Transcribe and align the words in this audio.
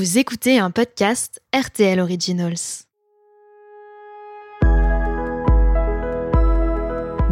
Vous 0.00 0.16
écoutez 0.16 0.58
un 0.58 0.70
podcast 0.70 1.42
RTL 1.54 2.00
Originals. 2.00 2.86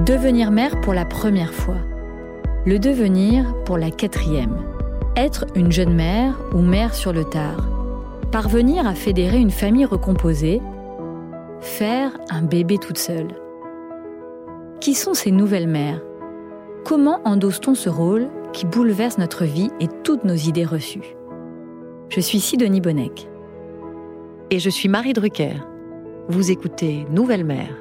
Devenir 0.05 0.51
mère 0.51 0.79
pour 0.83 0.93
la 0.93 1.07
première 1.07 1.55
fois. 1.55 1.79
Le 2.67 2.79
devenir 2.79 3.55
pour 3.65 3.79
la 3.79 3.91
quatrième. 3.91 4.67
Être 5.17 5.47
une 5.55 5.73
jeune 5.73 5.95
mère 5.95 6.39
ou 6.53 6.59
mère 6.59 6.95
sur 6.95 7.15
le 7.15 7.25
tard. 7.25 7.71
Parvenir 8.33 8.87
à 8.87 8.95
fédérer 8.95 9.39
une 9.39 9.51
famille 9.51 9.87
recomposée. 9.87 10.61
Faire 11.63 12.19
un 12.29 12.43
bébé 12.43 12.77
toute 12.77 12.99
seule. 12.99 13.35
Qui 14.83 14.93
sont 14.93 15.15
ces 15.15 15.31
nouvelles 15.31 15.69
mères? 15.69 16.03
Comment 16.85 17.23
endosse-t-on 17.25 17.75
ce 17.75 17.89
rôle 17.89 18.29
qui 18.53 18.67
bouleverse 18.67 19.17
notre 19.17 19.47
vie 19.47 19.71
et 19.81 19.89
toutes 20.05 20.25
nos 20.25 20.35
idées 20.35 20.67
reçues? 20.67 21.18
Je 22.11 22.21
suis 22.21 22.41
Sidonie 22.41 22.81
Bonnec. 22.81 23.29
Et 24.51 24.59
je 24.61 24.71
suis 24.71 24.89
Marie 24.89 25.13
Drucker. 25.13 25.53
Vous 26.31 26.51
écoutez 26.51 27.05
Nouvelle 27.11 27.45
Mère. 27.45 27.77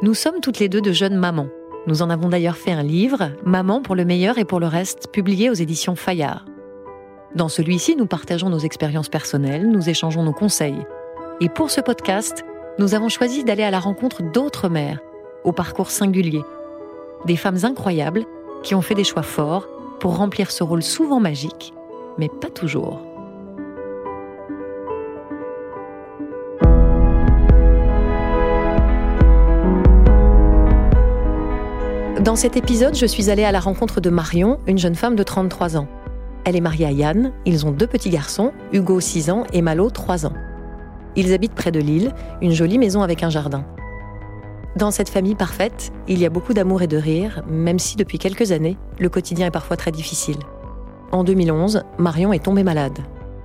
Nous 0.00 0.14
sommes 0.14 0.40
toutes 0.40 0.58
les 0.58 0.70
deux 0.70 0.80
de 0.80 0.92
jeunes 0.92 1.16
mamans. 1.18 1.48
Nous 1.86 2.00
en 2.00 2.08
avons 2.08 2.30
d'ailleurs 2.30 2.56
fait 2.56 2.72
un 2.72 2.82
livre, 2.82 3.32
Maman 3.44 3.82
pour 3.82 3.96
le 3.96 4.06
meilleur 4.06 4.38
et 4.38 4.46
pour 4.46 4.60
le 4.60 4.66
reste, 4.66 5.12
publié 5.12 5.50
aux 5.50 5.54
éditions 5.54 5.94
Fayard. 5.94 6.46
Dans 7.34 7.50
celui-ci, 7.50 7.96
nous 7.96 8.06
partageons 8.06 8.48
nos 8.48 8.60
expériences 8.60 9.10
personnelles, 9.10 9.68
nous 9.68 9.90
échangeons 9.90 10.22
nos 10.22 10.32
conseils. 10.32 10.86
Et 11.42 11.50
pour 11.50 11.70
ce 11.70 11.82
podcast, 11.82 12.46
nous 12.78 12.94
avons 12.94 13.10
choisi 13.10 13.44
d'aller 13.44 13.62
à 13.62 13.70
la 13.70 13.80
rencontre 13.80 14.22
d'autres 14.22 14.70
mères, 14.70 15.00
au 15.44 15.52
parcours 15.52 15.90
singulier. 15.90 16.42
Des 17.26 17.36
femmes 17.36 17.58
incroyables 17.64 18.24
qui 18.62 18.74
ont 18.74 18.82
fait 18.82 18.94
des 18.94 19.04
choix 19.04 19.22
forts 19.22 19.68
pour 20.00 20.16
remplir 20.16 20.50
ce 20.50 20.64
rôle 20.64 20.82
souvent 20.82 21.20
magique, 21.20 21.74
mais 22.18 22.28
pas 22.28 22.50
toujours. 22.50 23.00
Dans 32.22 32.36
cet 32.36 32.56
épisode, 32.56 32.94
je 32.94 33.04
suis 33.04 33.30
allée 33.30 33.42
à 33.42 33.50
la 33.50 33.58
rencontre 33.58 34.00
de 34.00 34.08
Marion, 34.08 34.60
une 34.68 34.78
jeune 34.78 34.94
femme 34.94 35.16
de 35.16 35.24
33 35.24 35.76
ans. 35.76 35.88
Elle 36.44 36.54
est 36.54 36.60
mariée 36.60 36.86
à 36.86 36.92
Yann, 36.92 37.32
ils 37.44 37.66
ont 37.66 37.72
deux 37.72 37.88
petits 37.88 38.10
garçons, 38.10 38.52
Hugo 38.72 39.00
6 39.00 39.30
ans 39.30 39.44
et 39.52 39.60
Malo 39.60 39.90
3 39.90 40.26
ans. 40.26 40.32
Ils 41.16 41.32
habitent 41.32 41.54
près 41.54 41.72
de 41.72 41.80
Lille, 41.80 42.14
une 42.40 42.52
jolie 42.52 42.78
maison 42.78 43.02
avec 43.02 43.24
un 43.24 43.30
jardin. 43.30 43.64
Dans 44.76 44.90
cette 44.90 45.08
famille 45.08 45.34
parfaite, 45.34 45.92
il 46.06 46.18
y 46.20 46.24
a 46.24 46.30
beaucoup 46.30 46.54
d'amour 46.54 46.82
et 46.82 46.86
de 46.86 46.96
rire, 46.96 47.42
même 47.48 47.78
si 47.78 47.96
depuis 47.96 48.18
quelques 48.18 48.52
années, 48.52 48.78
le 48.98 49.08
quotidien 49.08 49.48
est 49.48 49.52
parfois 49.52 49.76
très 49.76 49.90
difficile. 49.90 50.38
En 51.12 51.24
2011, 51.24 51.82
Marion 51.98 52.32
est 52.32 52.42
tombée 52.42 52.64
malade. 52.64 52.98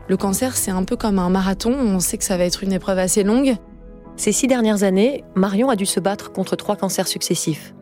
Le 0.07 0.15
cancer, 0.15 0.55
c'est 0.55 0.71
un 0.71 0.85
peu 0.85 0.95
comme 0.95 1.19
un 1.19 1.29
marathon, 1.29 1.73
on 1.73 1.99
sait 1.99 2.17
que 2.17 2.23
ça 2.23 2.37
va 2.37 2.45
être 2.45 2.63
une 2.63 2.71
épreuve 2.71 2.97
assez 2.97 3.23
longue. 3.23 3.57
Ces 4.15 4.31
six 4.31 4.47
dernières 4.47 4.83
années, 4.83 5.25
Marion 5.35 5.69
a 5.69 5.75
dû 5.75 5.85
se 5.85 5.99
battre 5.99 6.31
contre 6.31 6.55
trois 6.55 6.77
cancers 6.77 7.09
successifs. 7.09 7.73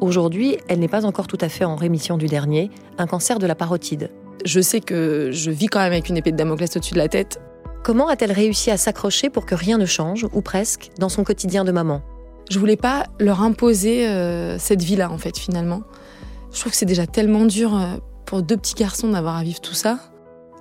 Aujourd'hui, 0.00 0.56
elle 0.68 0.78
n'est 0.78 0.88
pas 0.88 1.04
encore 1.04 1.26
tout 1.26 1.36
à 1.42 1.50
fait 1.50 1.66
en 1.66 1.76
rémission 1.76 2.16
du 2.16 2.24
dernier, 2.24 2.70
un 2.96 3.06
cancer 3.06 3.38
de 3.38 3.46
la 3.46 3.54
parotide. 3.54 4.10
Je 4.46 4.60
sais 4.60 4.80
que 4.80 5.28
je 5.30 5.50
vis 5.50 5.66
quand 5.66 5.80
même 5.80 5.92
avec 5.92 6.08
une 6.08 6.16
épée 6.16 6.32
de 6.32 6.36
Damoclès 6.36 6.74
au-dessus 6.74 6.94
de 6.94 6.98
la 6.98 7.08
tête. 7.08 7.38
Comment 7.84 8.08
a-t-elle 8.08 8.32
réussi 8.32 8.70
à 8.70 8.78
s'accrocher 8.78 9.28
pour 9.28 9.44
que 9.44 9.54
rien 9.54 9.76
ne 9.76 9.86
change, 9.86 10.26
ou 10.32 10.40
presque, 10.40 10.88
dans 10.98 11.10
son 11.10 11.22
quotidien 11.22 11.64
de 11.64 11.72
maman? 11.72 12.00
Je 12.50 12.58
voulais 12.58 12.76
pas 12.76 13.04
leur 13.20 13.42
imposer 13.42 14.08
euh, 14.08 14.58
cette 14.58 14.82
vie-là, 14.82 15.10
en 15.10 15.18
fait, 15.18 15.36
finalement. 15.36 15.82
Je 16.52 16.60
trouve 16.60 16.72
que 16.72 16.78
c'est 16.78 16.86
déjà 16.86 17.06
tellement 17.06 17.44
dur 17.44 17.76
euh, 17.76 17.98
pour 18.28 18.42
deux 18.42 18.58
petits 18.58 18.74
garçons 18.74 19.08
d'avoir 19.08 19.38
à 19.38 19.42
vivre 19.42 19.62
tout 19.62 19.72
ça. 19.72 19.98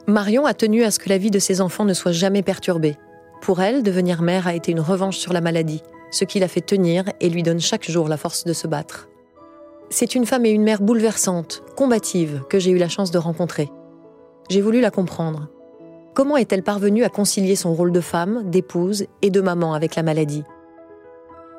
Marion 0.08 0.46
a 0.46 0.54
tenu 0.54 0.86
à 0.86 0.92
ce 0.92 1.00
que 1.00 1.10
la 1.10 1.18
vie 1.18 1.32
de 1.32 1.38
ses 1.38 1.60
enfants 1.60 1.84
ne 1.84 1.94
soit 1.94 2.14
jamais 2.14 2.42
perturbée. 2.42 2.96
Pour 3.42 3.62
elle, 3.62 3.84
devenir 3.84 4.22
mère 4.22 4.48
a 4.48 4.56
été 4.56 4.72
une 4.72 4.80
revanche 4.80 5.18
sur 5.18 5.34
la 5.34 5.42
maladie, 5.42 5.84
ce 6.10 6.24
qui 6.24 6.40
la 6.40 6.48
fait 6.48 6.62
tenir 6.62 7.04
et 7.20 7.30
lui 7.30 7.44
donne 7.44 7.60
chaque 7.60 7.92
jour 7.92 8.08
la 8.08 8.16
force 8.16 8.46
de 8.46 8.54
se 8.54 8.68
battre. 8.68 9.10
C'est 9.90 10.16
une 10.16 10.26
femme 10.26 10.46
et 10.46 10.52
une 10.52 10.64
mère 10.64 10.82
bouleversantes, 10.82 11.62
combatives, 11.76 12.42
que 12.50 12.58
j'ai 12.58 12.72
eu 12.72 12.78
la 12.78 12.88
chance 12.88 13.12
de 13.12 13.18
rencontrer. 13.18 13.70
J'ai 14.50 14.62
voulu 14.62 14.80
la 14.80 14.90
comprendre. 14.90 15.50
Comment 16.14 16.38
est-elle 16.38 16.64
parvenue 16.64 17.04
à 17.04 17.10
concilier 17.10 17.58
son 17.58 17.74
rôle 17.74 17.92
de 17.92 18.00
femme, 18.00 18.50
d'épouse 18.50 19.08
et 19.22 19.30
de 19.30 19.42
maman 19.42 19.74
avec 19.74 19.98
la 19.98 20.04
maladie? 20.04 20.46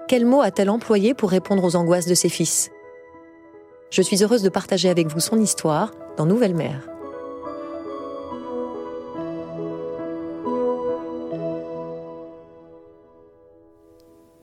Quels 0.09 0.25
mots 0.25 0.41
a-t-elle 0.41 0.71
employé 0.71 1.13
pour 1.13 1.29
répondre 1.29 1.65
aux 1.65 1.77
angoisses 1.77 2.09
de 2.09 2.15
ses 2.15 2.31
fils? 2.31 2.71
Je 3.91 4.03
suis 4.03 4.23
heureuse 4.23 4.43
de 4.43 4.51
partager 4.51 4.91
avec 4.91 5.07
vous 5.07 5.21
son 5.21 5.41
histoire 5.41 5.93
dans 6.19 6.27
Nouvelle 6.27 6.55
Mère. 6.55 6.83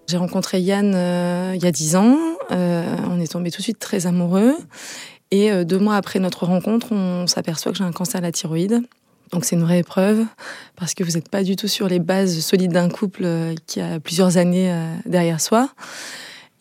J'ai 0.08 0.18
rencontré 0.18 0.62
Yann 0.62 0.94
euh, 0.96 1.54
il 1.56 1.64
y 1.64 1.68
a 1.68 1.72
dix 1.72 1.96
ans. 1.96 2.18
Euh, 2.52 2.96
on 3.10 3.20
est 3.20 3.32
tombés 3.32 3.52
tout 3.52 3.58
de 3.58 3.64
suite 3.64 3.78
très 3.78 4.08
amoureux. 4.08 4.56
Et 5.30 5.52
euh, 5.52 5.64
deux 5.64 5.80
mois 5.80 5.96
après 5.96 6.20
notre 6.20 6.46
rencontre, 6.46 6.92
on 6.92 7.28
s'aperçoit 7.28 7.72
que 7.72 7.78
j'ai 7.78 7.84
un 7.84 7.92
cancer 7.92 8.18
à 8.18 8.22
la 8.22 8.32
thyroïde. 8.32 8.82
Donc 9.32 9.46
c'est 9.46 9.56
une 9.56 9.64
vraie 9.64 9.80
épreuve 9.80 10.26
parce 10.76 10.96
que 10.96 11.04
vous 11.04 11.12
n'êtes 11.12 11.30
pas 11.30 11.44
du 11.44 11.56
tout 11.56 11.68
sur 11.68 11.88
les 11.88 12.00
bases 12.00 12.40
solides 12.40 12.72
d'un 12.72 12.90
couple 12.90 13.28
qui 13.68 13.82
a 13.82 14.00
plusieurs 14.00 14.38
années 14.38 14.72
derrière 15.06 15.42
soi. 15.42 15.70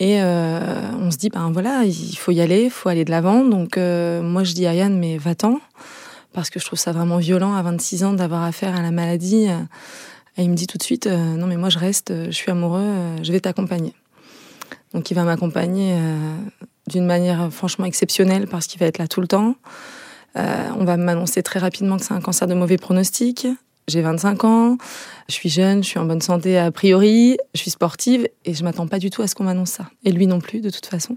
Et 0.04 0.20
euh, 0.20 0.60
on 1.00 1.10
se 1.10 1.16
dit, 1.16 1.31
ben 1.31 1.50
voilà, 1.50 1.84
il 1.84 2.16
faut 2.19 2.31
y 2.31 2.42
aller, 2.42 2.65
il 2.65 2.70
faut 2.70 2.91
aller 2.91 3.06
de 3.06 3.10
l'avant. 3.10 3.42
Donc 3.42 3.78
moi 3.78 4.44
je 4.44 4.53
dis 4.53 4.66
à 4.66 4.75
Yann, 4.75 4.98
mais 4.98 5.16
va-t'en, 5.16 5.60
parce 6.34 6.50
que 6.50 6.60
je 6.60 6.66
trouve 6.66 6.78
ça 6.78 6.92
vraiment 6.92 7.16
violent 7.16 7.54
à 7.54 7.62
26 7.62 8.04
ans 8.04 8.12
d'avoir 8.12 8.42
affaire 8.42 8.76
à 8.76 8.82
la 8.82 8.91
maladie. 8.91 9.47
Et 10.37 10.42
il 10.42 10.50
me 10.50 10.56
dit 10.56 10.66
tout 10.66 10.76
de 10.76 10.82
suite, 10.82 11.06
non 11.06 11.47
mais 11.47 11.56
moi 11.56 11.70
je 11.70 11.78
reste, 11.78 12.12
je 12.26 12.32
suis 12.32 12.50
amoureux, 12.50 13.16
je 13.22 13.32
vais 13.32 13.41
t'accompagner. 13.41 13.94
Donc 14.92 15.10
il 15.10 15.15
va 15.15 15.25
m'accompagner 15.25 15.97
d'une 16.86 17.06
manière 17.06 17.50
franchement 17.50 17.86
exceptionnelle 17.86 18.47
parce 18.47 18.66
qu'il 18.66 18.81
va 18.81 18.86
être 18.86 18.98
là 18.98 19.09
tout 19.09 19.22
le 19.22 19.26
temps. 19.26 19.56
Euh, 20.36 20.69
on 20.76 20.84
va 20.84 20.97
m'annoncer 20.97 21.42
très 21.42 21.60
rapidement 21.60 21.97
que 21.97 22.04
c'est 22.04 22.15
un 22.15 22.21
cancer 22.21 22.48
de 22.48 22.54
mauvais 22.54 22.76
pronostic. 22.76 23.47
J'ai 23.87 24.00
25 24.00 24.45
ans, 24.45 24.78
je 25.28 25.34
suis 25.34 25.50
jeune, 25.50 25.83
je 25.83 25.89
suis 25.89 25.99
en 25.99 26.06
bonne 26.06 26.22
santé 26.22 26.56
a 26.56 26.71
priori, 26.71 27.37
je 27.55 27.61
suis 27.61 27.71
sportive 27.71 28.27
et 28.45 28.55
je 28.55 28.65
m'attends 28.65 28.87
pas 28.87 28.99
du 28.99 29.11
tout 29.11 29.21
à 29.21 29.27
ce 29.27 29.34
qu'on 29.34 29.45
m'annonce 29.45 29.71
ça. 29.71 29.91
Et 30.05 30.12
lui 30.12 30.27
non 30.27 30.41
plus, 30.41 30.61
de 30.61 30.71
toute 30.71 30.87
façon. 30.87 31.17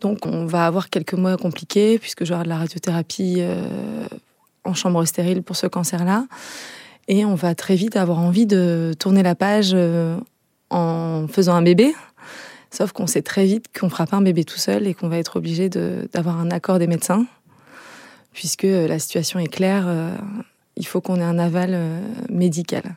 Donc 0.00 0.24
on 0.24 0.46
va 0.46 0.66
avoir 0.66 0.88
quelques 0.88 1.14
mois 1.14 1.36
compliqués 1.36 1.98
puisque 1.98 2.24
j'aurai 2.24 2.44
de 2.44 2.48
la 2.48 2.58
radiothérapie 2.58 3.36
euh, 3.38 4.06
en 4.64 4.72
chambre 4.72 5.04
stérile 5.04 5.42
pour 5.42 5.56
ce 5.56 5.66
cancer-là. 5.66 6.26
Et 7.08 7.24
on 7.24 7.34
va 7.34 7.54
très 7.54 7.74
vite 7.74 7.96
avoir 7.96 8.18
envie 8.18 8.46
de 8.46 8.94
tourner 8.98 9.22
la 9.22 9.34
page 9.34 9.72
euh, 9.74 10.18
en 10.70 11.26
faisant 11.28 11.54
un 11.54 11.62
bébé. 11.62 11.94
Sauf 12.70 12.92
qu'on 12.92 13.06
sait 13.06 13.22
très 13.22 13.44
vite 13.44 13.66
qu'on 13.78 13.88
fera 13.90 14.06
pas 14.06 14.16
un 14.16 14.22
bébé 14.22 14.44
tout 14.44 14.58
seul 14.58 14.86
et 14.86 14.94
qu'on 14.94 15.08
va 15.08 15.18
être 15.18 15.36
obligé 15.36 15.68
d'avoir 15.68 16.38
un 16.38 16.50
accord 16.50 16.78
des 16.78 16.86
médecins 16.86 17.26
puisque 18.32 18.62
la 18.62 18.98
situation 19.00 19.40
est 19.40 19.48
claire, 19.48 19.84
euh, 19.88 20.14
il 20.78 20.86
faut 20.86 21.00
qu'on 21.00 21.16
ait 21.16 21.24
un 21.24 21.38
aval 21.38 21.70
euh, 21.72 22.00
médical. 22.30 22.96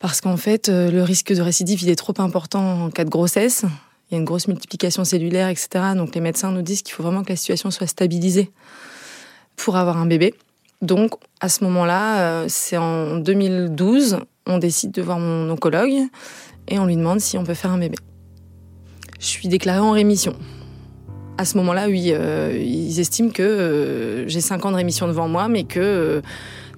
Parce 0.00 0.20
qu'en 0.20 0.36
fait, 0.36 0.68
euh, 0.68 0.90
le 0.90 1.02
risque 1.02 1.32
de 1.32 1.40
récidive, 1.40 1.82
il 1.82 1.90
est 1.90 1.96
trop 1.96 2.14
important 2.18 2.84
en 2.84 2.90
cas 2.90 3.04
de 3.04 3.10
grossesse. 3.10 3.64
Il 4.10 4.14
y 4.14 4.16
a 4.16 4.18
une 4.18 4.24
grosse 4.24 4.48
multiplication 4.48 5.04
cellulaire, 5.04 5.48
etc. 5.48 5.68
Donc 5.94 6.14
les 6.14 6.20
médecins 6.20 6.50
nous 6.50 6.62
disent 6.62 6.82
qu'il 6.82 6.94
faut 6.94 7.02
vraiment 7.02 7.22
que 7.22 7.30
la 7.30 7.36
situation 7.36 7.70
soit 7.70 7.86
stabilisée 7.86 8.50
pour 9.56 9.76
avoir 9.76 9.98
un 9.98 10.06
bébé. 10.06 10.34
Donc 10.82 11.12
à 11.40 11.48
ce 11.48 11.64
moment-là, 11.64 12.46
c'est 12.48 12.76
en 12.76 13.16
2012, 13.16 14.18
on 14.46 14.58
décide 14.58 14.90
de 14.90 15.00
voir 15.00 15.18
mon 15.18 15.48
oncologue 15.48 16.08
et 16.68 16.78
on 16.78 16.84
lui 16.84 16.96
demande 16.96 17.20
si 17.20 17.38
on 17.38 17.44
peut 17.44 17.54
faire 17.54 17.70
un 17.70 17.78
bébé. 17.78 17.96
Je 19.18 19.26
suis 19.26 19.48
déclarée 19.48 19.78
en 19.78 19.92
rémission 19.92 20.34
à 21.38 21.44
ce 21.44 21.56
moment-là, 21.58 21.88
oui, 21.88 22.10
euh, 22.12 22.56
ils 22.56 23.00
estiment 23.00 23.30
que 23.30 23.42
euh, 23.42 24.28
j'ai 24.28 24.40
5 24.40 24.64
ans 24.66 24.70
de 24.70 24.76
rémission 24.76 25.06
devant 25.06 25.28
moi, 25.28 25.48
mais 25.48 25.64
que 25.64 25.80
euh, 25.80 26.20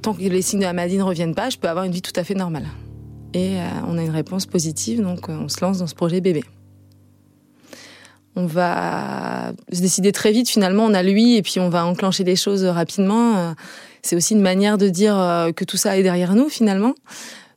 tant 0.00 0.14
que 0.14 0.20
les 0.20 0.42
signes 0.42 0.60
de 0.60 0.64
la 0.64 0.72
maladie 0.72 0.98
ne 0.98 1.02
reviennent 1.02 1.34
pas, 1.34 1.50
je 1.50 1.58
peux 1.58 1.68
avoir 1.68 1.84
une 1.84 1.92
vie 1.92 2.02
tout 2.02 2.12
à 2.16 2.24
fait 2.24 2.34
normale. 2.34 2.66
Et 3.34 3.56
on 3.86 3.98
a 3.98 4.02
une 4.02 4.10
réponse 4.10 4.46
positive, 4.46 5.02
donc 5.02 5.28
on 5.28 5.48
se 5.48 5.60
lance 5.60 5.78
dans 5.78 5.86
ce 5.86 5.94
projet 5.94 6.20
bébé. 6.20 6.42
On 8.34 8.46
va 8.46 9.52
se 9.72 9.80
décider 9.80 10.12
très 10.12 10.32
vite, 10.32 10.48
finalement, 10.48 10.84
on 10.84 10.94
a 10.94 11.02
lui, 11.02 11.36
et 11.36 11.42
puis 11.42 11.60
on 11.60 11.68
va 11.68 11.84
enclencher 11.84 12.24
les 12.24 12.36
choses 12.36 12.64
rapidement. 12.64 13.54
C'est 14.02 14.16
aussi 14.16 14.34
une 14.34 14.40
manière 14.40 14.78
de 14.78 14.88
dire 14.88 15.16
que 15.54 15.64
tout 15.64 15.76
ça 15.76 15.98
est 15.98 16.02
derrière 16.02 16.34
nous, 16.34 16.48
finalement. 16.48 16.94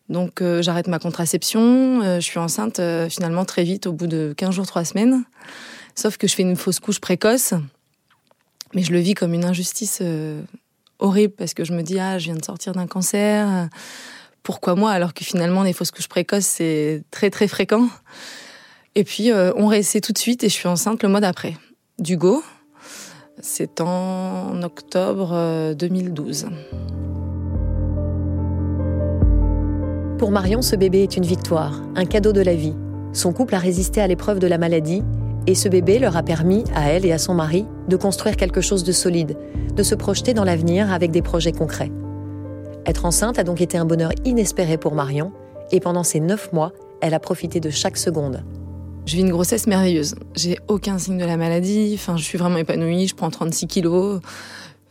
Donc 0.09 0.43
j'arrête 0.59 0.87
ma 0.87 0.99
contraception, 0.99 2.01
je 2.15 2.21
suis 2.21 2.39
enceinte 2.39 2.81
finalement 3.09 3.45
très 3.45 3.63
vite, 3.63 3.87
au 3.87 3.93
bout 3.93 4.07
de 4.07 4.33
15 4.35 4.55
jours, 4.55 4.67
3 4.67 4.83
semaines. 4.83 5.23
Sauf 5.95 6.15
que 6.15 6.27
je 6.27 6.35
fais 6.35 6.43
une 6.43 6.55
fausse 6.55 6.79
couche 6.79 6.99
précoce, 6.99 7.53
mais 8.73 8.83
je 8.83 8.93
le 8.93 8.99
vis 8.99 9.15
comme 9.15 9.33
une 9.33 9.43
injustice 9.43 9.99
euh, 10.01 10.41
horrible 10.99 11.33
parce 11.37 11.53
que 11.53 11.63
je 11.63 11.73
me 11.73 11.81
dis, 11.81 11.99
ah, 11.99 12.19
je 12.19 12.25
viens 12.25 12.35
de 12.35 12.45
sortir 12.45 12.73
d'un 12.73 12.87
cancer, 12.87 13.69
pourquoi 14.43 14.75
moi 14.75 14.91
Alors 14.91 15.13
que 15.13 15.23
finalement, 15.23 15.63
les 15.63 15.73
fausses 15.73 15.91
couches 15.91 16.07
précoces, 16.07 16.45
c'est 16.45 17.03
très 17.11 17.29
très 17.29 17.47
fréquent. 17.47 17.87
Et 18.95 19.03
puis, 19.03 19.31
euh, 19.31 19.51
on 19.55 19.67
réessaie 19.67 20.01
tout 20.01 20.13
de 20.13 20.17
suite 20.17 20.43
et 20.43 20.49
je 20.49 20.53
suis 20.53 20.67
enceinte 20.67 21.03
le 21.03 21.09
mois 21.09 21.21
d'après. 21.21 21.55
D'Hugo, 21.99 22.43
c'est 23.39 23.81
en 23.81 24.61
octobre 24.63 25.73
2012. 25.75 26.45
Euh, 26.45 26.49
Pour 30.17 30.31
Marion, 30.31 30.61
ce 30.61 30.75
bébé 30.75 31.03
est 31.03 31.15
une 31.15 31.25
victoire, 31.25 31.81
un 31.95 32.05
cadeau 32.05 32.33
de 32.33 32.41
la 32.41 32.55
vie. 32.55 32.73
Son 33.13 33.31
couple 33.31 33.55
a 33.55 33.59
résisté 33.59 34.01
à 34.01 34.07
l'épreuve 34.07 34.39
de 34.39 34.47
la 34.47 34.57
maladie 34.57 35.01
et 35.47 35.55
ce 35.55 35.69
bébé 35.69 35.99
leur 35.99 36.17
a 36.17 36.23
permis, 36.23 36.63
à 36.75 36.89
elle 36.89 37.05
et 37.05 37.11
à 37.11 37.17
son 37.17 37.33
mari, 37.33 37.65
de 37.87 37.95
construire 37.95 38.37
quelque 38.37 38.61
chose 38.61 38.83
de 38.83 38.91
solide, 38.91 39.37
de 39.75 39.83
se 39.83 39.95
projeter 39.95 40.33
dans 40.33 40.43
l'avenir 40.43 40.91
avec 40.91 41.11
des 41.11 41.21
projets 41.21 41.51
concrets. 41.51 41.91
Être 42.85 43.05
enceinte 43.05 43.39
a 43.39 43.43
donc 43.43 43.61
été 43.61 43.77
un 43.77 43.85
bonheur 43.85 44.11
inespéré 44.25 44.77
pour 44.77 44.95
Marion, 44.95 45.31
et 45.71 45.79
pendant 45.79 46.03
ces 46.03 46.19
neuf 46.19 46.51
mois, 46.53 46.73
elle 47.01 47.13
a 47.13 47.19
profité 47.19 47.59
de 47.59 47.69
chaque 47.69 47.97
seconde. 47.97 48.43
Je 49.05 49.15
vis 49.15 49.21
une 49.21 49.31
grossesse 49.31 49.65
merveilleuse. 49.65 50.15
J'ai 50.35 50.59
aucun 50.67 50.99
signe 50.99 51.17
de 51.17 51.25
la 51.25 51.35
maladie. 51.35 51.93
Enfin, 51.95 52.15
je 52.15 52.23
suis 52.23 52.37
vraiment 52.37 52.57
épanouie. 52.57 53.07
Je 53.07 53.15
prends 53.15 53.31
36 53.31 53.65
kilos. 53.65 54.19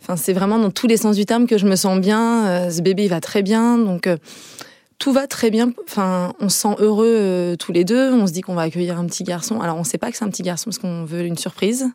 Enfin, 0.02 0.16
c'est 0.16 0.32
vraiment 0.32 0.58
dans 0.58 0.70
tous 0.70 0.86
les 0.86 0.96
sens 0.96 1.14
du 1.14 1.24
terme 1.24 1.46
que 1.46 1.58
je 1.58 1.66
me 1.66 1.76
sens 1.76 2.00
bien. 2.00 2.46
Euh, 2.46 2.70
ce 2.70 2.82
bébé 2.82 3.04
il 3.04 3.10
va 3.10 3.20
très 3.20 3.42
bien, 3.42 3.78
donc 3.78 4.06
euh, 4.06 4.16
tout 4.98 5.12
va 5.12 5.26
très 5.26 5.50
bien. 5.50 5.72
Enfin, 5.84 6.34
on 6.40 6.48
se 6.48 6.58
sent 6.58 6.74
heureux 6.78 7.06
euh, 7.08 7.56
tous 7.56 7.72
les 7.72 7.84
deux. 7.84 8.12
On 8.12 8.26
se 8.26 8.32
dit 8.32 8.40
qu'on 8.40 8.54
va 8.54 8.62
accueillir 8.62 8.98
un 8.98 9.06
petit 9.06 9.24
garçon. 9.24 9.60
Alors, 9.60 9.76
on 9.76 9.80
ne 9.80 9.84
sait 9.84 9.98
pas 9.98 10.10
que 10.10 10.16
c'est 10.16 10.24
un 10.24 10.30
petit 10.30 10.42
garçon 10.42 10.64
parce 10.66 10.78
qu'on 10.78 11.04
veut 11.04 11.24
une 11.24 11.36
surprise. 11.36 11.86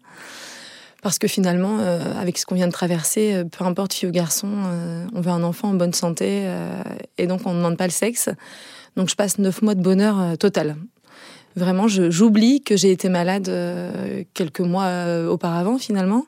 Parce 1.01 1.19
que 1.19 1.27
finalement, 1.27 1.79
avec 2.17 2.37
ce 2.37 2.45
qu'on 2.45 2.55
vient 2.55 2.67
de 2.67 2.71
traverser, 2.71 3.43
peu 3.51 3.65
importe 3.65 3.93
fille 3.93 4.07
ou 4.07 4.11
garçon, 4.13 4.47
on 5.13 5.19
veut 5.19 5.31
un 5.31 5.43
enfant 5.43 5.71
en 5.71 5.73
bonne 5.73 5.91
santé 5.91 6.49
et 7.17 7.27
donc 7.27 7.41
on 7.45 7.51
ne 7.51 7.57
demande 7.57 7.75
pas 7.75 7.87
le 7.87 7.91
sexe. 7.91 8.29
Donc 8.95 9.09
je 9.09 9.15
passe 9.15 9.37
neuf 9.37 9.61
mois 9.61 9.75
de 9.75 9.81
bonheur 9.81 10.37
total. 10.37 10.77
Vraiment, 11.57 11.89
j'oublie 11.89 12.61
que 12.61 12.77
j'ai 12.77 12.89
été 12.89 13.09
malade 13.09 13.51
quelques 14.33 14.61
mois 14.61 15.25
auparavant 15.29 15.77
finalement. 15.77 16.25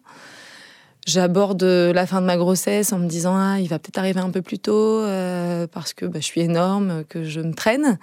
J'aborde 1.05 1.63
la 1.63 2.07
fin 2.07 2.19
de 2.19 2.25
ma 2.25 2.35
grossesse 2.35 2.91
en 2.91 2.97
me 2.97 3.07
disant 3.07 3.35
ah 3.37 3.59
il 3.59 3.67
va 3.67 3.77
peut-être 3.77 3.99
arriver 3.99 4.19
un 4.19 4.31
peu 4.31 4.41
plus 4.41 4.57
tôt 4.57 5.01
euh, 5.01 5.67
parce 5.67 5.93
que 5.93 6.07
bah, 6.07 6.19
je 6.19 6.25
suis 6.25 6.41
énorme, 6.41 7.03
que 7.07 7.23
je 7.23 7.41
me 7.41 7.53
traîne. 7.53 7.99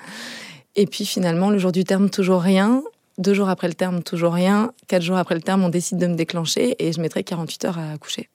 Et 0.77 0.87
puis 0.87 1.05
finalement 1.05 1.51
le 1.51 1.59
jour 1.59 1.73
du 1.73 1.83
terme 1.83 2.11
toujours 2.11 2.41
rien. 2.41 2.83
Deux 3.19 3.35
jours 3.35 3.49
après 3.49 3.67
le 3.67 3.75
terme 3.75 4.05
toujours 4.05 4.33
rien. 4.33 4.73
Quatre 4.87 5.03
jours 5.03 5.17
après 5.17 5.35
le 5.35 5.41
terme 5.41 5.65
on 5.65 5.69
décide 5.69 5.99
de 5.99 6.07
me 6.07 6.15
déclencher 6.15 6.77
et 6.79 6.93
je 6.93 7.01
mettrai 7.01 7.25
48 7.25 7.65
heures 7.65 7.79
à 7.79 7.91
accoucher. 7.93 8.29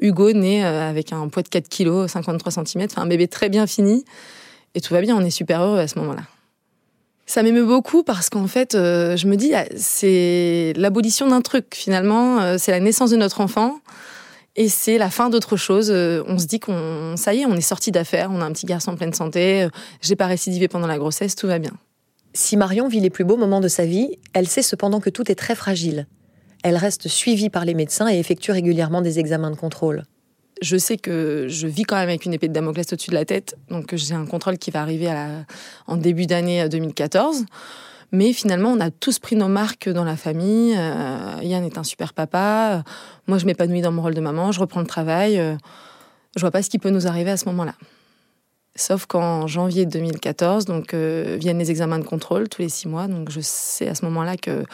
Hugo 0.00 0.32
naît 0.32 0.64
euh, 0.64 0.90
avec 0.90 1.12
un 1.12 1.28
poids 1.28 1.44
de 1.44 1.48
4 1.48 1.68
kg, 1.68 2.08
53 2.08 2.52
cm, 2.52 2.86
enfin 2.86 3.02
un 3.02 3.06
bébé 3.06 3.28
très 3.28 3.48
bien 3.48 3.68
fini 3.68 4.04
et 4.74 4.80
tout 4.80 4.92
va 4.92 5.02
bien. 5.02 5.16
On 5.16 5.24
est 5.24 5.30
super 5.30 5.62
heureux 5.62 5.78
à 5.78 5.86
ce 5.86 5.98
moment-là. 6.00 6.22
Ça 7.30 7.44
m'émeut 7.44 7.64
beaucoup 7.64 8.02
parce 8.02 8.28
qu'en 8.28 8.48
fait, 8.48 8.74
euh, 8.74 9.16
je 9.16 9.28
me 9.28 9.36
dis, 9.36 9.54
ah, 9.54 9.64
c'est 9.76 10.72
l'abolition 10.74 11.28
d'un 11.28 11.42
truc 11.42 11.76
finalement, 11.76 12.40
euh, 12.40 12.56
c'est 12.58 12.72
la 12.72 12.80
naissance 12.80 13.10
de 13.10 13.16
notre 13.16 13.40
enfant 13.40 13.78
et 14.56 14.68
c'est 14.68 14.98
la 14.98 15.10
fin 15.10 15.30
d'autre 15.30 15.56
chose. 15.56 15.92
Euh, 15.92 16.24
on 16.26 16.40
se 16.40 16.46
dit 16.46 16.58
qu'on, 16.58 17.14
ça 17.16 17.32
y 17.32 17.42
est, 17.42 17.46
on 17.46 17.54
est 17.54 17.60
sorti 17.60 17.92
d'affaires, 17.92 18.30
on 18.32 18.40
a 18.40 18.44
un 18.44 18.50
petit 18.50 18.66
garçon 18.66 18.90
en 18.90 18.96
pleine 18.96 19.12
santé, 19.12 19.68
j'ai 20.02 20.16
pas 20.16 20.26
récidivé 20.26 20.66
pendant 20.66 20.88
la 20.88 20.98
grossesse, 20.98 21.36
tout 21.36 21.46
va 21.46 21.60
bien. 21.60 21.70
Si 22.32 22.56
Marion 22.56 22.88
vit 22.88 22.98
les 22.98 23.10
plus 23.10 23.22
beaux 23.22 23.36
moments 23.36 23.60
de 23.60 23.68
sa 23.68 23.84
vie, 23.84 24.18
elle 24.32 24.48
sait 24.48 24.62
cependant 24.62 24.98
que 24.98 25.08
tout 25.08 25.30
est 25.30 25.36
très 25.36 25.54
fragile. 25.54 26.08
Elle 26.64 26.76
reste 26.76 27.06
suivie 27.06 27.48
par 27.48 27.64
les 27.64 27.74
médecins 27.74 28.08
et 28.08 28.18
effectue 28.18 28.50
régulièrement 28.50 29.02
des 29.02 29.20
examens 29.20 29.52
de 29.52 29.56
contrôle 29.56 30.02
je 30.60 30.76
sais 30.76 30.96
que 30.96 31.46
je 31.48 31.66
vis 31.66 31.84
quand 31.84 31.96
même 31.96 32.08
avec 32.08 32.26
une 32.26 32.34
épée 32.34 32.48
de 32.48 32.52
Damoclès 32.52 32.92
au-dessus 32.92 33.10
de 33.10 33.14
la 33.14 33.24
tête, 33.24 33.56
donc 33.70 33.94
j'ai 33.94 34.14
un 34.14 34.26
contrôle 34.26 34.58
qui 34.58 34.70
va 34.70 34.82
arriver 34.82 35.10
en 35.86 35.96
début 35.96 36.26
d'année 36.26 36.68
2014. 36.68 37.40
Euh, 37.40 37.44
Mais 38.12 38.32
finalement, 38.32 38.70
on 38.70 38.80
a 38.80 38.90
tous 38.90 39.18
pris 39.18 39.36
nos 39.36 39.48
marques 39.48 39.88
dans 39.88 40.04
la 40.04 40.16
famille. 40.16 40.74
Euh, 40.76 41.38
Yann 41.42 41.64
est 41.64 41.78
un 41.78 41.84
super 41.84 42.12
papa. 42.12 42.82
Moi, 43.26 43.38
je 43.38 43.46
m'épanouis 43.46 43.80
dans 43.80 43.92
mon 43.92 44.02
rôle 44.02 44.14
de 44.14 44.20
maman. 44.20 44.52
Je 44.52 44.60
reprends 44.60 44.80
le 44.80 44.86
travail. 44.86 45.38
Euh, 45.38 45.56
je 46.36 46.40
vois 46.40 46.50
pas 46.50 46.62
ce 46.62 46.70
qui 46.70 46.78
peut 46.78 46.90
nous 46.90 47.06
arriver 47.06 47.30
à 47.30 47.36
ce 47.36 47.46
moment-là. 47.46 47.74
Sauf 48.76 49.06
qu'en 49.06 49.46
janvier 49.46 49.86
2014, 49.86 50.64
donc 50.64 50.94
viennent 50.94 51.58
les 51.58 51.70
examens 51.70 51.98
de 51.98 52.04
contrôle 52.04 52.48
tous 52.48 52.62
les 52.62 52.68
six 52.68 52.86
mois. 52.86 53.08
Donc 53.08 53.30
je 53.30 53.40
sais 53.40 53.88
à 53.88 53.94
ce 53.94 54.04
moment-là 54.04 54.36
que 54.36 54.64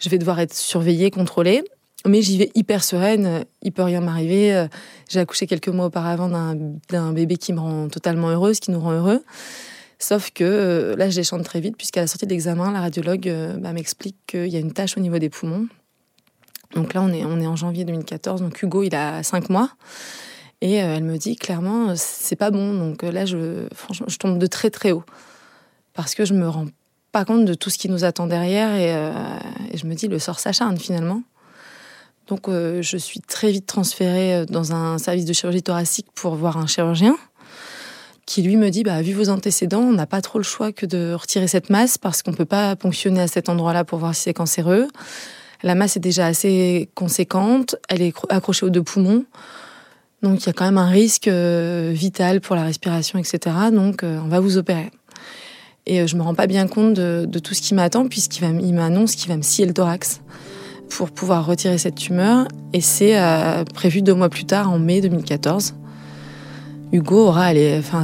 je 0.00 0.08
vais 0.08 0.18
devoir 0.18 0.38
être 0.38 0.54
surveillée, 0.54 1.10
contrôlée. 1.10 1.64
Mais 2.06 2.20
j'y 2.20 2.36
vais 2.36 2.50
hyper 2.54 2.84
sereine, 2.84 3.44
il 3.62 3.72
peut 3.72 3.82
rien 3.82 4.00
m'arriver. 4.00 4.66
J'ai 5.08 5.20
accouché 5.20 5.46
quelques 5.46 5.68
mois 5.68 5.86
auparavant 5.86 6.28
d'un 6.28 7.12
bébé 7.12 7.36
qui 7.36 7.52
me 7.52 7.60
rend 7.60 7.88
totalement 7.88 8.28
heureuse, 8.28 8.60
qui 8.60 8.70
nous 8.70 8.80
rend 8.80 8.92
heureux. 8.92 9.24
Sauf 10.04 10.30
que 10.30 10.44
euh, 10.44 10.96
là, 10.96 11.08
je 11.08 11.16
déchante 11.16 11.44
très 11.44 11.60
vite, 11.60 11.78
puisqu'à 11.78 12.02
la 12.02 12.06
sortie 12.06 12.26
de 12.26 12.30
l'examen, 12.30 12.72
la 12.72 12.80
radiologue 12.80 13.26
euh, 13.26 13.56
bah, 13.56 13.72
m'explique 13.72 14.16
qu'il 14.26 14.48
y 14.48 14.56
a 14.56 14.58
une 14.58 14.72
tache 14.72 14.98
au 14.98 15.00
niveau 15.00 15.18
des 15.18 15.30
poumons. 15.30 15.66
Donc 16.74 16.92
là, 16.92 17.00
on 17.00 17.08
est, 17.08 17.24
on 17.24 17.40
est 17.40 17.46
en 17.46 17.56
janvier 17.56 17.86
2014, 17.86 18.42
donc 18.42 18.60
Hugo, 18.62 18.82
il 18.82 18.94
a 18.94 19.22
5 19.22 19.48
mois. 19.48 19.70
Et 20.60 20.82
euh, 20.82 20.96
elle 20.96 21.04
me 21.04 21.16
dit 21.16 21.36
clairement, 21.36 21.94
c'est 21.96 22.36
pas 22.36 22.50
bon. 22.50 22.74
Donc 22.74 23.02
là, 23.02 23.24
je, 23.24 23.66
franchement, 23.72 24.06
je 24.10 24.18
tombe 24.18 24.38
de 24.38 24.46
très 24.46 24.68
très 24.68 24.92
haut. 24.92 25.04
Parce 25.94 26.14
que 26.14 26.26
je 26.26 26.34
me 26.34 26.48
rends 26.48 26.66
pas 27.12 27.24
compte 27.24 27.46
de 27.46 27.54
tout 27.54 27.70
ce 27.70 27.78
qui 27.78 27.88
nous 27.88 28.04
attend 28.04 28.26
derrière. 28.26 28.74
Et 28.74 29.76
je 29.76 29.86
me 29.86 29.94
dis, 29.94 30.08
le 30.08 30.18
sort 30.18 30.40
s'acharne 30.40 30.76
finalement. 30.76 31.22
Donc 32.28 32.48
euh, 32.48 32.80
je 32.80 32.96
suis 32.96 33.20
très 33.20 33.50
vite 33.50 33.66
transférée 33.66 34.34
euh, 34.34 34.44
dans 34.46 34.72
un 34.72 34.98
service 34.98 35.24
de 35.24 35.32
chirurgie 35.32 35.62
thoracique 35.62 36.06
pour 36.14 36.34
voir 36.34 36.56
un 36.56 36.66
chirurgien 36.66 37.16
qui 38.26 38.42
lui 38.42 38.56
me 38.56 38.70
dit 38.70 38.82
bah 38.82 39.02
vu 39.02 39.12
vos 39.12 39.28
antécédents, 39.28 39.82
on 39.82 39.92
n'a 39.92 40.06
pas 40.06 40.22
trop 40.22 40.38
le 40.38 40.44
choix 40.44 40.72
que 40.72 40.86
de 40.86 41.12
retirer 41.12 41.46
cette 41.46 41.68
masse 41.68 41.98
parce 41.98 42.22
qu'on 42.22 42.32
peut 42.32 42.46
pas 42.46 42.74
ponctionner 42.74 43.20
à 43.20 43.28
cet 43.28 43.50
endroit-là 43.50 43.84
pour 43.84 43.98
voir 43.98 44.14
si 44.14 44.22
c'est 44.22 44.32
cancéreux. 44.32 44.88
La 45.62 45.74
masse 45.74 45.98
est 45.98 46.00
déjà 46.00 46.26
assez 46.26 46.88
conséquente, 46.94 47.76
elle 47.90 48.00
est 48.00 48.14
accrochée 48.30 48.64
aux 48.64 48.70
deux 48.70 48.82
poumons. 48.82 49.24
Donc 50.22 50.42
il 50.42 50.46
y 50.46 50.48
a 50.48 50.52
quand 50.54 50.64
même 50.64 50.78
un 50.78 50.88
risque 50.88 51.28
euh, 51.28 51.90
vital 51.94 52.40
pour 52.40 52.56
la 52.56 52.64
respiration, 52.64 53.18
etc. 53.18 53.54
Donc 53.70 54.02
on 54.02 54.28
va 54.28 54.40
vous 54.40 54.56
opérer. 54.56 54.90
Et 55.84 56.06
je 56.06 56.16
me 56.16 56.22
rends 56.22 56.34
pas 56.34 56.46
bien 56.46 56.66
compte 56.66 56.94
de, 56.94 57.26
de 57.28 57.38
tout 57.38 57.52
ce 57.52 57.60
qui 57.60 57.74
m'attend 57.74 58.08
puisqu'il 58.08 58.74
m'annonce 58.74 59.16
qu'il 59.16 59.28
va 59.28 59.36
me 59.36 59.42
scier 59.42 59.66
le 59.66 59.74
thorax 59.74 60.22
pour 60.90 61.10
pouvoir 61.10 61.46
retirer 61.46 61.78
cette 61.78 61.96
tumeur. 61.96 62.46
Et 62.72 62.80
c'est 62.80 63.18
euh, 63.18 63.64
prévu 63.64 64.02
deux 64.02 64.14
mois 64.14 64.28
plus 64.28 64.44
tard, 64.44 64.70
en 64.70 64.78
mai 64.78 65.00
2014. 65.00 65.74
Hugo 66.92 67.26
aura, 67.28 67.46
à 67.46 67.54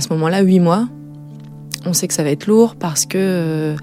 ce 0.00 0.12
moment-là, 0.12 0.42
huit 0.42 0.60
mois. 0.60 0.88
On 1.86 1.92
sait 1.92 2.08
que 2.08 2.14
ça 2.14 2.22
va 2.22 2.30
être 2.30 2.46
lourd 2.46 2.76
parce 2.76 3.06
que 3.06 3.16
euh, 3.18 3.76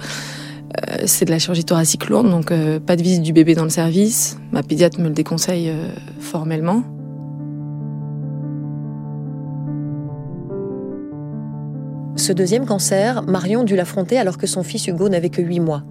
c'est 1.05 1.25
de 1.25 1.31
la 1.31 1.39
chirurgie 1.39 1.63
thoracique 1.63 2.09
lourde, 2.09 2.29
donc 2.29 2.51
euh, 2.51 2.79
pas 2.79 2.95
de 2.95 3.01
visite 3.01 3.23
du 3.23 3.33
bébé 3.33 3.55
dans 3.55 3.63
le 3.63 3.69
service. 3.69 4.37
Ma 4.51 4.63
pédiatre 4.63 4.99
me 4.99 5.07
le 5.07 5.13
déconseille 5.13 5.73
formellement. 6.19 6.83
Ce 12.17 12.33
deuxième 12.33 12.65
cancer, 12.65 13.23
Marion 13.23 13.63
dut 13.63 13.75
l'affronter 13.75 14.17
alors 14.17 14.37
que 14.37 14.47
son 14.47 14.63
fils 14.63 14.87
Hugo 14.87 15.07
n'avait 15.07 15.29
que 15.29 15.41
huit 15.41 15.59
mois. 15.59 15.83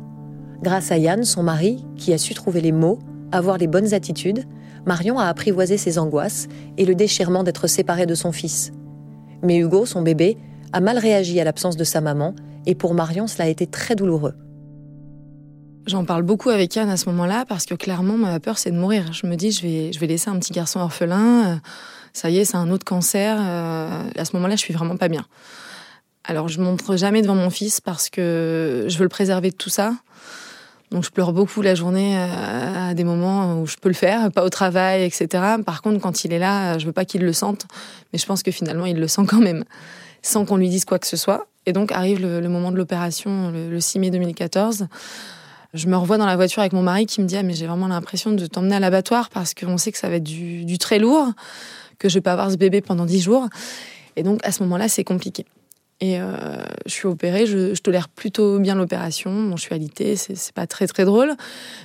Grâce 0.63 0.91
à 0.91 0.99
Yann, 0.99 1.25
son 1.25 1.43
mari, 1.43 1.85
qui 1.97 2.13
a 2.13 2.19
su 2.19 2.35
trouver 2.35 2.61
les 2.61 2.73
mots, 2.73 2.99
avoir 3.33 3.59
les 3.59 3.67
bonnes 3.67 3.95
attitudes, 3.95 4.45
Marion 4.87 5.19
a 5.19 5.27
apprivoisé 5.27 5.77
ses 5.77 5.99
angoisses 5.99 6.49
et 6.79 6.85
le 6.85 6.95
déchirement 6.95 7.43
d'être 7.43 7.67
séparée 7.67 8.07
de 8.07 8.15
son 8.15 8.33
fils. 8.33 8.73
Mais 9.43 9.59
Hugo, 9.59 9.85
son 9.85 10.03
bébé, 10.03 10.39
a 10.73 10.81
mal 10.81 10.99
réagi 10.99 11.41
à 11.41 11.45
l'absence 11.45 11.77
de 11.77 11.85
sa 11.85 12.01
maman, 12.01 12.35
et 12.67 12.75
pour 12.75 12.95
Marion, 12.95 13.27
cela 13.27 13.45
a 13.45 13.49
été 13.49 13.67
très 13.67 13.95
douloureux. 13.95 14.35
J'en 15.87 16.05
parle 16.05 16.23
beaucoup 16.23 16.51
avec 16.51 16.75
Yann 16.75 16.89
à 16.89 16.97
ce 16.97 17.09
moment-là 17.11 17.45
parce 17.47 17.65
que 17.65 17.75
clairement, 17.75 18.17
ma 18.17 18.41
peur, 18.41 18.59
c'est 18.59 18.73
de 18.73 18.77
mourir. 18.77 19.13
Je 19.13 19.29
me 19.29 19.37
dis, 19.37 19.53
je 19.53 19.63
vais, 19.63 19.93
je 19.93 20.01
vais 20.01 20.09
laisser 20.09 20.29
un 20.29 20.39
petit 20.39 20.53
garçon 20.53 20.81
orphelin. 20.81 21.47
Euh, 21.47 21.57
ça 22.13 22.29
y 22.29 22.39
est, 22.39 22.45
c'est 22.45 22.57
un 22.57 22.71
autre 22.71 22.85
cancer. 22.85 23.37
Euh, 23.39 24.03
à 24.17 24.25
ce 24.25 24.35
moment-là, 24.35 24.57
je 24.57 24.61
suis 24.61 24.75
vraiment 24.75 24.97
pas 24.97 25.07
bien. 25.07 25.25
Alors, 26.25 26.49
je 26.49 26.61
montre 26.61 26.97
jamais 26.97 27.23
devant 27.23 27.37
mon 27.37 27.51
fils 27.51 27.81
parce 27.81 28.11
que 28.11 28.87
je 28.89 28.99
veux 28.99 29.05
le 29.05 29.09
préserver 29.09 29.51
de 29.51 29.57
tout 29.57 29.71
ça. 29.71 29.93
Donc 30.91 31.05
je 31.05 31.11
pleure 31.11 31.33
beaucoup 31.33 31.63
la 31.63 31.75
journée 31.75 32.17
euh, 32.17 32.91
à 32.91 32.95
des 32.95 33.05
moments 33.05 33.61
où 33.61 33.67
je 33.67 33.77
peux 33.77 33.89
le 33.89 33.95
faire, 33.95 34.31
pas 34.31 34.45
au 34.45 34.51
travail, 34.51 35.05
etc. 35.05 35.29
Par 35.65 35.83
contre, 35.83 36.01
quand 36.01 36.25
il 36.25 36.33
est 36.33 36.39
là, 36.39 36.79
je 36.79 36.87
veux 36.87 36.93
pas 36.93 37.05
qu'il 37.05 37.23
le 37.23 37.33
sente, 37.33 37.67
mais 38.13 38.19
je 38.19 38.27
pense 38.27 38.43
que 38.43 38.51
finalement 38.51 38.87
il 38.87 38.99
le 38.99 39.09
sent 39.09 39.23
quand 39.27 39.41
même, 39.41 39.65
sans 40.23 40.45
qu'on 40.45 40.57
lui 40.57 40.69
dise 40.69 40.85
quoi 40.85 40.99
que 40.99 41.07
ce 41.07 41.17
soit. 41.17 41.47
Et 41.67 41.73
donc 41.73 41.91
arrive 41.91 42.21
le, 42.21 42.49
moment 42.49 42.71
de 42.71 42.77
l'opération, 42.77 43.51
le, 43.51 43.81
6 43.81 43.99
mai 43.99 44.11
2014. 44.11 44.87
Je 45.75 45.89
me 45.89 45.97
revois 45.97 46.17
dans 46.17 46.27
la 46.27 46.37
voiture 46.37 46.61
avec 46.61 46.73
mon 46.73 46.83
mari 46.83 47.07
qui 47.07 47.21
me 47.21 47.27
dit 47.27 47.37
ah, 47.37 47.43
mais 47.43 47.55
j'ai 47.55 47.67
vraiment 47.67 47.89
l'impression 47.89 48.31
de 48.31 48.47
t'emmener 48.47 48.77
à 48.77 48.81
l'abattoir 48.81 49.29
parce 49.31 49.53
qu'on 49.53 49.79
sait 49.79 49.91
que 49.91 49.99
ça 49.99 50.09
va 50.09 50.17
être 50.17 50.23
du, 50.23 50.65
du 50.65 50.79
très 50.79 51.01
lourd, 51.01 51.33
que 51.99 52.09
je 52.09 52.15
vais 52.15 52.21
pas 52.21 52.33
avoir 52.33 52.53
ce 52.53 52.57
bébé 52.57 52.81
pendant 52.81 53.05
10 53.05 53.21
jours. 53.21 53.49
Et 54.15 54.23
donc 54.23 54.39
à 54.45 54.53
ce 54.53 54.63
moment-là, 54.63 54.89
c'est 54.89 55.05
compliqué. 55.05 55.45
Et 56.01 56.21
euh, 56.21 56.35
je 56.85 56.93
suis 56.93 57.07
opérée, 57.07 57.47
je, 57.47 57.75
tolère 57.81 58.09
plutôt 58.09 58.59
bien 58.59 58.75
l'opération. 58.75 59.31
Bon, 59.49 59.57
je 59.57 59.63
suis 59.63 59.75
alitée, 59.75 60.15
c'est 60.17 60.53
pas 60.53 60.67
très 60.67 60.87
très 60.87 61.07
drôle, 61.07 61.33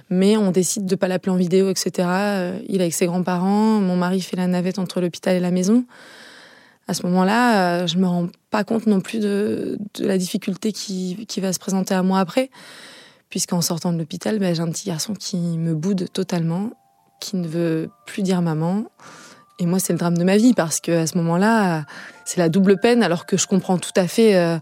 mais 0.10 0.36
on 0.36 0.52
décide 0.52 0.86
de 0.86 0.96
pas 0.96 1.08
l'appeler 1.08 1.32
en 1.32 1.38
vidéo, 1.38 1.70
etc. 1.70 2.08
Euh, 2.10 2.60
il 2.68 2.78
est 2.78 2.82
avec 2.82 2.94
ses 2.94 3.06
grands-parents, 3.06 3.80
mon 3.80 3.96
mari 3.96 4.20
fait 4.20 4.36
la 4.36 4.48
navette 4.48 4.80
entre 4.80 5.00
l'hôpital 5.00 5.36
et 5.36 5.40
la 5.40 5.52
maison. 5.52 5.86
À 6.90 6.94
ce 6.94 7.06
moment-là, 7.06 7.84
euh, 7.84 7.88
je 7.88 7.98
me 7.98 8.06
rends 8.06 8.28
pas 8.50 8.66
compte 8.66 8.86
non 8.86 9.00
plus 9.00 9.20
de, 9.20 9.78
la 10.00 10.18
difficulté 10.18 10.74
qui, 10.74 11.16
va 11.38 11.54
se 11.54 11.60
présenter 11.60 11.94
à 11.94 12.04
moi 12.04 12.20
après, 12.20 12.50
puisqu'en 13.30 13.62
sortant 13.62 13.94
de 13.94 13.98
l'hôpital, 13.98 14.40
ben, 14.40 14.54
j'ai 14.54 14.62
un 14.62 14.70
petit 14.72 14.90
garçon 14.90 15.14
qui 15.14 15.38
me 15.38 15.74
boude 15.74 16.12
totalement, 16.12 16.72
qui 17.22 17.38
ne 17.38 17.48
veut 17.48 17.90
plus 18.06 18.24
dire 18.24 18.42
maman. 18.42 18.88
Et 19.62 19.68
moi, 19.68 19.78
c'est 19.78 19.94
le 19.94 20.00
drame 20.00 20.18
de 20.18 20.24
ma 20.24 20.38
vie 20.38 20.54
parce 20.56 20.80
que 20.80 21.04
à 21.04 21.06
ce 21.06 21.16
moment-là, 21.20 21.84
c'est 22.26 22.40
la 22.40 22.50
double 22.50 22.80
peine, 22.80 23.04
alors 23.04 23.28
que 23.28 23.38
je 23.38 23.46
comprends 23.46 23.78
tout 23.78 23.92
à 23.96 24.08
fait 24.08 24.36
euh, 24.36 24.58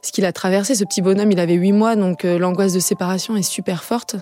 ce 0.00 0.12
qu'il 0.12 0.24
a 0.24 0.32
traversé. 0.32 0.76
Ce 0.76 0.84
petit 0.84 1.02
bonhomme, 1.02 1.32
il 1.32 1.40
avait 1.40 1.54
huit 1.54 1.72
mois, 1.72 1.96
donc 1.96 2.22
l'angoisse 2.22 2.72
de 2.72 2.78
séparation 2.78 3.36
est 3.36 3.42
super 3.42 3.82
forte. 3.82 4.14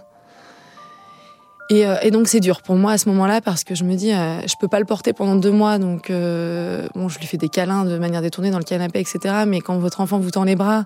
Et, 1.68 2.10
donc 2.12 2.28
c'est 2.28 2.40
dur 2.40 2.62
pour 2.62 2.76
moi 2.76 2.92
à 2.92 2.98
ce 2.98 3.08
moment-là 3.08 3.40
parce 3.40 3.64
que 3.64 3.74
je 3.74 3.82
me 3.82 3.96
dis, 3.96 4.12
je 4.12 4.54
peux 4.60 4.68
pas 4.68 4.78
le 4.78 4.86
porter 4.86 5.12
pendant 5.12 5.34
deux 5.34 5.50
mois, 5.50 5.78
donc 5.78 6.10
bon, 6.10 7.08
je 7.08 7.18
lui 7.18 7.26
fais 7.26 7.36
des 7.36 7.48
câlins 7.48 7.84
de 7.84 7.98
manière 7.98 8.22
détournée 8.22 8.50
dans 8.50 8.58
le 8.58 8.64
canapé, 8.64 9.00
etc. 9.00 9.44
Mais 9.46 9.60
quand 9.60 9.76
votre 9.78 10.00
enfant 10.00 10.20
vous 10.20 10.30
tend 10.30 10.44
les 10.44 10.54
bras 10.54 10.84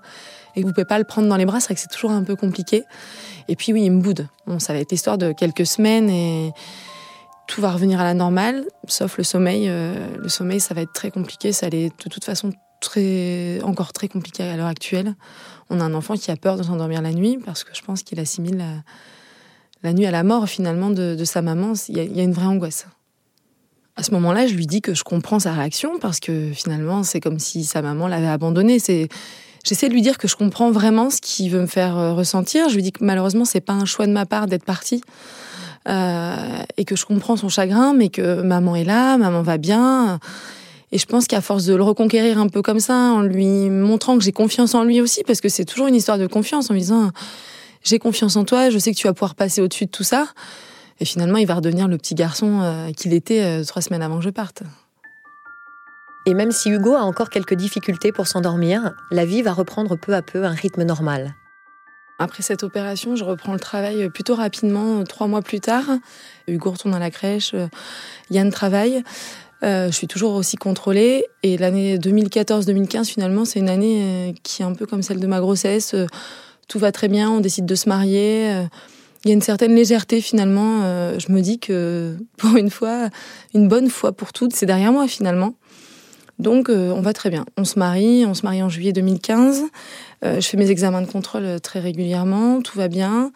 et 0.56 0.62
que 0.62 0.66
vous 0.66 0.72
pouvez 0.72 0.86
pas 0.86 0.98
le 0.98 1.04
prendre 1.04 1.28
dans 1.28 1.36
les 1.36 1.44
bras, 1.44 1.60
c'est 1.60 1.66
vrai 1.66 1.74
que 1.74 1.80
c'est 1.82 1.92
toujours 1.92 2.12
un 2.12 2.24
peu 2.24 2.34
compliqué. 2.34 2.84
Et 3.46 3.56
puis 3.56 3.74
oui, 3.74 3.82
il 3.84 3.90
me 3.90 4.00
boude. 4.00 4.26
Bon, 4.46 4.58
ça 4.58 4.72
va 4.72 4.78
être 4.78 4.90
l'histoire 4.90 5.18
de 5.18 5.32
quelques 5.32 5.66
semaines 5.66 6.08
et 6.08 6.52
tout 7.50 7.60
va 7.60 7.72
revenir 7.72 8.00
à 8.00 8.04
la 8.04 8.14
normale, 8.14 8.64
sauf 8.86 9.18
le 9.18 9.24
sommeil. 9.24 9.66
Euh, 9.68 9.92
le 10.16 10.28
sommeil, 10.28 10.60
ça 10.60 10.72
va 10.72 10.82
être 10.82 10.92
très 10.92 11.10
compliqué. 11.10 11.52
Ça 11.52 11.66
allait 11.66 11.88
de 11.88 12.08
toute 12.08 12.24
façon 12.24 12.52
très, 12.80 13.60
encore 13.62 13.92
très 13.92 14.06
compliqué 14.06 14.44
à 14.44 14.56
l'heure 14.56 14.68
actuelle. 14.68 15.16
On 15.68 15.80
a 15.80 15.84
un 15.84 15.92
enfant 15.92 16.14
qui 16.14 16.30
a 16.30 16.36
peur 16.36 16.56
de 16.56 16.62
s'endormir 16.62 17.02
la 17.02 17.10
nuit 17.10 17.38
parce 17.44 17.64
que 17.64 17.70
je 17.74 17.82
pense 17.82 18.04
qu'il 18.04 18.20
assimile 18.20 18.64
la, 19.82 19.92
nuit 19.92 20.06
à 20.06 20.12
la 20.12 20.22
mort 20.22 20.48
finalement 20.48 20.90
de, 20.90 21.24
sa 21.24 21.42
maman. 21.42 21.72
Il 21.88 21.96
y, 21.96 22.20
a, 22.20 22.22
une 22.22 22.32
vraie 22.32 22.46
angoisse. 22.46 22.86
À 23.96 24.04
ce 24.04 24.12
moment-là, 24.12 24.46
je 24.46 24.54
lui 24.54 24.68
dis 24.68 24.80
que 24.80 24.94
je 24.94 25.02
comprends 25.02 25.40
sa 25.40 25.52
réaction 25.52 25.98
parce 25.98 26.20
que 26.20 26.52
finalement, 26.52 27.02
c'est 27.02 27.20
comme 27.20 27.40
si 27.40 27.64
sa 27.64 27.82
maman 27.82 28.06
l'avait 28.06 28.28
abandonné. 28.28 28.78
J'essaie 29.64 29.88
de 29.88 29.92
lui 29.92 30.02
dire 30.02 30.18
que 30.18 30.28
je 30.28 30.36
comprends 30.36 30.70
vraiment 30.70 31.10
ce 31.10 31.20
qu'il 31.20 31.50
veut 31.50 31.60
me 31.60 31.66
faire 31.66 31.98
euh, 31.98 32.14
ressentir. 32.14 32.68
Je 32.68 32.76
lui 32.76 32.82
dis 32.82 32.92
que 32.92 33.04
malheureusement, 33.04 33.44
c'est 33.44 33.60
pas 33.60 33.72
un 33.72 33.84
choix 33.86 34.06
de 34.06 34.12
ma 34.12 34.24
part 34.24 34.46
d'être 34.46 34.64
partie. 34.64 35.02
Euh, 35.88 36.62
et 36.76 36.84
que 36.84 36.94
je 36.94 37.06
comprends 37.06 37.36
son 37.36 37.48
chagrin, 37.48 37.94
mais 37.94 38.10
que 38.10 38.42
maman 38.42 38.76
est 38.76 38.84
là, 38.84 39.16
maman 39.16 39.42
va 39.42 39.56
bien. 39.56 40.18
Et 40.92 40.98
je 40.98 41.06
pense 41.06 41.26
qu'à 41.26 41.40
force 41.40 41.64
de 41.64 41.74
le 41.74 41.82
reconquérir 41.82 42.38
un 42.38 42.48
peu 42.48 42.62
comme 42.62 42.80
ça, 42.80 42.94
en 42.94 43.22
lui 43.22 43.70
montrant 43.70 44.18
que 44.18 44.24
j'ai 44.24 44.32
confiance 44.32 44.74
en 44.74 44.84
lui 44.84 45.00
aussi, 45.00 45.22
parce 45.24 45.40
que 45.40 45.48
c'est 45.48 45.64
toujours 45.64 45.86
une 45.86 45.94
histoire 45.94 46.18
de 46.18 46.26
confiance, 46.26 46.70
en 46.70 46.74
lui 46.74 46.80
disant 46.80 47.10
j'ai 47.82 47.98
confiance 47.98 48.36
en 48.36 48.44
toi, 48.44 48.68
je 48.68 48.78
sais 48.78 48.92
que 48.92 48.96
tu 48.96 49.06
vas 49.06 49.14
pouvoir 49.14 49.34
passer 49.34 49.62
au-dessus 49.62 49.86
de 49.86 49.90
tout 49.90 50.04
ça. 50.04 50.26
Et 50.98 51.06
finalement, 51.06 51.38
il 51.38 51.46
va 51.46 51.54
redevenir 51.54 51.88
le 51.88 51.96
petit 51.96 52.14
garçon 52.14 52.60
euh, 52.60 52.92
qu'il 52.92 53.14
était 53.14 53.64
trois 53.64 53.80
semaines 53.80 54.02
avant 54.02 54.18
que 54.18 54.24
je 54.24 54.30
parte. 54.30 54.62
Et 56.26 56.34
même 56.34 56.50
si 56.50 56.68
Hugo 56.68 56.94
a 56.94 57.00
encore 57.00 57.30
quelques 57.30 57.54
difficultés 57.54 58.12
pour 58.12 58.26
s'endormir, 58.26 58.92
la 59.10 59.24
vie 59.24 59.40
va 59.40 59.54
reprendre 59.54 59.96
peu 59.96 60.14
à 60.14 60.20
peu 60.20 60.44
un 60.44 60.52
rythme 60.52 60.82
normal. 60.82 61.34
Après 62.20 62.42
cette 62.42 62.62
opération, 62.62 63.16
je 63.16 63.24
reprends 63.24 63.54
le 63.54 63.58
travail 63.58 64.08
plutôt 64.10 64.34
rapidement, 64.34 65.02
trois 65.04 65.26
mois 65.26 65.42
plus 65.42 65.58
tard. 65.58 65.86
Hugo 66.46 66.70
retourne 66.70 66.94
à 66.94 66.98
la 66.98 67.10
crèche, 67.10 67.54
Yann 68.30 68.50
travaille. 68.50 69.02
Euh, 69.62 69.86
je 69.88 69.92
suis 69.92 70.06
toujours 70.06 70.34
aussi 70.34 70.56
contrôlée. 70.56 71.24
Et 71.42 71.58
l'année 71.58 71.98
2014-2015, 71.98 73.06
finalement, 73.06 73.44
c'est 73.44 73.58
une 73.58 73.68
année 73.68 74.02
euh, 74.02 74.32
qui 74.42 74.62
est 74.62 74.64
un 74.64 74.74
peu 74.74 74.86
comme 74.86 75.02
celle 75.02 75.20
de 75.20 75.26
ma 75.26 75.40
grossesse. 75.40 75.94
Euh, 75.94 76.06
tout 76.68 76.78
va 76.78 76.92
très 76.92 77.08
bien, 77.08 77.30
on 77.30 77.40
décide 77.40 77.66
de 77.66 77.74
se 77.74 77.88
marier. 77.88 78.48
Il 79.24 79.28
y 79.28 79.32
a 79.32 79.34
une 79.34 79.42
certaine 79.42 79.74
légèreté 79.74 80.20
finalement. 80.20 80.82
Je 81.18 81.32
me 81.32 81.40
dis 81.40 81.58
que 81.58 82.16
pour 82.36 82.56
une 82.56 82.70
fois, 82.70 83.08
une 83.54 83.66
bonne 83.66 83.90
fois 83.90 84.12
pour 84.12 84.32
toutes, 84.32 84.54
c'est 84.54 84.66
derrière 84.66 84.92
moi 84.92 85.08
finalement. 85.08 85.54
Donc 86.40 86.70
euh, 86.70 86.90
on 86.90 87.02
va 87.02 87.12
très 87.12 87.28
bien. 87.28 87.44
On 87.58 87.64
se 87.64 87.78
marie, 87.78 88.24
on 88.26 88.32
se 88.32 88.42
marie 88.42 88.62
en 88.62 88.70
juillet 88.70 88.92
2015. 88.92 89.64
Euh, 90.24 90.40
je 90.40 90.48
fais 90.48 90.56
mes 90.56 90.70
examens 90.70 91.02
de 91.02 91.06
contrôle 91.06 91.44
euh, 91.44 91.58
très 91.58 91.80
régulièrement, 91.80 92.62
tout 92.62 92.78
va 92.78 92.88
bien. 92.88 93.30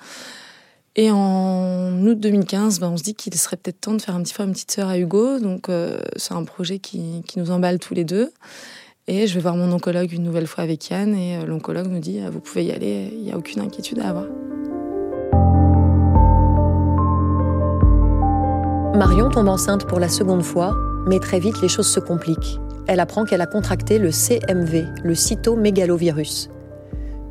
Et 0.96 1.10
en 1.10 2.00
août 2.06 2.18
2015, 2.18 2.80
ben, 2.80 2.88
on 2.88 2.96
se 2.96 3.02
dit 3.02 3.14
qu'il 3.14 3.34
serait 3.34 3.56
peut-être 3.56 3.80
temps 3.80 3.94
de 3.94 4.00
faire 4.00 4.14
un 4.14 4.22
petit 4.22 4.32
frère, 4.32 4.46
une 4.46 4.52
petite 4.52 4.70
sœur 4.70 4.88
à 4.88 4.98
Hugo. 4.98 5.38
Donc 5.38 5.68
c'est 6.16 6.34
un 6.34 6.44
projet 6.44 6.78
qui, 6.78 7.22
nous 7.36 7.50
emballe 7.50 7.80
tous 7.80 7.94
les 7.94 8.04
deux. 8.04 8.32
Et 9.08 9.26
je 9.26 9.34
vais 9.34 9.40
voir 9.40 9.56
mon 9.56 9.70
oncologue 9.72 10.12
une 10.12 10.22
nouvelle 10.22 10.46
fois 10.46 10.62
avec 10.62 10.88
Yann 10.88 11.14
et 11.14 11.44
l'oncologue 11.44 11.88
nous 11.88 11.98
dit 11.98 12.20
vous 12.32 12.38
pouvez 12.38 12.64
y 12.64 12.70
aller, 12.70 13.10
il 13.12 13.24
n'y 13.24 13.32
a 13.32 13.36
aucune 13.36 13.60
inquiétude 13.60 13.98
à 13.98 14.10
avoir. 14.10 14.26
Marion 18.94 19.28
tombe 19.30 19.48
enceinte 19.48 19.84
pour 19.86 19.98
la 19.98 20.08
seconde 20.08 20.44
fois, 20.44 20.76
mais 21.08 21.18
très 21.18 21.40
vite 21.40 21.60
les 21.60 21.68
choses 21.68 21.88
se 21.88 21.98
compliquent 21.98 22.60
elle 22.86 23.00
apprend 23.00 23.24
qu'elle 23.24 23.40
a 23.40 23.46
contracté 23.46 23.98
le 23.98 24.10
CMV, 24.10 24.86
le 25.02 25.14
cytomégalovirus. 25.14 26.50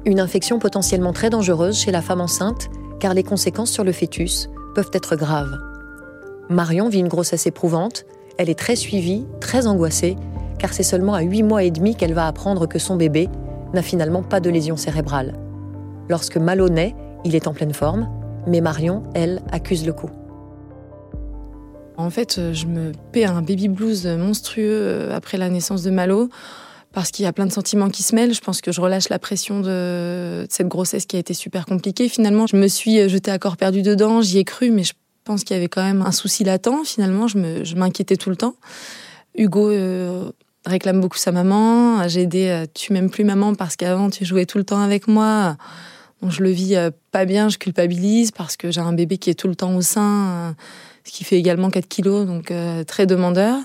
Une 0.05 0.19
infection 0.19 0.59
potentiellement 0.59 1.13
très 1.13 1.29
dangereuse 1.29 1.77
chez 1.77 1.91
la 1.91 2.01
femme 2.01 2.21
enceinte, 2.21 2.69
car 2.99 3.13
les 3.13 3.23
conséquences 3.23 3.71
sur 3.71 3.83
le 3.83 3.91
fœtus 3.91 4.49
peuvent 4.75 4.91
être 4.93 5.15
graves. 5.15 5.57
Marion 6.49 6.89
vit 6.89 6.99
une 6.99 7.07
grossesse 7.07 7.47
éprouvante, 7.47 8.05
elle 8.37 8.49
est 8.49 8.59
très 8.59 8.75
suivie, 8.75 9.25
très 9.39 9.67
angoissée, 9.67 10.17
car 10.59 10.73
c'est 10.73 10.83
seulement 10.83 11.13
à 11.13 11.21
8 11.21 11.43
mois 11.43 11.63
et 11.63 11.71
demi 11.71 11.95
qu'elle 11.95 12.13
va 12.13 12.27
apprendre 12.27 12.67
que 12.67 12.79
son 12.79 12.95
bébé 12.95 13.29
n'a 13.73 13.81
finalement 13.81 14.23
pas 14.23 14.39
de 14.39 14.49
lésion 14.49 14.77
cérébrale. 14.77 15.33
Lorsque 16.09 16.37
Malo 16.37 16.69
naît, 16.69 16.95
il 17.23 17.35
est 17.35 17.47
en 17.47 17.53
pleine 17.53 17.73
forme, 17.73 18.09
mais 18.47 18.61
Marion, 18.61 19.03
elle, 19.13 19.41
accuse 19.51 19.85
le 19.85 19.93
coup. 19.93 20.09
En 21.97 22.09
fait, 22.09 22.37
euh, 22.37 22.53
je 22.53 22.65
me 22.65 22.91
paie 23.11 23.25
un 23.25 23.41
baby 23.41 23.67
blues 23.67 24.05
monstrueux 24.07 24.63
euh, 24.65 25.15
après 25.15 25.37
la 25.37 25.49
naissance 25.49 25.83
de 25.83 25.91
Malo 25.91 26.29
parce 26.91 27.09
qu'il 27.09 27.23
y 27.23 27.27
a 27.27 27.33
plein 27.33 27.47
de 27.47 27.51
sentiments 27.51 27.89
qui 27.89 28.03
se 28.03 28.13
mêlent. 28.15 28.33
Je 28.33 28.41
pense 28.41 28.61
que 28.61 28.71
je 28.71 28.79
relâche 28.79 29.09
la 29.09 29.19
pression 29.19 29.61
de 29.61 30.45
cette 30.49 30.67
grossesse 30.67 31.05
qui 31.05 31.15
a 31.15 31.19
été 31.19 31.33
super 31.33 31.65
compliquée. 31.65 32.07
Finalement, 32.07 32.45
je 32.47 32.55
me 32.55 32.67
suis 32.67 32.99
euh, 32.99 33.09
jetée 33.09 33.31
à 33.31 33.39
corps 33.39 33.57
perdu 33.57 33.81
dedans, 33.81 34.21
j'y 34.21 34.39
ai 34.39 34.43
cru, 34.43 34.71
mais 34.71 34.83
je 34.83 34.93
pense 35.23 35.43
qu'il 35.43 35.55
y 35.55 35.57
avait 35.57 35.69
quand 35.69 35.83
même 35.83 36.01
un 36.01 36.11
souci 36.11 36.43
latent. 36.43 36.83
Finalement, 36.85 37.27
je 37.27 37.75
m'inquiétais 37.75 38.17
tout 38.17 38.29
le 38.29 38.35
temps. 38.35 38.55
Hugo 39.35 39.71
réclame 40.65 40.99
beaucoup 40.99 41.17
sa 41.17 41.31
maman. 41.31 42.05
J'ai 42.09 42.23
aidé 42.23 42.65
Tu 42.73 42.91
m'aimes 42.91 43.09
plus 43.09 43.23
maman 43.23 43.55
parce 43.55 43.77
qu'avant 43.77 44.09
tu 44.09 44.25
jouais 44.25 44.45
tout 44.45 44.57
le 44.57 44.65
temps 44.65 44.81
avec 44.81 45.07
moi. 45.07 45.55
je 46.27 46.43
le 46.43 46.49
vis 46.49 46.75
pas 47.11 47.23
bien, 47.23 47.47
je 47.47 47.57
culpabilise 47.57 48.31
parce 48.31 48.57
que 48.57 48.69
j'ai 48.69 48.81
un 48.81 48.91
bébé 48.91 49.17
qui 49.17 49.29
est 49.29 49.33
tout 49.33 49.47
le 49.47 49.55
temps 49.55 49.73
au 49.77 49.81
sein 49.81 50.55
ce 51.05 51.11
qui 51.11 51.23
fait 51.23 51.37
également 51.37 51.69
4 51.69 51.87
kilos, 51.87 52.25
donc 52.25 52.51
euh, 52.51 52.83
très 52.83 53.05
demandeur. 53.05 53.59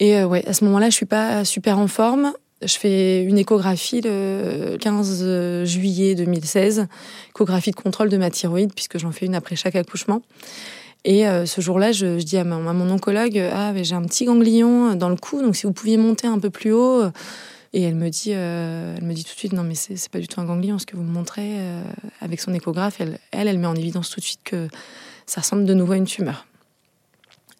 Et 0.00 0.16
euh, 0.16 0.26
ouais, 0.26 0.46
à 0.46 0.52
ce 0.52 0.64
moment-là, 0.64 0.90
je 0.90 0.94
suis 0.94 1.06
pas 1.06 1.44
super 1.44 1.78
en 1.78 1.86
forme. 1.86 2.32
Je 2.62 2.74
fais 2.74 3.24
une 3.24 3.38
échographie 3.38 4.00
le 4.02 4.76
15 4.80 5.64
juillet 5.64 6.14
2016, 6.14 6.86
échographie 7.34 7.72
de 7.72 7.76
contrôle 7.76 8.08
de 8.08 8.16
ma 8.16 8.30
thyroïde, 8.30 8.72
puisque 8.72 8.98
j'en 8.98 9.10
fais 9.10 9.26
une 9.26 9.34
après 9.34 9.56
chaque 9.56 9.74
accouchement. 9.74 10.22
Et 11.04 11.26
euh, 11.26 11.44
ce 11.44 11.60
jour-là, 11.60 11.90
je, 11.90 12.18
dis 12.22 12.36
à, 12.36 12.44
mon 12.44 12.90
oncologue, 12.90 13.36
ah, 13.52 13.72
j'ai 13.82 13.96
un 13.96 14.04
petit 14.04 14.24
ganglion 14.26 14.94
dans 14.94 15.08
le 15.08 15.16
cou, 15.16 15.42
donc 15.42 15.56
si 15.56 15.66
vous 15.66 15.72
pouviez 15.72 15.96
monter 15.96 16.28
un 16.28 16.38
peu 16.38 16.50
plus 16.50 16.72
haut. 16.72 17.02
Et 17.72 17.82
elle 17.82 17.96
me 17.96 18.10
dit, 18.10 18.30
elle 18.30 19.02
me 19.02 19.12
dit 19.12 19.24
tout 19.24 19.32
de 19.32 19.38
suite, 19.38 19.54
non 19.54 19.64
mais 19.64 19.74
c'est 19.74 20.10
pas 20.10 20.18
du 20.18 20.28
tout 20.28 20.40
un 20.40 20.44
ganglion, 20.44 20.78
ce 20.78 20.84
que 20.84 20.94
vous 20.94 21.02
me 21.02 21.10
montrez 21.10 21.56
avec 22.20 22.38
son 22.40 22.52
échographe. 22.52 23.00
Elle, 23.00 23.18
elle 23.32 23.58
met 23.58 23.66
en 23.66 23.74
évidence 23.74 24.10
tout 24.10 24.20
de 24.20 24.24
suite 24.24 24.42
que 24.44 24.68
ça 25.32 25.40
ressemble 25.40 25.64
de 25.64 25.72
nouveau 25.72 25.94
à 25.94 25.96
une 25.96 26.04
tumeur. 26.04 26.44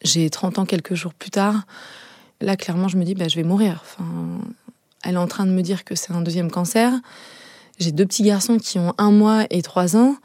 J'ai 0.03 0.29
30 0.29 0.59
ans 0.59 0.67
quelques 0.67 0.93
jours 0.93 1.15
plus 1.15 1.31
tard. 1.31 1.63
Là, 2.43 2.55
clairement, 2.55 2.87
je 2.87 2.99
me 2.99 3.05
dis, 3.05 3.15
bah, 3.15 3.29
je 3.29 3.37
vais 3.37 3.45
mourir. 3.45 3.83
Elle 5.03 5.15
est 5.15 5.17
en 5.17 5.27
train 5.27 5.47
de 5.47 5.53
me 5.53 5.63
dire 5.63 5.85
que 5.85 5.95
c'est 5.95 6.13
un 6.13 6.21
deuxième 6.21 6.51
cancer. 6.51 6.93
J'ai 7.79 7.91
deux 7.91 8.05
petits 8.05 8.25
garçons 8.25 8.59
qui 8.59 8.79
ont 8.79 8.93
un 8.99 9.11
mois 9.11 9.47
et 9.49 9.63
trois 9.63 9.97
ans. 9.97 10.17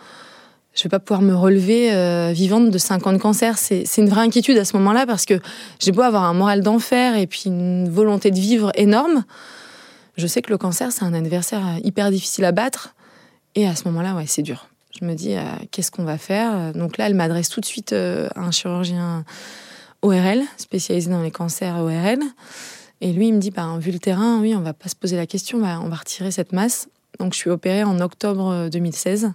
Je 0.73 0.83
vais 0.83 0.89
pas 0.89 0.99
pouvoir 0.99 1.21
me 1.21 1.33
relever 1.33 1.93
euh, 1.93 2.33
vivante 2.33 2.69
de 2.69 2.77
cinq 2.77 3.07
ans 3.07 3.13
de 3.13 3.17
cancer. 3.17 3.57
C'est 3.57 3.85
une 3.97 4.09
vraie 4.09 4.23
inquiétude 4.23 4.57
à 4.57 4.65
ce 4.65 4.75
moment-là 4.75 5.05
parce 5.05 5.25
que 5.25 5.39
j'ai 5.79 5.93
beau 5.93 6.01
avoir 6.01 6.25
un 6.25 6.33
moral 6.33 6.59
d'enfer 6.59 7.15
et 7.15 7.27
puis 7.27 7.43
une 7.45 7.89
volonté 7.89 8.29
de 8.29 8.39
vivre 8.39 8.73
énorme. 8.75 9.23
Je 10.17 10.27
sais 10.27 10.41
que 10.41 10.49
le 10.49 10.57
cancer, 10.57 10.91
c'est 10.91 11.05
un 11.05 11.13
adversaire 11.13 11.79
hyper 11.81 12.11
difficile 12.11 12.43
à 12.43 12.51
battre. 12.51 12.93
Et 13.55 13.65
à 13.65 13.73
ce 13.73 13.85
moment-là, 13.85 14.15
ouais, 14.15 14.25
c'est 14.27 14.43
dur. 14.43 14.67
Je 14.99 15.05
me 15.05 15.13
dis, 15.13 15.35
euh, 15.35 15.43
qu'est-ce 15.71 15.91
qu'on 15.91 16.03
va 16.03 16.17
faire? 16.17 16.73
Donc 16.73 16.97
là, 16.97 17.07
elle 17.07 17.13
m'adresse 17.13 17.49
tout 17.49 17.61
de 17.61 17.65
suite 17.65 17.93
euh, 17.93 18.29
à 18.35 18.41
un 18.41 18.51
chirurgien 18.51 19.25
ORL, 20.01 20.41
spécialisé 20.57 21.09
dans 21.09 21.21
les 21.21 21.31
cancers 21.31 21.75
ORL. 21.77 22.19
Et 23.01 23.13
lui, 23.13 23.27
il 23.27 23.33
me 23.33 23.39
dit, 23.39 23.51
bah, 23.51 23.77
vu 23.79 23.91
le 23.91 23.99
terrain, 23.99 24.39
oui, 24.39 24.55
on 24.55 24.61
va 24.61 24.73
pas 24.73 24.89
se 24.89 24.95
poser 24.95 25.15
la 25.15 25.27
question, 25.27 25.59
on 25.59 25.89
va 25.89 25.95
retirer 25.95 26.31
cette 26.31 26.51
masse. 26.51 26.87
Donc 27.19 27.33
je 27.33 27.37
suis 27.37 27.49
opérée 27.49 27.83
en 27.83 27.99
octobre 27.99 28.69
2016. 28.69 29.31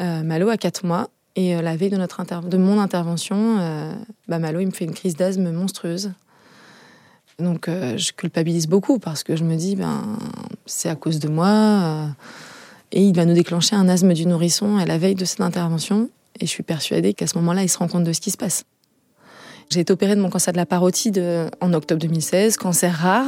Euh, 0.00 0.22
Malo 0.22 0.48
a 0.48 0.56
4 0.56 0.86
mois. 0.86 1.10
Et 1.38 1.60
la 1.60 1.76
veille 1.76 1.90
de, 1.90 1.98
notre 1.98 2.24
de 2.48 2.56
mon 2.56 2.80
intervention, 2.80 3.58
bah, 4.26 4.38
Malo, 4.38 4.60
il 4.60 4.66
me 4.66 4.70
fait 4.70 4.86
une 4.86 4.94
crise 4.94 5.16
d'asthme 5.16 5.50
monstrueuse. 5.50 6.12
Donc 7.38 7.66
je 7.68 8.12
culpabilise 8.12 8.68
beaucoup 8.68 8.98
parce 8.98 9.22
que 9.22 9.36
je 9.36 9.44
me 9.44 9.54
dis, 9.56 9.76
ben, 9.76 10.18
c'est 10.64 10.88
à 10.88 10.94
cause 10.94 11.18
de 11.18 11.28
moi. 11.28 12.08
Et 12.92 13.02
il 13.02 13.14
va 13.14 13.24
nous 13.24 13.34
déclencher 13.34 13.76
un 13.76 13.88
asthme 13.88 14.12
du 14.12 14.26
nourrisson 14.26 14.76
à 14.76 14.84
la 14.84 14.98
veille 14.98 15.14
de 15.14 15.24
cette 15.24 15.40
intervention. 15.40 16.08
Et 16.40 16.46
je 16.46 16.50
suis 16.50 16.62
persuadée 16.62 17.14
qu'à 17.14 17.26
ce 17.26 17.36
moment-là, 17.38 17.62
il 17.62 17.68
se 17.68 17.78
rend 17.78 17.88
compte 17.88 18.04
de 18.04 18.12
ce 18.12 18.20
qui 18.20 18.30
se 18.30 18.36
passe. 18.36 18.64
J'ai 19.68 19.80
été 19.80 19.92
opérée 19.92 20.14
de 20.14 20.20
mon 20.20 20.30
cancer 20.30 20.52
de 20.52 20.58
la 20.58 20.66
parotide 20.66 21.20
en 21.60 21.72
octobre 21.72 22.00
2016, 22.00 22.56
cancer 22.56 22.94
rare. 22.94 23.26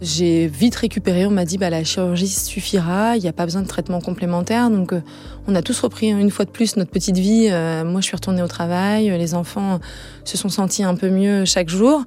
J'ai 0.00 0.46
vite 0.46 0.76
récupéré, 0.76 1.26
on 1.26 1.30
m'a 1.30 1.44
dit 1.44 1.58
bah 1.58 1.70
la 1.70 1.82
chirurgie 1.82 2.28
suffira, 2.28 3.16
il 3.16 3.22
n'y 3.22 3.28
a 3.28 3.32
pas 3.32 3.46
besoin 3.46 3.62
de 3.62 3.66
traitement 3.66 4.00
complémentaire. 4.00 4.70
Donc 4.70 4.92
euh, 4.92 5.00
on 5.48 5.54
a 5.54 5.62
tous 5.62 5.80
repris 5.80 6.10
une 6.10 6.30
fois 6.30 6.44
de 6.44 6.50
plus 6.50 6.76
notre 6.76 6.90
petite 6.90 7.16
vie. 7.16 7.48
Euh, 7.50 7.82
moi 7.82 8.00
je 8.00 8.06
suis 8.06 8.14
retournée 8.14 8.42
au 8.42 8.46
travail, 8.46 9.08
les 9.18 9.34
enfants 9.34 9.80
se 10.24 10.36
sont 10.36 10.50
sentis 10.50 10.84
un 10.84 10.94
peu 10.94 11.08
mieux 11.08 11.44
chaque 11.46 11.68
jour. 11.68 12.04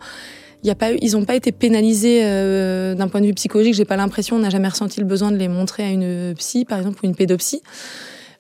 A 0.68 0.75
pas 0.75 0.92
ils 0.92 1.13
n'ont 1.13 1.25
pas 1.25 1.36
été 1.36 1.51
pénalisés 1.51 2.22
euh, 2.24 2.96
d'un 2.96 3.08
point 3.08 3.22
de 3.22 3.28
vue 3.28 3.34
psychologique. 3.34 3.74
J'ai 3.75 3.86
pas 3.86 3.96
l'impression, 3.96 4.36
on 4.36 4.39
n'a 4.39 4.50
jamais 4.50 4.68
ressenti 4.68 5.00
le 5.00 5.06
besoin 5.06 5.32
de 5.32 5.38
les 5.38 5.48
montrer 5.48 5.84
à 5.84 5.89
une 5.89 6.34
psy, 6.38 6.66
par 6.66 6.80
exemple, 6.80 7.00
ou 7.04 7.08
une 7.08 7.16
pédopsie. 7.16 7.62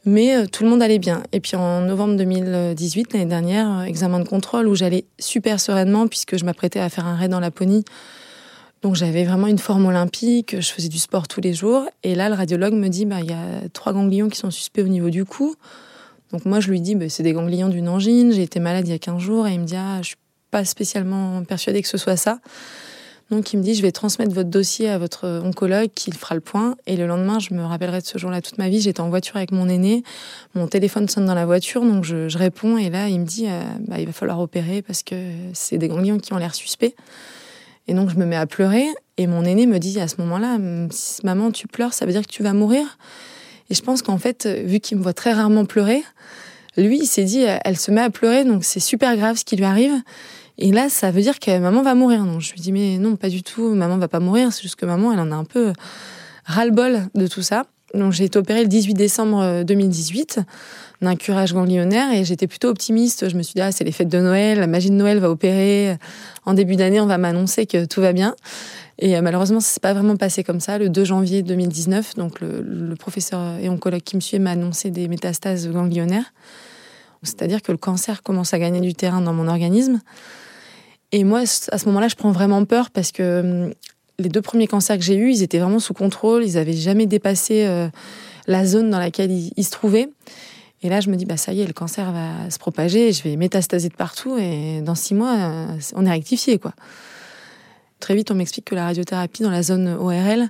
Mais 0.05 0.35
euh, 0.35 0.45
tout 0.45 0.63
le 0.63 0.69
monde 0.69 0.81
allait 0.81 0.99
bien. 0.99 1.23
Et 1.31 1.39
puis 1.39 1.55
en 1.55 1.81
novembre 1.81 2.15
2018, 2.15 3.13
l'année 3.13 3.25
dernière, 3.25 3.79
euh, 3.79 3.83
examen 3.83 4.19
de 4.19 4.27
contrôle 4.27 4.67
où 4.67 4.75
j'allais 4.75 5.05
super 5.19 5.59
sereinement 5.59 6.07
puisque 6.07 6.37
je 6.37 6.45
m'apprêtais 6.45 6.79
à 6.79 6.89
faire 6.89 7.05
un 7.05 7.15
raid 7.15 7.31
dans 7.31 7.39
la 7.39 7.47
Laponie. 7.47 7.83
Donc 8.81 8.95
j'avais 8.95 9.25
vraiment 9.25 9.47
une 9.47 9.57
forme 9.57 9.87
olympique, 9.87 10.55
je 10.59 10.71
faisais 10.71 10.87
du 10.87 10.99
sport 10.99 11.27
tous 11.27 11.41
les 11.41 11.53
jours. 11.53 11.85
Et 12.03 12.15
là, 12.15 12.29
le 12.29 12.35
radiologue 12.35 12.73
me 12.73 12.87
dit, 12.87 13.05
bah, 13.05 13.19
il 13.21 13.29
y 13.29 13.33
a 13.33 13.67
trois 13.73 13.91
ganglions 13.91 14.29
qui 14.29 14.37
sont 14.37 14.51
suspects 14.51 14.81
au 14.81 14.87
niveau 14.87 15.09
du 15.09 15.25
cou. 15.25 15.55
Donc 16.31 16.45
moi, 16.45 16.61
je 16.61 16.69
lui 16.69 16.79
dis, 16.79 16.95
bah, 16.95 17.09
c'est 17.09 17.23
des 17.23 17.33
ganglions 17.33 17.67
d'une 17.67 17.89
angine, 17.89 18.31
j'ai 18.31 18.43
été 18.43 18.61
malade 18.61 18.87
il 18.87 18.91
y 18.91 18.95
a 18.95 18.99
15 18.99 19.21
jours. 19.21 19.47
Et 19.47 19.53
il 19.53 19.59
me 19.59 19.65
dit, 19.65 19.75
ah, 19.75 19.97
je 20.01 20.09
suis 20.09 20.17
pas 20.51 20.65
spécialement 20.65 21.43
persuadée 21.43 21.81
que 21.81 21.87
ce 21.87 21.97
soit 21.97 22.17
ça. 22.17 22.39
Donc 23.31 23.53
il 23.53 23.57
me 23.57 23.63
dit, 23.63 23.75
je 23.75 23.83
vais 23.83 23.91
transmettre 23.91 24.33
votre 24.33 24.49
dossier 24.49 24.89
à 24.89 24.97
votre 24.97 25.27
oncologue 25.43 25.89
qui 25.93 26.11
fera 26.11 26.33
le 26.33 26.41
point. 26.41 26.75
Et 26.87 26.97
le 26.97 27.05
lendemain, 27.05 27.37
je 27.37 27.53
me 27.53 27.63
rappellerai 27.63 28.01
de 28.01 28.05
ce 28.05 28.17
jour-là 28.17 28.41
toute 28.41 28.57
ma 28.57 28.69
vie. 28.69 28.81
J'étais 28.81 29.01
en 29.01 29.09
voiture 29.09 29.35
avec 29.35 29.51
mon 29.51 29.69
aîné. 29.69 30.03
Mon 30.55 30.67
téléphone 30.67 31.07
sonne 31.07 31.25
dans 31.25 31.35
la 31.35 31.45
voiture, 31.45 31.81
donc 31.81 32.03
je, 32.03 32.35
réponds. 32.37 32.77
Et 32.77 32.89
là, 32.89 33.07
il 33.07 33.19
me 33.19 33.25
dit, 33.25 33.45
euh, 33.47 33.61
bah, 33.87 33.99
il 33.99 34.07
va 34.07 34.13
falloir 34.13 34.39
opérer 34.39 34.81
parce 34.81 35.03
que 35.03 35.15
c'est 35.53 35.77
des 35.77 35.87
ganglions 35.87 36.17
qui 36.17 36.33
ont 36.33 36.37
l'air 36.37 36.55
suspects. 36.55 36.95
Et 37.87 37.93
donc 37.93 38.09
je 38.09 38.15
me 38.15 38.25
mets 38.25 38.35
à 38.35 38.47
pleurer. 38.47 38.87
Et 39.17 39.27
mon 39.27 39.43
aîné 39.43 39.67
me 39.67 39.77
dit 39.77 39.99
à 39.99 40.07
ce 40.07 40.15
moment-là, 40.19 40.57
maman, 41.23 41.51
tu 41.51 41.67
pleures, 41.67 41.93
ça 41.93 42.05
veut 42.05 42.11
dire 42.11 42.21
que 42.21 42.31
tu 42.31 42.41
vas 42.41 42.53
mourir? 42.53 42.97
Et 43.69 43.75
je 43.75 43.81
pense 43.83 44.01
qu'en 44.01 44.17
fait, 44.17 44.47
vu 44.47 44.79
qu'il 44.79 44.97
me 44.97 45.03
voit 45.03 45.13
très 45.13 45.33
rarement 45.33 45.65
pleurer, 45.65 46.03
lui, 46.77 46.99
il 46.99 47.05
s'est 47.05 47.25
dit, 47.25 47.43
elle 47.63 47.77
se 47.77 47.91
met 47.91 48.01
à 48.01 48.09
pleurer, 48.09 48.43
donc 48.43 48.63
c'est 48.63 48.79
super 48.79 49.15
grave 49.17 49.37
ce 49.37 49.45
qui 49.45 49.55
lui 49.55 49.65
arrive. 49.65 49.93
Et 50.61 50.73
là, 50.73 50.89
ça 50.89 51.09
veut 51.09 51.21
dire 51.21 51.39
que 51.39 51.57
maman 51.57 51.81
va 51.81 51.95
mourir. 51.95 52.25
Non, 52.25 52.41
je 52.41 52.51
lui 52.51 52.59
dis, 52.59 52.73
mais 52.73 52.97
non, 52.97 53.15
pas 53.15 53.29
du 53.29 53.43
tout, 53.43 53.73
maman 53.73 53.97
va 53.97 54.09
pas 54.09 54.19
mourir, 54.19 54.51
c'est 54.51 54.61
juste 54.61 54.75
que 54.75 54.85
maman, 54.85 55.13
elle 55.13 55.19
en 55.19 55.31
a 55.31 55.35
un 55.35 55.45
peu 55.45 55.71
ras-le-bol 56.45 57.07
de 57.15 57.27
tout 57.27 57.41
ça. 57.41 57.63
Donc 57.93 58.11
j'ai 58.11 58.25
été 58.25 58.37
opérée 58.37 58.61
le 58.61 58.67
18 58.67 58.93
décembre 58.93 59.63
2018 59.63 60.41
d'un 61.01 61.15
curage 61.15 61.53
ganglionnaire 61.53 62.11
et 62.11 62.23
j'étais 62.25 62.45
plutôt 62.45 62.67
optimiste. 62.67 63.29
Je 63.29 63.37
me 63.37 63.41
suis 63.41 63.53
dit, 63.53 63.61
ah, 63.61 63.71
c'est 63.71 63.85
les 63.85 63.93
fêtes 63.93 64.09
de 64.09 64.19
Noël, 64.19 64.59
la 64.59 64.67
magie 64.67 64.89
de 64.89 64.95
Noël 64.95 65.19
va 65.19 65.29
opérer. 65.29 65.97
En 66.45 66.53
début 66.53 66.75
d'année, 66.75 66.99
on 66.99 67.07
va 67.07 67.17
m'annoncer 67.17 67.65
que 67.65 67.85
tout 67.85 68.01
va 68.01 68.11
bien. 68.11 68.35
Et 68.99 69.17
euh, 69.17 69.21
malheureusement, 69.21 69.61
ça 69.61 69.69
s'est 69.71 69.79
pas 69.79 69.93
vraiment 69.93 70.17
passé 70.17 70.43
comme 70.43 70.59
ça. 70.59 70.77
Le 70.77 70.89
2 70.89 71.05
janvier 71.05 71.41
2019, 71.41 72.15
donc 72.15 72.41
le, 72.41 72.61
le 72.61 72.95
professeur 72.95 73.57
et 73.59 73.69
oncologue 73.69 74.01
qui 74.01 74.17
me 74.17 74.21
suivait 74.21 74.43
m'a 74.43 74.51
annoncé 74.51 74.91
des 74.91 75.07
métastases 75.07 75.69
ganglionnaires. 75.69 76.33
C'est-à-dire 77.23 77.61
que 77.61 77.71
le 77.71 77.77
cancer 77.77 78.21
commence 78.23 78.53
à 78.53 78.59
gagner 78.59 78.81
du 78.81 78.93
terrain 78.93 79.21
dans 79.21 79.33
mon 79.33 79.47
organisme. 79.47 80.01
Et 81.11 81.23
moi, 81.23 81.39
à 81.41 81.77
ce 81.77 81.85
moment-là, 81.87 82.07
je 82.07 82.15
prends 82.15 82.31
vraiment 82.31 82.63
peur 82.65 82.91
parce 82.91 83.11
que 83.11 83.41
hum, 83.41 83.73
les 84.19 84.29
deux 84.29 84.41
premiers 84.41 84.67
cancers 84.67 84.97
que 84.97 85.03
j'ai 85.03 85.15
eus, 85.15 85.31
ils 85.31 85.43
étaient 85.43 85.59
vraiment 85.59 85.79
sous 85.79 85.93
contrôle. 85.93 86.43
Ils 86.43 86.53
n'avaient 86.53 86.73
jamais 86.73 87.05
dépassé 87.05 87.65
euh, 87.65 87.87
la 88.47 88.65
zone 88.65 88.89
dans 88.89 88.99
laquelle 88.99 89.31
ils, 89.31 89.63
se 89.63 89.71
trouvaient. 89.71 90.09
Et 90.83 90.89
là, 90.89 90.99
je 91.01 91.09
me 91.09 91.15
dis, 91.15 91.25
bah 91.25 91.37
ça 91.37 91.53
y 91.53 91.61
est, 91.61 91.67
le 91.67 91.73
cancer 91.73 92.11
va 92.11 92.49
se 92.49 92.57
propager, 92.57 93.11
je 93.11 93.23
vais 93.23 93.35
métastaser 93.35 93.89
de 93.89 93.95
partout, 93.95 94.37
et 94.37 94.81
dans 94.81 94.95
six 94.95 95.13
mois, 95.13 95.35
euh, 95.37 95.65
on 95.93 96.05
est 96.05 96.11
rectifié, 96.11 96.57
quoi. 96.57 96.73
Très 97.99 98.15
vite, 98.15 98.31
on 98.31 98.35
m'explique 98.35 98.65
que 98.65 98.75
la 98.75 98.85
radiothérapie 98.85 99.43
dans 99.43 99.49
la 99.49 99.61
zone 99.61 99.89
ORL, 99.89 100.49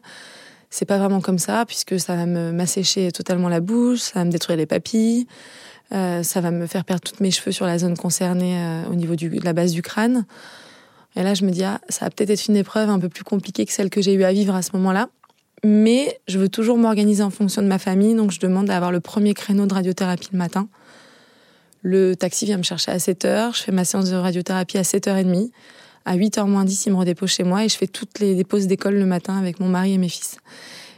c'est 0.69 0.85
pas 0.85 0.99
vraiment 0.99 1.19
comme 1.19 1.39
ça, 1.39 1.65
puisque 1.65 1.99
ça 1.99 2.15
va 2.15 2.27
m'assécher 2.27 3.11
totalement 3.11 3.49
la 3.49 3.59
bouche, 3.59 3.99
ça 3.99 4.19
va 4.19 4.25
me 4.25 4.29
détruire 4.29 4.57
les 4.57 4.67
papilles, 4.67 5.25
euh, 5.93 6.23
ça 6.23 6.41
va 6.41 6.51
me 6.51 6.67
faire 6.67 6.85
perdre 6.85 7.01
tous 7.01 7.21
mes 7.21 7.31
cheveux 7.31 7.51
sur 7.51 7.65
la 7.65 7.79
zone 7.79 7.97
concernée 7.97 8.57
euh, 8.57 8.85
au 8.91 8.95
niveau 8.95 9.15
de 9.15 9.43
la 9.43 9.53
base 9.53 9.71
du 9.71 9.81
crâne. 9.81 10.25
Et 11.15 11.23
là, 11.23 11.33
je 11.33 11.43
me 11.43 11.51
dis, 11.51 11.63
ah, 11.63 11.81
ça 11.89 12.05
va 12.05 12.11
peut-être 12.11 12.29
être 12.29 12.47
une 12.47 12.55
épreuve 12.55 12.89
un 12.89 12.99
peu 12.99 13.09
plus 13.09 13.23
compliquée 13.23 13.65
que 13.65 13.71
celle 13.71 13.89
que 13.89 14.01
j'ai 14.01 14.13
eu 14.13 14.23
à 14.23 14.31
vivre 14.31 14.53
à 14.53 14.61
ce 14.61 14.71
moment-là. 14.73 15.09
Mais 15.63 16.19
je 16.27 16.37
veux 16.37 16.49
toujours 16.49 16.77
m'organiser 16.77 17.23
en 17.23 17.31
fonction 17.31 17.61
de 17.61 17.67
ma 17.67 17.79
famille, 17.79 18.15
donc 18.15 18.31
je 18.31 18.39
demande 18.39 18.67
d'avoir 18.67 18.91
le 18.91 18.99
premier 18.99 19.33
créneau 19.33 19.65
de 19.65 19.73
radiothérapie 19.73 20.29
le 20.31 20.37
matin. 20.37 20.69
Le 21.81 22.15
taxi 22.15 22.45
vient 22.45 22.57
me 22.57 22.63
chercher 22.63 22.91
à 22.91 22.99
7 22.99 23.25
h, 23.25 23.57
je 23.57 23.63
fais 23.63 23.71
ma 23.71 23.83
séance 23.83 24.09
de 24.09 24.15
radiothérapie 24.15 24.77
à 24.77 24.83
7h30. 24.83 25.49
À 26.05 26.15
8h 26.15 26.45
moins 26.45 26.63
10, 26.63 26.85
il 26.85 26.93
me 26.93 26.97
redépose 26.97 27.29
chez 27.29 27.43
moi 27.43 27.65
et 27.65 27.69
je 27.69 27.77
fais 27.77 27.87
toutes 27.87 28.19
les 28.19 28.35
déposes 28.35 28.67
d'école 28.67 28.95
le 28.95 29.05
matin 29.05 29.37
avec 29.37 29.59
mon 29.59 29.67
mari 29.67 29.93
et 29.93 29.97
mes 29.97 30.09
fils. 30.09 30.37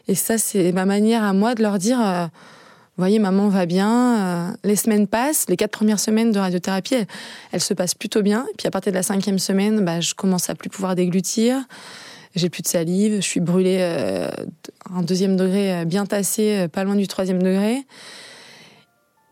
Et 0.07 0.15
ça, 0.15 0.37
c'est 0.37 0.71
ma 0.71 0.85
manière 0.85 1.23
à 1.23 1.33
moi 1.33 1.55
de 1.55 1.61
leur 1.61 1.77
dire, 1.77 1.99
euh, 2.01 2.27
voyez, 2.97 3.19
maman 3.19 3.49
va 3.49 3.65
bien, 3.65 4.17
euh, 4.19 4.53
les 4.63 4.75
semaines 4.75 5.07
passent, 5.07 5.45
les 5.49 5.57
quatre 5.57 5.71
premières 5.71 5.99
semaines 5.99 6.31
de 6.31 6.39
radiothérapie, 6.39 6.95
elles, 7.51 7.61
se 7.61 7.73
passent 7.73 7.95
plutôt 7.95 8.21
bien. 8.21 8.45
Puis 8.57 8.67
à 8.67 8.71
partir 8.71 8.91
de 8.91 8.97
la 8.97 9.03
cinquième 9.03 9.39
semaine, 9.39 9.83
bah, 9.83 10.01
je 10.01 10.13
commence 10.13 10.49
à 10.49 10.55
plus 10.55 10.69
pouvoir 10.69 10.95
déglutir, 10.95 11.63
j'ai 12.35 12.49
plus 12.49 12.61
de 12.61 12.67
salive, 12.67 13.15
je 13.15 13.21
suis 13.21 13.39
brûlée 13.39 13.77
euh, 13.79 14.29
un 14.93 15.01
deuxième 15.01 15.35
degré 15.35 15.73
euh, 15.73 15.85
bien 15.85 16.05
tassé, 16.05 16.67
pas 16.67 16.83
loin 16.83 16.95
du 16.95 17.07
troisième 17.07 17.41
degré. 17.41 17.85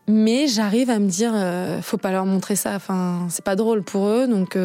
Mais 0.08 0.48
j'arrive 0.48 0.90
à 0.90 0.98
me 0.98 1.08
dire, 1.08 1.32
faut 1.82 1.96
pas 1.96 2.10
leur 2.10 2.26
montrer 2.26 2.56
ça. 2.56 2.74
Enfin, 2.74 3.28
c'est 3.30 3.44
pas 3.44 3.54
drôle 3.54 3.84
pour 3.84 4.08
eux, 4.08 4.26
donc 4.26 4.56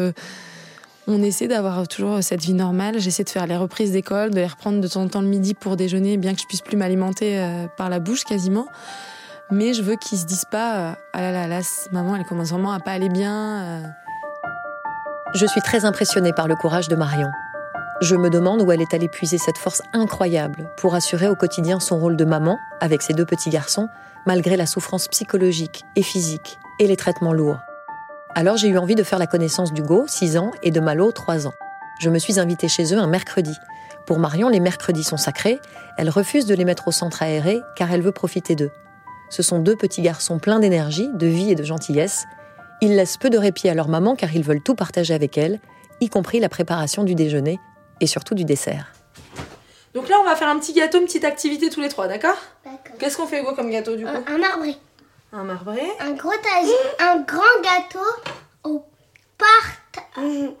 on 1.06 1.22
essaie 1.22 1.48
d'avoir 1.48 1.86
toujours 1.86 2.22
cette 2.22 2.42
vie 2.42 2.54
normale. 2.54 2.98
J'essaie 2.98 3.24
de 3.24 3.30
faire 3.30 3.46
les 3.46 3.56
reprises 3.56 3.92
d'école, 3.92 4.30
de 4.30 4.36
les 4.36 4.46
reprendre 4.46 4.80
de 4.80 4.88
temps 4.88 5.02
en 5.02 5.08
temps 5.08 5.20
le 5.20 5.28
midi 5.28 5.54
pour 5.54 5.76
déjeuner, 5.76 6.16
bien 6.16 6.34
que 6.34 6.40
je 6.40 6.46
puisse 6.46 6.62
plus 6.62 6.76
m'alimenter 6.76 7.38
euh, 7.38 7.66
par 7.76 7.88
la 7.90 8.00
bouche 8.00 8.24
quasiment. 8.24 8.66
Mais 9.50 9.74
je 9.74 9.82
veux 9.82 9.94
qu'ils 9.94 10.18
se 10.18 10.26
disent 10.26 10.46
pas 10.50 10.76
euh, 10.76 10.92
ah 11.12 11.20
là 11.20 11.30
là 11.30 11.46
là 11.46 11.60
maman 11.92 12.16
elle 12.16 12.24
commence 12.24 12.50
vraiment 12.50 12.72
à 12.72 12.80
pas 12.80 12.92
aller 12.92 13.08
bien. 13.08 13.62
Euh. 13.62 13.82
Je 15.34 15.46
suis 15.46 15.60
très 15.60 15.84
impressionnée 15.84 16.32
par 16.32 16.48
le 16.48 16.56
courage 16.56 16.88
de 16.88 16.96
Marion. 16.96 17.28
Je 18.02 18.16
me 18.16 18.28
demande 18.28 18.60
où 18.62 18.72
elle 18.72 18.82
est 18.82 18.92
allée 18.92 19.08
puiser 19.08 19.38
cette 19.38 19.58
force 19.58 19.82
incroyable 19.92 20.68
pour 20.76 20.94
assurer 20.94 21.28
au 21.28 21.36
quotidien 21.36 21.80
son 21.80 21.98
rôle 21.98 22.16
de 22.16 22.24
maman 22.24 22.58
avec 22.80 23.00
ses 23.00 23.14
deux 23.14 23.24
petits 23.24 23.50
garçons, 23.50 23.88
malgré 24.26 24.56
la 24.56 24.66
souffrance 24.66 25.08
psychologique 25.08 25.84
et 25.94 26.02
physique 26.02 26.58
et 26.78 26.86
les 26.86 26.96
traitements 26.96 27.32
lourds. 27.32 27.65
Alors 28.38 28.58
j'ai 28.58 28.68
eu 28.68 28.76
envie 28.76 28.96
de 28.96 29.02
faire 29.02 29.18
la 29.18 29.26
connaissance 29.26 29.72
d'Hugo, 29.72 30.04
6 30.06 30.36
ans, 30.36 30.50
et 30.62 30.70
de 30.70 30.78
Malo, 30.78 31.10
3 31.10 31.46
ans. 31.46 31.54
Je 31.98 32.10
me 32.10 32.18
suis 32.18 32.38
invitée 32.38 32.68
chez 32.68 32.92
eux 32.92 32.98
un 32.98 33.06
mercredi. 33.06 33.54
Pour 34.06 34.18
Marion, 34.18 34.50
les 34.50 34.60
mercredis 34.60 35.04
sont 35.04 35.16
sacrés. 35.16 35.58
Elle 35.96 36.10
refuse 36.10 36.44
de 36.44 36.54
les 36.54 36.66
mettre 36.66 36.86
au 36.86 36.92
centre 36.92 37.22
aéré 37.22 37.60
car 37.76 37.90
elle 37.90 38.02
veut 38.02 38.12
profiter 38.12 38.54
d'eux. 38.54 38.70
Ce 39.30 39.42
sont 39.42 39.58
deux 39.58 39.74
petits 39.74 40.02
garçons 40.02 40.38
pleins 40.38 40.58
d'énergie, 40.58 41.08
de 41.14 41.26
vie 41.26 41.50
et 41.50 41.54
de 41.54 41.64
gentillesse. 41.64 42.26
Ils 42.82 42.94
laissent 42.94 43.16
peu 43.16 43.30
de 43.30 43.38
répit 43.38 43.70
à 43.70 43.74
leur 43.74 43.88
maman 43.88 44.16
car 44.16 44.36
ils 44.36 44.44
veulent 44.44 44.62
tout 44.62 44.74
partager 44.74 45.14
avec 45.14 45.38
elle, 45.38 45.58
y 46.02 46.10
compris 46.10 46.38
la 46.38 46.50
préparation 46.50 47.04
du 47.04 47.14
déjeuner 47.14 47.58
et 48.02 48.06
surtout 48.06 48.34
du 48.34 48.44
dessert. 48.44 48.92
Donc 49.94 50.10
là, 50.10 50.16
on 50.20 50.24
va 50.24 50.36
faire 50.36 50.48
un 50.48 50.58
petit 50.58 50.74
gâteau, 50.74 50.98
une 50.98 51.06
petite 51.06 51.24
activité 51.24 51.70
tous 51.70 51.80
les 51.80 51.88
trois, 51.88 52.06
d'accord? 52.06 52.36
D'accord. 52.66 52.98
Qu'est-ce 52.98 53.16
qu'on 53.16 53.26
fait, 53.26 53.40
Hugo, 53.40 53.54
comme 53.54 53.70
gâteau 53.70 53.96
du 53.96 54.04
coup? 54.04 54.10
Un, 54.10 54.36
marbré. 54.36 54.76
Un 55.36 55.44
marbré. 55.44 55.82
Un 56.00 56.12
gros 56.12 56.32
un 56.98 57.18
grand 57.18 57.60
gâteau 57.62 57.98
au 58.64 58.86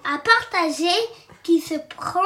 à 0.04 0.18
partager 0.18 0.94
qui 1.42 1.60
se 1.62 1.74
prend 1.96 2.20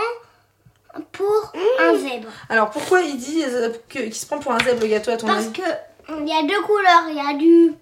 pour 1.12 1.52
un 1.78 1.96
zèbre. 1.96 2.28
Alors 2.48 2.70
pourquoi 2.70 3.02
il 3.02 3.16
dit 3.16 3.44
qu'il 3.88 4.12
se 4.12 4.26
prend 4.26 4.40
pour 4.40 4.50
un 4.50 4.58
zèbre 4.58 4.80
le 4.80 4.88
gâteau 4.88 5.12
à 5.12 5.16
ton 5.16 5.28
Parce 5.28 5.46
que 5.46 5.62
il 6.08 6.28
y 6.28 6.32
a 6.32 6.42
deux 6.42 6.60
couleurs, 6.62 7.04
il 7.08 7.14
y 7.14 7.20
a 7.20 7.34
du 7.34 7.72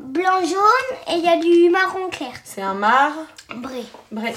blanc 0.00 0.40
jaune 0.40 0.98
et 1.08 1.18
il 1.18 1.24
y 1.24 1.28
a 1.28 1.36
du 1.36 1.68
marron 1.68 2.08
clair. 2.08 2.32
C'est 2.44 2.62
un 2.62 2.72
mar. 2.72 3.12
Bré. 3.54 3.84
Bré. 4.10 4.34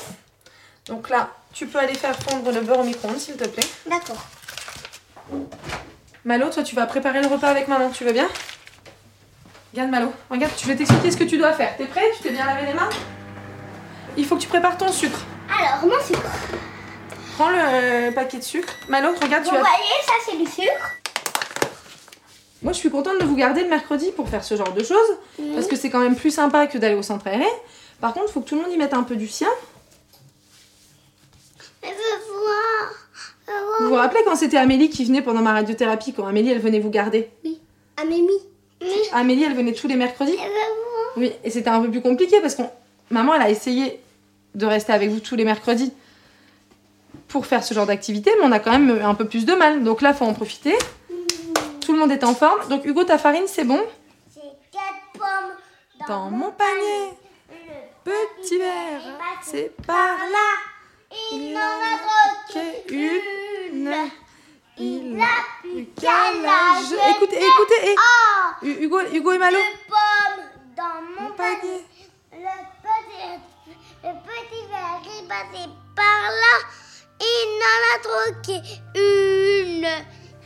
Donc 0.87 1.09
là, 1.09 1.29
tu 1.53 1.65
peux 1.65 1.79
aller 1.79 1.95
faire 1.95 2.17
fondre 2.19 2.51
le 2.51 2.59
beurre 2.59 2.79
au 2.79 2.83
micro-ondes 2.83 3.19
s'il 3.19 3.37
te 3.37 3.47
plaît. 3.47 3.63
D'accord. 3.85 4.25
Malo, 6.25 6.49
toi 6.49 6.63
tu 6.63 6.75
vas 6.75 6.87
préparer 6.87 7.21
le 7.21 7.27
repas 7.27 7.47
avec 7.47 7.69
maman, 7.69 7.89
tu 7.89 8.03
veux 8.03 8.11
bien? 8.11 8.27
Regarde 9.77 9.91
Malo, 9.91 10.11
regarde, 10.31 10.53
je 10.59 10.65
vais 10.65 10.75
t'expliquer 10.75 11.11
ce 11.11 11.17
que 11.17 11.23
tu 11.23 11.37
dois 11.37 11.53
faire. 11.53 11.77
T'es 11.77 11.85
prêt? 11.85 12.01
Tu 12.15 12.23
t'es 12.23 12.31
bien 12.31 12.47
lavé 12.47 12.65
les 12.65 12.73
mains? 12.73 12.89
Il 14.17 14.25
faut 14.25 14.35
que 14.35 14.41
tu 14.41 14.47
prépares 14.47 14.75
ton 14.75 14.91
sucre. 14.91 15.19
Alors, 15.47 15.85
mon 15.85 16.03
sucre. 16.03 16.31
Prends 17.35 17.51
le 17.51 17.59
euh, 17.59 18.11
paquet 18.11 18.39
de 18.39 18.43
sucre. 18.43 18.73
Malo, 18.89 19.09
regarde, 19.09 19.43
vous 19.43 19.51
tu 19.51 19.55
Vous 19.55 19.61
voyez, 19.61 20.01
ça 20.03 20.13
c'est 20.25 20.35
du 20.35 20.47
sucre. 20.47 20.95
Moi, 22.63 22.73
je 22.73 22.79
suis 22.79 22.89
contente 22.89 23.19
de 23.19 23.25
vous 23.25 23.35
garder 23.35 23.61
le 23.61 23.69
mercredi 23.69 24.09
pour 24.15 24.27
faire 24.27 24.43
ce 24.43 24.55
genre 24.57 24.73
de 24.73 24.83
choses. 24.83 25.17
Parce 25.53 25.67
que 25.67 25.75
c'est 25.75 25.91
quand 25.91 25.99
même 25.99 26.15
plus 26.15 26.31
sympa 26.31 26.65
que 26.65 26.79
d'aller 26.79 26.95
au 26.95 27.03
centre 27.03 27.27
aéré. 27.27 27.45
Par 28.01 28.15
contre, 28.15 28.25
il 28.29 28.33
faut 28.33 28.41
que 28.41 28.49
tout 28.49 28.55
le 28.55 28.63
monde 28.63 28.71
y 28.71 28.77
mette 28.77 28.95
un 28.95 29.03
peu 29.03 29.15
du 29.15 29.27
sien. 29.27 29.49
Je 31.83 31.89
veux 31.89 31.93
voir. 32.41 33.69
Vous 33.81 33.89
vous 33.89 33.95
rappelez 33.95 34.21
quand 34.25 34.35
c'était 34.35 34.57
Amélie 34.57 34.89
qui 34.89 35.05
venait 35.05 35.21
pendant 35.21 35.43
ma 35.43 35.53
radiothérapie, 35.53 36.13
quand 36.13 36.25
Amélie, 36.25 36.49
elle 36.49 36.61
venait 36.61 36.79
vous 36.79 36.89
garder? 36.89 37.29
Oui. 37.45 37.59
Amélie. 38.01 38.56
Amélie, 39.13 39.43
elle 39.43 39.55
venait 39.55 39.73
tous 39.73 39.87
les 39.87 39.95
mercredis 39.95 40.37
Oui, 41.15 41.31
et 41.43 41.49
c'était 41.49 41.69
un 41.69 41.81
peu 41.81 41.89
plus 41.89 42.01
compliqué 42.01 42.39
parce 42.41 42.55
que 42.55 42.63
maman, 43.09 43.33
elle 43.33 43.41
a 43.41 43.49
essayé 43.49 43.99
de 44.55 44.65
rester 44.65 44.93
avec 44.93 45.09
vous 45.09 45.19
tous 45.19 45.35
les 45.35 45.45
mercredis 45.45 45.93
pour 47.27 47.45
faire 47.45 47.63
ce 47.63 47.73
genre 47.73 47.85
d'activité, 47.85 48.31
mais 48.39 48.45
on 48.45 48.51
a 48.51 48.59
quand 48.59 48.71
même 48.71 49.01
un 49.01 49.15
peu 49.15 49.27
plus 49.27 49.45
de 49.45 49.53
mal. 49.53 49.83
Donc 49.83 50.01
là, 50.01 50.13
faut 50.13 50.25
en 50.25 50.33
profiter. 50.33 50.75
Tout 51.81 51.93
le 51.93 51.99
monde 51.99 52.11
est 52.11 52.23
en 52.23 52.33
forme. 52.33 52.67
Donc 52.69 52.85
Hugo, 52.85 53.03
ta 53.03 53.17
farine, 53.17 53.47
c'est 53.47 53.63
bon? 53.63 53.81
C'est 54.33 54.41
quatre 54.71 55.11
pommes 55.13 56.07
dans, 56.07 56.29
mon 56.29 56.51
panier. 56.51 57.13
Petit 58.03 58.57
verre, 58.57 59.01
c'est 59.43 59.75
par 59.85 60.17
là. 60.17 61.11
il 61.33 61.53
n'en 61.53 61.59
a 61.59 61.97
une. 62.89 63.93
Il 64.79 65.15
n'a 65.17 65.25
plus 65.61 65.85
qu'à 65.99 66.31
la 66.41 66.81
jeter. 66.81 67.09
Écoutez, 67.15 67.37
écoutez. 67.37 67.95
Oh, 67.97 68.65
Hu- 68.65 68.83
Hugo, 68.85 68.99
Hugo 69.13 69.31
et 69.31 69.37
Malo. 69.37 69.57
le 69.57 69.87
pomme 69.87 70.45
dans 70.75 71.01
mon 71.21 71.29
Mon 71.29 71.35
panier. 71.35 71.57
panier. 71.61 71.85
Le 72.33 72.37
petit, 72.83 73.41
le 74.03 74.09
petit 74.23 74.67
verre 74.69 75.01
est 75.19 75.27
passé 75.27 75.69
par 75.95 76.29
là. 76.29 76.55
Il 77.19 77.59
n'en 77.59 77.95
a 77.95 77.99
troqué 78.03 78.61
une. 78.95 79.85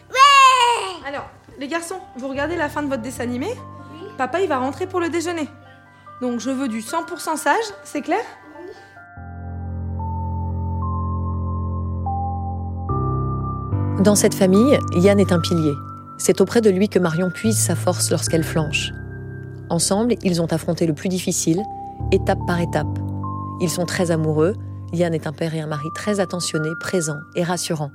Ouais 0.10 1.08
Alors, 1.08 1.26
les 1.58 1.68
garçons, 1.68 2.00
vous 2.16 2.28
regardez 2.30 2.56
la 2.56 2.70
fin 2.70 2.82
de 2.84 2.88
votre 2.88 3.02
dessin 3.02 3.24
animé? 3.24 3.54
Papa, 4.18 4.40
il 4.42 4.48
va 4.48 4.58
rentrer 4.60 4.88
pour 4.88 5.00
le 5.02 5.10
déjeuner. 5.10 5.48
Donc, 6.22 6.40
je 6.40 6.50
veux 6.52 6.68
du 6.70 6.80
100% 6.82 7.36
sage, 7.36 7.64
c'est 7.84 8.02
clair? 8.02 8.24
Dans 14.04 14.16
cette 14.16 14.34
famille, 14.34 14.78
Yann 14.96 15.20
est 15.20 15.32
un 15.32 15.40
pilier. 15.40 15.74
C'est 16.18 16.42
auprès 16.42 16.62
de 16.62 16.70
lui 16.70 16.90
que 16.90 17.00
Marion 17.00 17.30
puise 17.30 17.58
sa 17.58 17.76
force 17.76 18.10
lorsqu'elle 18.12 18.44
flanche. 18.44 18.92
Ensemble, 19.70 20.16
ils 20.24 20.42
ont 20.42 20.52
affronté 20.52 20.86
le 20.86 20.94
plus 20.94 21.10
difficile, 21.10 21.62
étape 22.12 22.40
par 22.48 22.60
étape. 22.60 22.88
Ils 23.60 23.70
sont 23.70 23.86
très 23.86 24.12
amoureux. 24.12 24.56
Yann 24.94 25.14
est 25.14 25.28
un 25.28 25.34
père 25.34 25.54
et 25.56 25.62
un 25.62 25.68
mari 25.68 25.88
très 25.96 26.20
attentionnés, 26.20 26.72
présents 26.80 27.20
et 27.36 27.44
rassurants. 27.44 27.92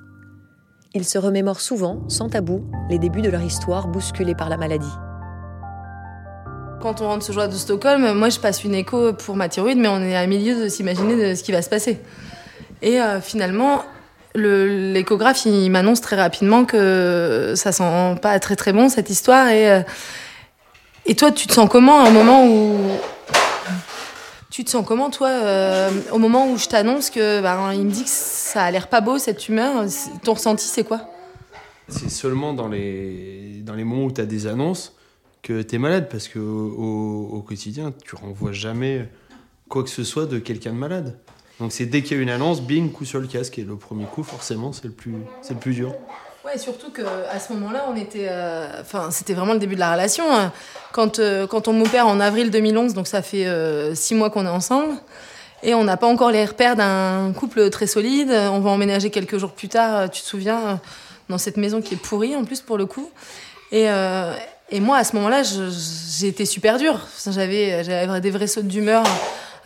Ils 0.95 1.05
se 1.05 1.19
remémorent 1.19 1.61
souvent, 1.61 1.99
sans 2.09 2.29
tabou, 2.29 2.65
les 2.89 2.99
débuts 2.99 3.21
de 3.23 3.29
leur 3.29 3.43
histoire 3.43 3.89
bousculés 3.89 4.35
par 4.35 4.49
la 4.49 4.57
maladie. 4.57 4.93
Quand 6.81 7.01
on 7.01 7.09
rentre 7.09 7.25
ce 7.25 7.33
jour 7.33 7.49
de 7.49 7.53
Stockholm, 7.53 8.13
moi 8.17 8.29
je 8.29 8.39
passe 8.39 8.63
une 8.65 8.75
écho 8.75 9.13
pour 9.13 9.35
ma 9.37 9.49
thyroïde, 9.49 9.79
mais 9.79 9.89
on 9.89 10.01
est 10.01 10.17
à 10.17 10.27
milieu 10.27 10.63
de 10.63 10.69
s'imaginer 10.69 11.31
de 11.31 11.35
ce 11.35 11.43
qui 11.43 11.53
va 11.53 11.61
se 11.63 11.69
passer. 11.69 12.01
Et 12.81 13.01
euh, 13.01 13.21
finalement, 13.21 13.79
le- 13.79 13.83
l'échographe 14.37 15.45
il 15.47 15.71
m'annonce 15.71 16.01
très 16.01 16.17
rapidement 16.17 16.65
que 16.65 17.55
ça 17.57 17.73
sent 17.73 18.17
pas 18.21 18.39
très 18.39 18.57
très 18.57 18.73
bon 18.73 18.89
cette 18.89 19.11
histoire. 19.11 19.49
Et, 19.49 19.71
euh, 19.71 19.83
toi, 21.17 21.31
tu 21.33 21.47
te 21.47 21.53
sens 21.53 21.69
comment 21.69 22.01
à 22.01 22.11
moment 22.11 22.47
où. 22.47 22.79
Tu 24.51 24.65
te 24.65 24.71
sens 24.71 24.87
comment 24.87 25.11
toi 25.11 25.29
euh, 25.29 25.91
au 26.13 26.19
moment 26.19 26.51
où 26.51 26.57
je 26.57 26.67
t'annonce 26.67 27.11
que 27.11 27.43
ben, 27.43 27.75
il 27.75 27.85
me 27.85 27.91
dit 27.91 28.05
que 28.05 28.11
ça 28.11 28.63
a 28.63 28.71
l'air 28.71 28.89
pas 28.89 29.03
beau 29.03 29.19
cette 29.19 29.37
tumeur 29.37 29.85
Ton 30.25 30.33
ressenti 30.33 30.65
c'est 30.65 30.85
quoi? 30.85 31.03
C'est 31.89 32.11
seulement 32.11 32.55
dans 32.55 32.69
les, 32.69 33.61
dans 33.63 33.75
moments 33.75 34.05
où 34.05 34.13
tu 34.13 34.21
as 34.21 34.27
des 34.27 34.47
annonces 34.47 34.97
que 35.43 35.63
tu 35.63 35.75
es 35.77 35.79
malade, 35.79 36.09
parce 36.11 36.27
qu'au 36.27 36.41
au, 36.41 37.29
au 37.37 37.43
quotidien, 37.43 37.93
tu 38.05 38.17
renvoies 38.17 38.53
jamais 38.53 39.09
quoi 39.69 39.85
que 39.85 39.91
ce 39.91 40.05
soit 40.05 40.27
de 40.27 40.39
quelqu'un 40.39 40.73
de 40.73 40.79
malade. 40.79 41.19
Donc 41.61 41.73
c'est 41.73 41.87
dès 41.87 42.03
qu'il 42.03 42.17
y 42.17 42.21
a 42.21 42.23
une 42.23 42.31
annonce, 42.31 42.61
bing, 42.61 42.93
coup 42.93 43.05
sur 43.05 43.19
le 43.19 43.27
casque. 43.27 43.59
Et 43.59 43.63
le 43.63 43.77
premier 43.77 44.05
coup, 44.05 44.23
forcément, 44.23 44.73
c'est 44.73 44.85
le 44.85 44.91
plus, 44.91 45.15
c'est 45.43 45.55
le 45.55 45.61
plus 45.61 45.73
dur. 45.75 45.95
Ouais, 46.45 46.59
surtout 46.59 46.91
que 46.93 47.03
à 47.03 47.41
ce 47.41 47.53
moment-là, 47.55 47.87
on 47.93 47.97
était, 47.97 48.29
euh, 48.29 48.69
enfin, 48.81 49.11
c'était 49.11 49.35
vraiment 49.35 49.55
le 49.55 49.59
début 49.59 49.75
de 49.75 49.81
la 49.81 49.93
relation. 49.93 50.25
hein. 50.33 50.53
Quand 50.93 51.19
euh, 51.19 51.47
quand 51.47 51.67
on 51.67 51.73
m'opère 51.73 52.07
en 52.07 52.21
avril 52.21 52.51
2011, 52.51 52.95
donc 52.95 53.07
ça 53.09 53.21
fait 53.23 53.47
euh, 53.47 53.95
six 53.95 54.15
mois 54.15 54.31
qu'on 54.31 54.47
est 54.47 54.51
ensemble, 54.51 54.95
et 55.63 55.75
on 55.75 55.83
n'a 55.83 55.97
pas 55.97 56.07
encore 56.07 56.31
les 56.31 56.45
repères 56.45 56.77
d'un 56.77 57.33
couple 57.33 57.69
très 57.71 57.87
solide. 57.87 58.31
On 58.31 58.61
va 58.61 58.71
emménager 58.71 59.11
quelques 59.11 59.39
jours 59.39 59.53
plus 59.53 59.69
tard, 59.69 60.11
tu 60.11 60.23
te 60.23 60.27
souviens, 60.27 60.81
dans 61.29 61.39
cette 61.39 61.57
maison 61.57 61.83
qui 61.83 61.95
est 61.95 61.99
pourrie 61.99 62.37
en 62.37 62.45
plus 62.45 62.61
pour 62.61 62.79
le 62.79 62.87
coup. 62.87 63.11
Et 63.73 63.87
et 64.69 64.81
moi, 64.81 64.97
à 64.99 65.05
ce 65.05 65.15
moment-là, 65.17 65.43
j'ai 65.45 66.29
été 66.29 66.45
super 66.45 66.77
dure. 66.79 67.07
J'avais 67.29 67.83
j'avais 67.85 68.21
des 68.21 68.31
vrais 68.31 68.47
sauts 68.47 68.63
d'humeur 68.63 69.05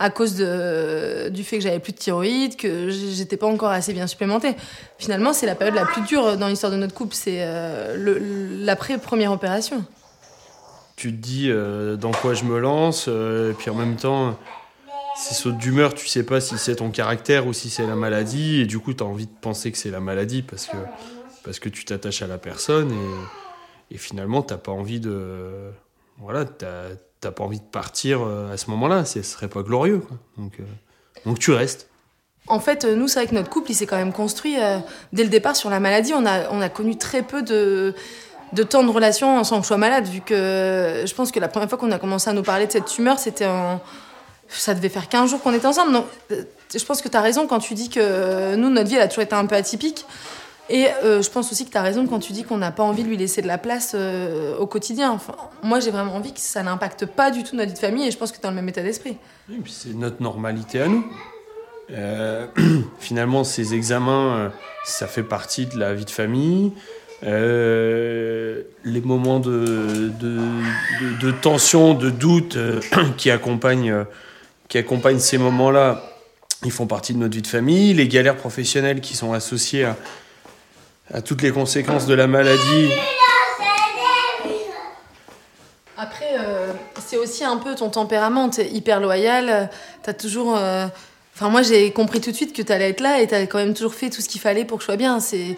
à 0.01 0.09
cause 0.09 0.35
du 0.35 1.43
fait 1.43 1.57
que 1.57 1.63
j'avais 1.63 1.79
plus 1.79 1.93
de 1.93 1.97
thyroïde, 1.97 2.55
que 2.55 2.89
j'étais 2.89 3.37
pas 3.37 3.45
encore 3.45 3.69
assez 3.69 3.93
bien 3.93 4.07
supplémentée. 4.07 4.55
Finalement, 4.97 5.31
c'est 5.31 5.45
la 5.45 5.53
période 5.53 5.75
la 5.75 5.85
plus 5.85 6.01
dure 6.01 6.37
dans 6.37 6.47
l'histoire 6.47 6.71
de 6.71 6.77
notre 6.77 6.95
couple, 6.95 7.13
c'est 7.13 7.37
euh, 7.41 8.17
l'après-première 8.63 9.31
opération. 9.31 9.85
Tu 10.95 11.11
te 11.11 11.17
dis 11.17 11.49
euh, 11.49 11.97
dans 11.97 12.11
quoi 12.11 12.33
je 12.33 12.45
me 12.45 12.59
lance, 12.59 13.05
euh, 13.07 13.51
et 13.51 13.53
puis 13.53 13.69
en 13.69 13.75
même 13.75 13.95
temps, 13.95 14.39
ces 15.15 15.35
sautes 15.35 15.59
d'humeur, 15.59 15.93
tu 15.93 16.07
sais 16.07 16.23
pas 16.23 16.41
si 16.41 16.57
c'est 16.57 16.77
ton 16.77 16.89
caractère 16.89 17.45
ou 17.45 17.53
si 17.53 17.69
c'est 17.69 17.85
la 17.85 17.95
maladie, 17.95 18.61
et 18.61 18.65
du 18.65 18.79
coup, 18.79 18.95
tu 18.95 19.03
as 19.03 19.07
envie 19.07 19.27
de 19.27 19.37
penser 19.39 19.71
que 19.71 19.77
c'est 19.77 19.91
la 19.91 19.99
maladie 19.99 20.41
parce 20.41 20.65
que, 20.65 20.77
parce 21.43 21.59
que 21.59 21.69
tu 21.69 21.85
t'attaches 21.85 22.23
à 22.23 22.27
la 22.27 22.39
personne, 22.39 22.91
et, 22.91 23.95
et 23.95 23.97
finalement, 23.99 24.41
t'as 24.41 24.57
pas 24.57 24.71
envie 24.71 24.99
de. 24.99 25.71
Voilà, 26.17 26.45
t'as 26.45 26.89
t'as 27.21 27.31
pas 27.31 27.43
envie 27.43 27.59
de 27.59 27.65
partir 27.65 28.21
euh, 28.23 28.51
à 28.51 28.57
ce 28.57 28.69
moment-là, 28.71 29.05
ce 29.05 29.21
serait 29.21 29.47
pas 29.47 29.61
glorieux. 29.61 30.03
Donc, 30.37 30.53
euh, 30.59 30.63
donc 31.25 31.39
tu 31.39 31.51
restes. 31.51 31.87
En 32.47 32.59
fait, 32.59 32.83
euh, 32.83 32.95
nous, 32.95 33.07
c'est 33.07 33.19
vrai 33.19 33.27
que 33.27 33.35
notre 33.35 33.49
couple, 33.49 33.71
il 33.71 33.75
s'est 33.75 33.85
quand 33.85 33.95
même 33.95 34.11
construit 34.11 34.55
dès 35.13 35.23
le 35.23 35.29
départ 35.29 35.55
sur 35.55 35.69
la 35.69 35.79
maladie. 35.79 36.13
On 36.13 36.25
a, 36.25 36.49
on 36.49 36.59
a 36.59 36.69
connu 36.69 36.97
très 36.97 37.21
peu 37.21 37.43
de, 37.43 37.93
de 38.51 38.63
temps 38.63 38.83
de 38.83 38.89
relation 38.89 39.43
sans 39.43 39.57
que 39.57 39.61
je 39.61 39.67
sois 39.67 39.77
malade, 39.77 40.07
vu 40.07 40.21
que 40.21 41.03
je 41.05 41.13
pense 41.13 41.31
que 41.31 41.39
la 41.39 41.47
première 41.47 41.69
fois 41.69 41.77
qu'on 41.77 41.91
a 41.91 41.99
commencé 41.99 42.29
à 42.29 42.33
nous 42.33 42.43
parler 42.43 42.65
de 42.65 42.71
cette 42.71 42.85
tumeur, 42.85 43.19
c'était 43.19 43.45
en. 43.45 43.79
Ça 44.49 44.73
devait 44.73 44.89
faire 44.89 45.07
15 45.07 45.29
jours 45.29 45.41
qu'on 45.41 45.53
était 45.53 45.67
ensemble. 45.67 45.93
Donc, 45.93 46.05
je 46.29 46.83
pense 46.83 47.01
que 47.01 47.07
tu 47.07 47.15
as 47.15 47.21
raison 47.21 47.47
quand 47.47 47.59
tu 47.59 47.73
dis 47.73 47.87
que 47.87 48.55
nous, 48.55 48.69
notre 48.69 48.89
vie, 48.89 48.95
elle 48.95 49.03
a 49.03 49.07
toujours 49.07 49.23
été 49.23 49.33
un 49.33 49.45
peu 49.45 49.55
atypique. 49.55 50.05
Et 50.71 50.87
euh, 51.03 51.21
je 51.21 51.29
pense 51.29 51.51
aussi 51.51 51.65
que 51.65 51.71
tu 51.71 51.77
as 51.77 51.81
raison 51.81 52.07
quand 52.07 52.19
tu 52.19 52.31
dis 52.31 52.43
qu'on 52.43 52.57
n'a 52.57 52.71
pas 52.71 52.83
envie 52.83 53.03
de 53.03 53.09
lui 53.09 53.17
laisser 53.17 53.41
de 53.41 53.47
la 53.47 53.57
place 53.57 53.91
euh, 53.93 54.55
au 54.57 54.65
quotidien. 54.67 55.11
Enfin, 55.11 55.35
moi, 55.63 55.81
j'ai 55.81 55.91
vraiment 55.91 56.15
envie 56.15 56.31
que 56.31 56.39
ça 56.39 56.63
n'impacte 56.63 57.05
pas 57.05 57.29
du 57.29 57.43
tout 57.43 57.57
notre 57.57 57.67
vie 57.67 57.73
de 57.73 57.79
famille 57.79 58.07
et 58.07 58.11
je 58.11 58.17
pense 58.17 58.31
que 58.31 58.37
tu 58.37 58.41
dans 58.43 58.51
le 58.51 58.55
même 58.55 58.69
état 58.69 58.81
d'esprit. 58.81 59.17
Oui, 59.49 59.57
puis 59.61 59.73
c'est 59.73 59.93
notre 59.93 60.23
normalité 60.23 60.81
à 60.81 60.87
nous. 60.87 61.05
Euh, 61.91 62.47
finalement, 62.99 63.43
ces 63.43 63.73
examens, 63.73 64.49
ça 64.85 65.07
fait 65.07 65.23
partie 65.23 65.65
de 65.65 65.77
la 65.77 65.93
vie 65.93 66.05
de 66.05 66.09
famille. 66.09 66.71
Les 67.21 69.01
moments 69.03 69.41
de, 69.41 70.09
de, 70.21 70.37
de- 71.21 71.31
tension, 71.31 71.93
de 71.95 72.09
doute 72.09 72.57
qui, 73.17 73.29
accompagnent, 73.29 74.05
qui 74.69 74.77
accompagnent 74.77 75.19
ces 75.19 75.37
moments-là, 75.37 76.01
ils 76.63 76.71
font 76.71 76.87
partie 76.87 77.13
de 77.13 77.17
notre 77.17 77.35
vie 77.35 77.41
de 77.41 77.47
famille. 77.47 77.93
Les 77.93 78.07
galères 78.07 78.37
professionnelles 78.37 79.01
qui 79.01 79.17
sont 79.17 79.33
associées 79.33 79.83
à, 79.83 79.97
à 81.13 81.21
toutes 81.21 81.41
les 81.41 81.51
conséquences 81.51 82.05
de 82.05 82.13
la 82.13 82.27
maladie. 82.27 82.89
Après, 85.97 86.33
euh, 86.39 86.71
c'est 87.05 87.17
aussi 87.17 87.43
un 87.43 87.57
peu 87.57 87.75
ton 87.75 87.89
tempérament. 87.89 88.49
T'es 88.49 88.69
hyper 88.69 88.99
loyal. 88.99 89.49
euh, 89.49 89.65
T'as 90.03 90.13
toujours. 90.13 90.57
euh, 90.57 90.87
Enfin, 91.35 91.49
moi, 91.49 91.61
j'ai 91.63 91.91
compris 91.91 92.21
tout 92.21 92.29
de 92.31 92.35
suite 92.35 92.53
que 92.53 92.61
t'allais 92.61 92.89
être 92.89 92.99
là 92.99 93.19
et 93.21 93.27
t'as 93.27 93.45
quand 93.47 93.57
même 93.57 93.73
toujours 93.73 93.93
fait 93.95 94.09
tout 94.09 94.21
ce 94.21 94.29
qu'il 94.29 94.41
fallait 94.41 94.65
pour 94.65 94.77
que 94.77 94.83
je 94.83 94.85
sois 94.85 94.97
bien. 94.97 95.19
C'est, 95.19 95.57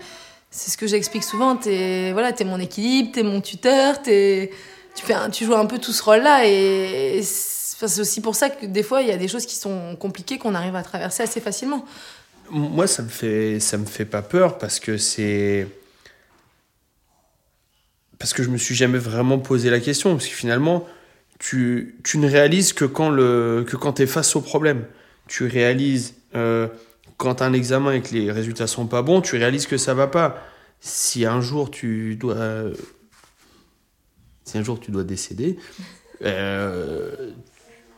c'est 0.52 0.70
ce 0.72 0.78
que 0.78 0.88
j'explique 0.88 1.24
souvent. 1.24 1.56
T'es, 1.56 2.12
voilà, 2.14 2.32
t'es 2.32 2.46
mon 2.46 2.60
équilibre, 2.60 3.12
t'es 3.12 3.24
mon 3.24 3.42
tuteur, 3.42 4.02
t'es, 4.02 4.52
tu 4.96 5.04
fais, 5.06 5.16
tu 5.32 5.46
joues 5.46 5.56
un 5.56 5.66
peu 5.66 5.80
tout 5.80 5.92
ce 5.92 6.04
rôle-là 6.04 6.46
et, 6.46 7.22
c'est 7.24 8.00
aussi 8.00 8.22
pour 8.22 8.36
ça 8.36 8.50
que 8.50 8.66
des 8.66 8.84
fois, 8.84 9.02
il 9.02 9.10
y 9.10 9.12
a 9.12 9.18
des 9.18 9.28
choses 9.28 9.46
qui 9.46 9.56
sont 9.56 9.98
compliquées 10.00 10.38
qu'on 10.38 10.56
arrive 10.56 10.76
à 10.76 10.84
traverser 10.84 11.24
assez 11.24 11.42
facilement. 11.42 11.84
Moi, 12.50 12.88
ça 12.88 13.04
me 13.04 13.10
fait, 13.10 13.60
ça 13.60 13.78
me 13.78 13.86
fait 13.86 14.06
pas 14.06 14.22
peur 14.22 14.58
parce 14.58 14.80
que 14.80 14.98
c'est. 14.98 15.68
Parce 18.20 18.34
que 18.34 18.44
je 18.44 18.50
me 18.50 18.58
suis 18.58 18.76
jamais 18.76 19.00
vraiment 19.00 19.40
posé 19.40 19.70
la 19.70 19.80
question. 19.80 20.12
Parce 20.12 20.28
que 20.28 20.34
finalement, 20.34 20.88
tu, 21.40 21.96
tu 22.04 22.18
ne 22.18 22.30
réalises 22.30 22.74
que 22.74 22.86
quand, 22.86 23.10
le, 23.10 23.66
que 23.68 23.76
quand 23.76 23.94
tu 23.94 24.04
es 24.04 24.08
face 24.08 24.36
au 24.36 24.42
problème. 24.42 24.86
Tu 25.28 25.46
réalises 25.46 26.16
euh, 26.36 26.68
quand 27.18 27.42
as 27.42 27.46
un 27.46 27.54
examen 27.54 27.94
et 27.94 28.02
que 28.02 28.14
les 28.14 28.32
résultats 28.32 28.68
sont 28.68 28.88
pas 28.88 29.02
bons, 29.02 29.22
tu 29.22 29.38
réalises 29.38 29.68
que 29.68 29.78
ça 29.78 29.94
va 29.94 30.08
pas. 30.08 30.42
Si 30.80 31.26
un 31.26 31.42
jour 31.42 31.72
tu 31.72 32.16
dois. 32.16 32.66
Si 34.44 34.58
un 34.58 34.64
jour 34.64 34.80
tu 34.80 34.92
dois 34.92 35.06
décéder, 35.06 35.58
euh, 36.24 37.32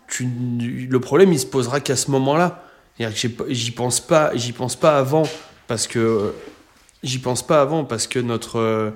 tu, 0.08 0.28
le 0.28 1.00
problème 1.00 1.34
il 1.34 1.40
se 1.40 1.46
posera 1.46 1.80
qu'à 1.80 1.96
ce 1.96 2.12
moment-là. 2.12 2.65
J'y 2.98 3.72
pense 3.72 4.00
pas, 4.00 4.32
j'y 4.36 4.54
pense 4.54 4.78
pas 4.78 4.98
avant 4.98 5.24
parce 5.68 5.86
que 5.86 6.34
j'y 7.04 7.20
pense 7.20 7.46
pas 7.46 7.62
avant 7.62 7.84
parce 7.84 8.08
que 8.08 8.20
notre 8.20 8.58
euh, 8.58 8.92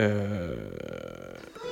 euh, 0.00 0.54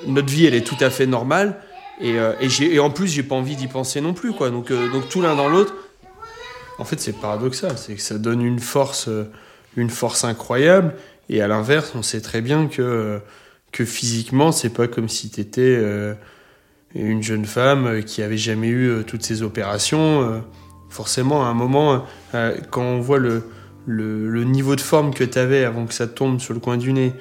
notre 0.07 0.29
vie 0.29 0.47
elle 0.47 0.55
est 0.55 0.67
tout 0.67 0.77
à 0.81 0.91
fait 0.91 1.07
normale 1.07 1.61
et, 2.01 2.19
euh, 2.19 2.35
et, 2.41 2.49
et 2.63 2.79
en 2.79 2.91
plus 2.91 3.09
j'ai 3.09 3.25
pas 3.25 3.35
envie 3.35 3.57
d'y 3.57 3.67
penser 3.67 4.01
non 4.01 4.15
plus 4.15 4.33
quoi. 4.33 4.51
Donc 4.51 4.71
euh, 4.71 4.91
donc 4.93 5.09
tout 5.09 5.21
l'un 5.21 5.35
dans 5.35 5.49
l'autre. 5.49 5.75
En 6.79 6.85
fait 6.85 7.01
c'est 7.01 7.15
paradoxal, 7.15 7.77
c'est 7.77 7.95
que 7.95 8.03
ça 8.03 8.19
donne 8.19 8.43
une 8.43 8.61
force 8.61 9.09
une 9.77 9.91
force 9.91 10.23
incroyable 10.23 10.95
et 11.29 11.43
à 11.43 11.49
l'inverse 11.49 11.93
on 11.97 12.03
sait 12.03 12.21
très 12.21 12.43
bien 12.43 12.69
que 12.69 13.21
que 13.73 13.85
physiquement 13.85 14.53
c'est 14.53 14.71
pas 14.71 14.87
comme 14.87 15.09
si 15.09 15.31
t'étais 15.31 15.63
euh, 15.63 16.15
une 16.95 17.25
jeune 17.25 17.45
femme 17.45 18.05
qui 18.05 18.23
avait 18.23 18.37
jamais 18.37 18.69
eu 18.69 19.03
toutes 19.05 19.25
ces 19.25 19.43
opérations. 19.43 20.45
Forcément, 20.89 21.45
à 21.45 21.49
un 21.49 21.55
moment, 21.55 22.05
euh, 22.35 22.57
quand 22.71 22.83
on 22.83 23.01
voit 23.01 23.19
le, 23.19 23.43
niveau 24.45 24.77
de 24.77 24.81
forme 24.81 25.13
que 25.15 25.25
tu 25.25 25.39
avais 25.39 25.65
avant 25.65 25.87
que 25.87 25.95
ça 25.95 26.07
tombe 26.07 26.41
sur 26.41 26.55
le 26.55 26.61
coin 26.61 26.77
du 26.77 26.93
nez, 26.93 27.13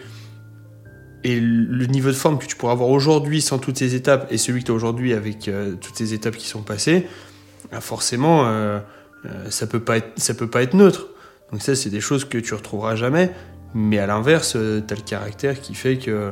et 1.24 1.40
le 1.40 1.86
niveau 1.88 2.10
de 2.10 2.16
forme 2.16 2.38
que 2.38 2.46
tu 2.46 2.56
pourras 2.56 2.74
avoir 2.74 2.90
aujourd'hui 2.90 3.42
sans 3.42 3.58
toutes 3.58 3.78
ces 3.78 3.96
étapes, 3.96 4.28
et 4.32 4.38
celui 4.38 4.62
que 4.62 4.68
tu 4.68 4.72
as 4.72 4.76
aujourd'hui 4.76 5.14
avec 5.14 5.48
euh, 5.48 5.76
toutes 5.76 5.98
ces 5.98 6.14
étapes 6.14 6.36
qui 6.36 6.48
sont 6.48 6.62
passées, 6.62 7.08
bah 7.72 7.82
forcément, 7.82 8.46
euh, 8.46 8.80
ça 9.50 9.66
peut 9.66 9.80
pas 9.80 9.98
être, 9.98 10.12
ça 10.18 10.36
peut 10.36 10.50
pas 10.50 10.62
être 10.62 10.76
neutre. 10.76 11.08
Donc 11.52 11.62
ça, 11.62 11.76
c'est 11.76 11.90
des 11.90 12.02
choses 12.02 12.26
que 12.26 12.38
tu 12.38 12.54
retrouveras 12.54 12.96
jamais. 12.96 13.32
Mais 13.74 13.98
à 13.98 14.06
l'inverse, 14.06 14.52
tu 14.52 14.94
as 14.94 14.96
le 14.96 15.04
caractère 15.04 15.60
qui 15.60 15.74
fait 15.74 15.98
que 15.98 16.32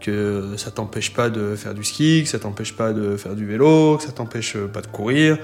que 0.00 0.54
ça 0.56 0.70
t'empêche 0.70 1.12
pas 1.12 1.28
de 1.28 1.56
faire 1.56 1.74
du 1.74 1.84
ski, 1.84 2.22
que 2.22 2.28
ça 2.28 2.38
t'empêche 2.38 2.76
pas 2.76 2.92
de 2.92 3.16
faire 3.16 3.34
du 3.34 3.46
vélo, 3.46 3.96
que 3.96 4.04
ça 4.04 4.12
t'empêche 4.12 4.56
pas 4.56 4.80
de 4.80 4.86
courir. 4.86 5.38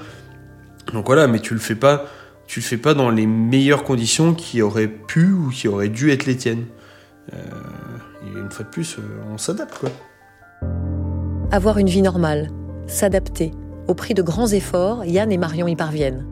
Donc 0.93 1.05
voilà, 1.07 1.27
mais 1.27 1.39
tu 1.39 1.53
le 1.53 1.59
fais 1.59 1.75
pas, 1.75 2.05
tu 2.47 2.59
le 2.59 2.65
fais 2.65 2.77
pas 2.77 2.93
dans 2.93 3.09
les 3.09 3.25
meilleures 3.25 3.83
conditions 3.83 4.33
qui 4.33 4.61
auraient 4.61 4.87
pu 4.87 5.31
ou 5.31 5.49
qui 5.49 5.67
auraient 5.67 5.89
dû 5.89 6.11
être 6.11 6.25
les 6.25 6.37
tiennes. 6.37 6.65
Euh, 7.33 7.37
et 8.25 8.39
une 8.39 8.51
fois 8.51 8.65
de 8.65 8.69
plus, 8.69 8.97
on 9.33 9.37
s'adapte 9.37 9.77
quoi. 9.79 9.89
Avoir 11.51 11.77
une 11.77 11.89
vie 11.89 12.01
normale, 12.01 12.49
s'adapter. 12.87 13.51
Au 13.87 13.93
prix 13.93 14.13
de 14.13 14.21
grands 14.21 14.47
efforts, 14.47 15.05
Yann 15.05 15.31
et 15.31 15.37
Marion 15.37 15.67
y 15.67 15.75
parviennent. 15.75 16.25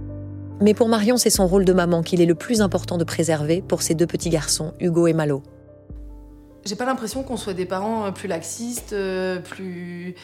Mais 0.61 0.73
pour 0.73 0.87
Marion, 0.87 1.17
c'est 1.17 1.29
son 1.29 1.47
rôle 1.47 1.65
de 1.65 1.73
maman 1.73 2.03
qu'il 2.03 2.21
est 2.21 2.25
le 2.25 2.35
plus 2.35 2.61
important 2.61 2.97
de 2.97 3.03
préserver 3.03 3.61
pour 3.61 3.81
ses 3.81 3.95
deux 3.95 4.07
petits 4.07 4.29
garçons, 4.29 4.73
Hugo 4.79 5.07
et 5.07 5.13
Malo. 5.13 5.43
J'ai 6.65 6.75
pas 6.75 6.85
l'impression 6.85 7.23
qu'on 7.23 7.37
soit 7.37 7.53
des 7.53 7.65
parents 7.65 8.05
euh, 8.05 8.11
plus 8.11 8.27
laxistes, 8.27 8.93
euh, 8.93 9.39
plus 9.39 10.15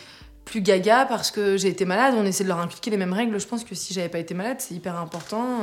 plus 0.49 0.61
gaga 0.61 1.05
parce 1.05 1.31
que 1.31 1.57
j'ai 1.57 1.69
été 1.69 1.85
malade. 1.85 2.15
On 2.17 2.25
essaie 2.25 2.43
de 2.43 2.49
leur 2.49 2.59
inculquer 2.59 2.89
les 2.89 2.97
mêmes 2.97 3.13
règles. 3.13 3.39
Je 3.39 3.47
pense 3.47 3.63
que 3.63 3.75
si 3.75 3.93
j'avais 3.93 4.09
pas 4.09 4.19
été 4.19 4.33
malade, 4.33 4.57
c'est 4.59 4.73
hyper 4.73 4.95
important. 4.97 5.59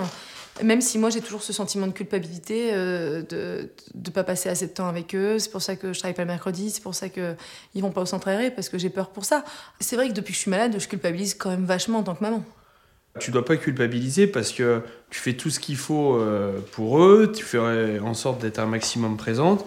Même 0.62 0.81
si 0.81 0.99
moi 0.99 1.11
j'ai 1.11 1.20
toujours 1.20 1.42
ce 1.42 1.53
sentiment 1.53 1.87
de 1.87 1.92
culpabilité 1.92 2.70
euh, 2.72 3.22
de 3.22 3.68
ne 3.94 4.11
pas 4.11 4.25
passer 4.25 4.49
assez 4.49 4.68
de 4.68 4.72
temps 4.72 4.88
avec 4.88 5.14
eux. 5.14 5.38
C'est 5.38 5.51
pour 5.51 5.61
ça 5.61 5.77
que 5.77 5.92
je 5.92 5.99
travaille 5.99 6.14
pas 6.14 6.22
le 6.22 6.29
mercredi. 6.29 6.70
C'est 6.70 6.83
pour 6.83 6.94
ça 6.94 7.09
qu'ils 7.09 7.83
vont 7.83 7.90
pas 7.90 8.03
au 8.03 8.07
centre 8.07 8.29
aéré 8.29 8.51
parce 8.51 8.68
que 8.68 8.79
j'ai 8.79 8.88
peur 8.88 9.11
pour 9.11 9.25
ça. 9.25 9.44
C'est 9.81 9.96
vrai 9.96 10.09
que 10.09 10.14
depuis 10.14 10.33
que 10.33 10.37
je 10.37 10.42
suis 10.42 10.51
malade, 10.51 10.77
je 10.79 10.88
culpabilise 10.88 11.35
quand 11.35 11.51
même 11.51 11.66
vachement 11.66 11.99
en 11.99 12.03
tant 12.03 12.14
que 12.14 12.22
maman. 12.22 12.42
Tu 13.18 13.31
dois 13.31 13.44
pas 13.44 13.57
culpabiliser 13.57 14.27
parce 14.27 14.53
que 14.53 14.83
tu 15.11 15.18
fais 15.18 15.33
tout 15.33 15.51
ce 15.51 15.59
qu'il 15.59 15.77
faut 15.77 16.16
euh, 16.16 16.59
pour 16.72 17.03
eux, 17.03 17.33
tu 17.35 17.44
fais 17.44 17.99
en 17.99 18.14
sorte 18.14 18.40
d'être 18.40 18.59
un 18.59 18.66
maximum 18.66 19.16
présente. 19.16 19.64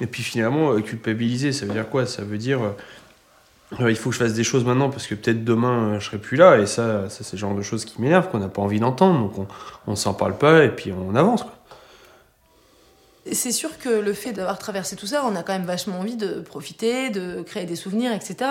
Et 0.00 0.06
puis 0.06 0.22
finalement, 0.22 0.72
euh, 0.72 0.80
culpabiliser, 0.80 1.52
ça 1.52 1.66
veut 1.66 1.72
dire 1.72 1.88
quoi? 1.88 2.06
Ça 2.06 2.22
veut 2.22 2.38
dire 2.38 2.60
il 3.80 3.96
faut 3.96 4.10
que 4.10 4.16
je 4.16 4.20
fasse 4.20 4.34
des 4.34 4.44
choses 4.44 4.64
maintenant 4.64 4.90
parce 4.90 5.06
que 5.06 5.14
peut-être 5.14 5.44
demain 5.44 5.98
je 5.98 6.06
serai 6.06 6.18
plus 6.18 6.36
là. 6.36 6.58
Et 6.58 6.66
ça, 6.66 7.08
ça 7.08 7.24
c'est 7.24 7.34
le 7.34 7.38
genre 7.38 7.54
de 7.54 7.62
choses 7.62 7.84
qui 7.84 8.00
m'énervent, 8.00 8.28
qu'on 8.30 8.38
n'a 8.38 8.48
pas 8.48 8.62
envie 8.62 8.80
d'entendre. 8.80 9.18
Donc 9.18 9.38
on, 9.38 9.46
on 9.86 9.96
s'en 9.96 10.14
parle 10.14 10.36
pas 10.36 10.64
et 10.64 10.70
puis 10.70 10.92
on 10.92 11.14
avance. 11.14 11.44
C'est 13.32 13.52
sûr 13.52 13.78
que 13.78 13.88
le 13.88 14.12
fait 14.12 14.32
d'avoir 14.32 14.58
traversé 14.58 14.96
tout 14.96 15.06
ça, 15.06 15.22
on 15.24 15.34
a 15.34 15.42
quand 15.42 15.54
même 15.54 15.64
vachement 15.64 15.98
envie 16.00 16.16
de 16.16 16.40
profiter, 16.40 17.08
de 17.08 17.42
créer 17.42 17.64
des 17.64 17.76
souvenirs, 17.76 18.12
etc. 18.12 18.50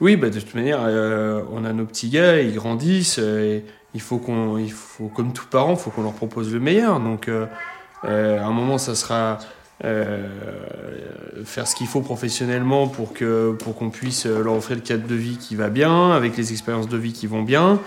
Oui, 0.00 0.16
bah 0.16 0.28
de 0.28 0.38
toute 0.38 0.54
manière, 0.54 0.80
euh, 0.82 1.42
on 1.50 1.64
a 1.64 1.72
nos 1.72 1.86
petits 1.86 2.10
gars, 2.10 2.40
ils 2.40 2.54
grandissent, 2.54 3.18
euh, 3.18 3.56
et 3.56 3.64
il 3.94 4.00
faut 4.00 4.18
qu'on, 4.18 4.58
il 4.58 4.70
faut, 4.70 5.08
comme 5.08 5.32
tous 5.32 5.46
parents, 5.46 5.72
il 5.72 5.78
faut 5.78 5.90
qu'on 5.90 6.02
leur 6.02 6.12
propose 6.12 6.52
le 6.52 6.60
meilleur. 6.60 7.00
Donc, 7.00 7.28
euh, 7.28 7.46
à 8.04 8.44
un 8.44 8.52
moment, 8.52 8.78
ça 8.78 8.94
sera 8.94 9.38
faire 9.82 11.66
ce 11.66 11.74
qu'il 11.74 11.86
faut 11.86 12.00
professionnellement 12.00 12.88
pour 12.88 13.12
que, 13.12 13.52
pour 13.52 13.76
qu'on 13.76 13.90
puisse 13.90 14.26
leur 14.26 14.54
offrir 14.54 14.76
le 14.76 14.82
cadre 14.82 15.06
de 15.06 15.14
vie 15.14 15.36
qui 15.36 15.54
va 15.54 15.68
bien, 15.68 16.12
avec 16.12 16.36
les 16.36 16.52
expériences 16.52 16.88
de 16.88 16.96
vie 16.96 17.12
qui 17.12 17.26
vont 17.26 17.42
bien. 17.42 17.78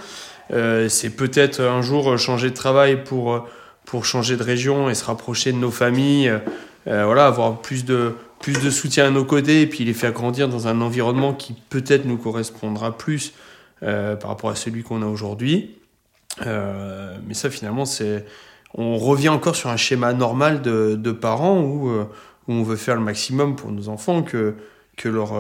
c'est 0.50 1.16
peut-être 1.16 1.62
un 1.62 1.82
jour 1.82 2.18
changer 2.20 2.52
de 2.52 2.56
travail 2.56 3.04
pour, 3.04 3.48
pour 3.86 4.06
changer 4.06 4.38
de 4.38 4.44
région 4.44 4.90
et 4.90 4.96
se 4.96 5.04
rapprocher 5.04 5.52
de 5.52 5.58
nos 5.58 5.72
familles. 5.72 6.32
voilà, 6.86 7.26
avoir 7.26 7.60
plus 7.60 7.86
de 7.86 8.14
plus 8.40 8.62
de 8.62 8.70
soutien 8.70 9.08
à 9.08 9.10
nos 9.10 9.26
côtés 9.26 9.62
et 9.62 9.68
puis 9.68 9.84
les 9.84 9.94
faire 9.94 10.14
grandir 10.14 10.48
dans 10.48 10.68
un 10.68 10.82
environnement 10.82 11.34
qui 11.34 11.54
peut-être 11.70 12.06
nous 12.06 12.18
correspondra 12.18 12.98
plus 12.98 13.34
euh, 13.84 14.16
par 14.16 14.32
rapport 14.32 14.50
à 14.50 14.56
celui 14.56 14.84
qu'on 14.84 15.02
a 15.02 15.06
aujourd'hui. 15.06 15.76
Euh, 16.46 17.18
mais 17.28 17.34
ça, 17.34 17.50
finalement, 17.50 17.86
c'est 17.86 18.26
on 18.74 18.98
revient 18.98 19.30
encore 19.30 19.56
sur 19.56 19.70
un 19.70 19.78
schéma 19.78 20.14
normal 20.14 20.62
de, 20.62 20.96
de 20.96 21.12
parents 21.12 21.62
où, 21.62 21.90
euh, 21.90 22.06
où, 22.48 22.54
on 22.54 22.64
veut 22.64 22.76
faire 22.76 22.96
le 22.96 23.02
maximum 23.02 23.56
pour 23.56 23.72
nos 23.72 23.90
enfants, 23.90 24.24
que, 24.24 24.56
que, 24.98 25.10
leur, 25.10 25.34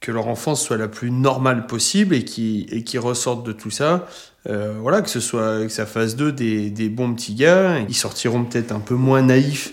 que 0.00 0.12
leur 0.12 0.28
enfance 0.28 0.62
soit 0.62 0.76
la 0.76 0.88
plus 0.88 1.10
normale 1.10 1.66
possible 1.66 2.14
et 2.14 2.24
qui, 2.24 2.66
et 2.70 2.84
qui 2.84 2.98
ressortent 2.98 3.44
de 3.46 3.52
tout 3.52 3.70
ça. 3.70 4.06
voilà, 4.46 5.02
que 5.02 5.10
ce 5.10 5.20
soit 5.20 5.62
que 5.62 5.68
ça 5.68 5.86
fasse 5.86 6.16
d'eux 6.16 6.32
des, 6.32 6.70
des 6.70 6.88
bons 6.88 7.14
petits 7.14 7.34
gars. 7.34 7.78
Ils 7.80 7.94
sortiront 7.94 8.44
peut-être 8.44 8.72
un 8.72 8.80
peu 8.80 8.94
moins 8.94 9.22
naïfs 9.22 9.72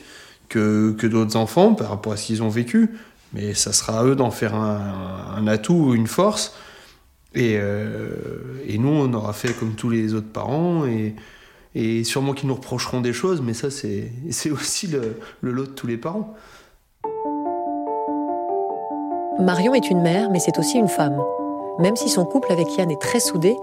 que, 0.50 0.94
que 0.98 1.08
d'autres 1.08 1.36
enfants 1.36 1.74
par 1.74 1.90
rapport 1.90 2.14
à 2.14 2.18
ce 2.18 2.28
qu'ils 2.28 2.44
ont 2.44 2.50
vécu. 2.50 2.92
Mais 3.34 3.54
ça 3.54 3.74
sera 3.74 4.00
à 4.00 4.06
eux 4.06 4.16
d'en 4.16 4.32
faire 4.32 4.56
un, 4.56 5.36
un, 5.36 5.48
atout 5.48 5.74
ou 5.74 5.96
une 5.96 6.08
force. 6.08 6.56
Et, 7.34 7.58
euh, 7.58 8.10
et, 8.66 8.78
nous, 8.78 8.90
on 8.90 9.14
aura 9.14 9.34
fait 9.34 9.54
comme 9.54 9.76
tous 9.76 9.90
les 9.90 10.14
autres 10.14 10.32
parents. 10.32 10.86
Et 11.78 12.04
sûrement 12.04 12.34
qu'ils 12.34 12.48
nous 12.48 12.56
reprocheront 12.56 13.02
des 13.02 13.14
choses, 13.14 13.42
mais 13.42 13.54
ça, 13.54 13.70
c'est 14.30 14.52
aussi 14.52 14.88
le, 14.88 15.20
le 15.42 15.52
lot 15.52 15.66
de 15.66 15.72
tous 15.72 15.88
les 15.88 15.98
parents. 15.98 16.34
Marion 19.40 19.76
est 19.76 19.92
une 19.92 20.02
mère, 20.02 20.32
mais 20.32 20.40
c'est 20.40 20.58
aussi 20.58 20.80
une 20.80 20.88
femme. 20.88 21.22
Même 21.78 21.96
si 21.96 22.10
son 22.10 22.26
couple 22.26 22.52
avec 22.52 22.76
Yann 22.76 22.90
est 22.90 23.00
très 23.00 23.20
soudé, 23.20 23.56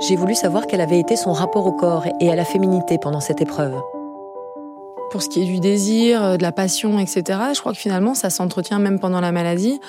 j'ai 0.00 0.16
voulu 0.16 0.34
savoir 0.34 0.66
quel 0.66 0.80
avait 0.80 0.98
été 0.98 1.14
son 1.14 1.32
rapport 1.32 1.66
au 1.66 1.72
corps 1.72 2.04
et 2.20 2.30
à 2.30 2.34
la 2.34 2.44
féminité 2.44 2.98
pendant 3.00 3.20
cette 3.20 3.40
épreuve 3.40 3.80
pour 5.10 5.22
ce 5.22 5.28
qui 5.28 5.42
est 5.42 5.44
du 5.44 5.58
désir, 5.58 6.22
euh, 6.22 6.36
de 6.36 6.42
la 6.42 6.52
passion, 6.52 6.98
etc., 7.00 7.38
je 7.52 7.60
crois 7.60 7.72
que 7.72 7.78
finalement, 7.78 8.14
ça 8.14 8.30
s'entretient 8.30 8.78
même 8.78 9.00
pendant 9.00 9.20
la 9.20 9.32
maladie. 9.32 9.80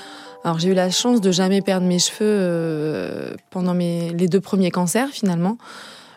Alors 0.44 0.58
j'ai 0.58 0.70
eu 0.70 0.74
la 0.74 0.90
chance 0.90 1.22
de 1.22 1.32
jamais 1.32 1.62
perdre 1.62 1.86
mes 1.86 2.00
cheveux 2.00 2.16
euh, 2.22 3.36
pendant 3.52 3.76
mes, 3.76 4.10
les 4.10 4.28
deux 4.28 4.42
premiers 4.42 4.72
cancers, 4.72 5.10
finalement. 5.10 5.58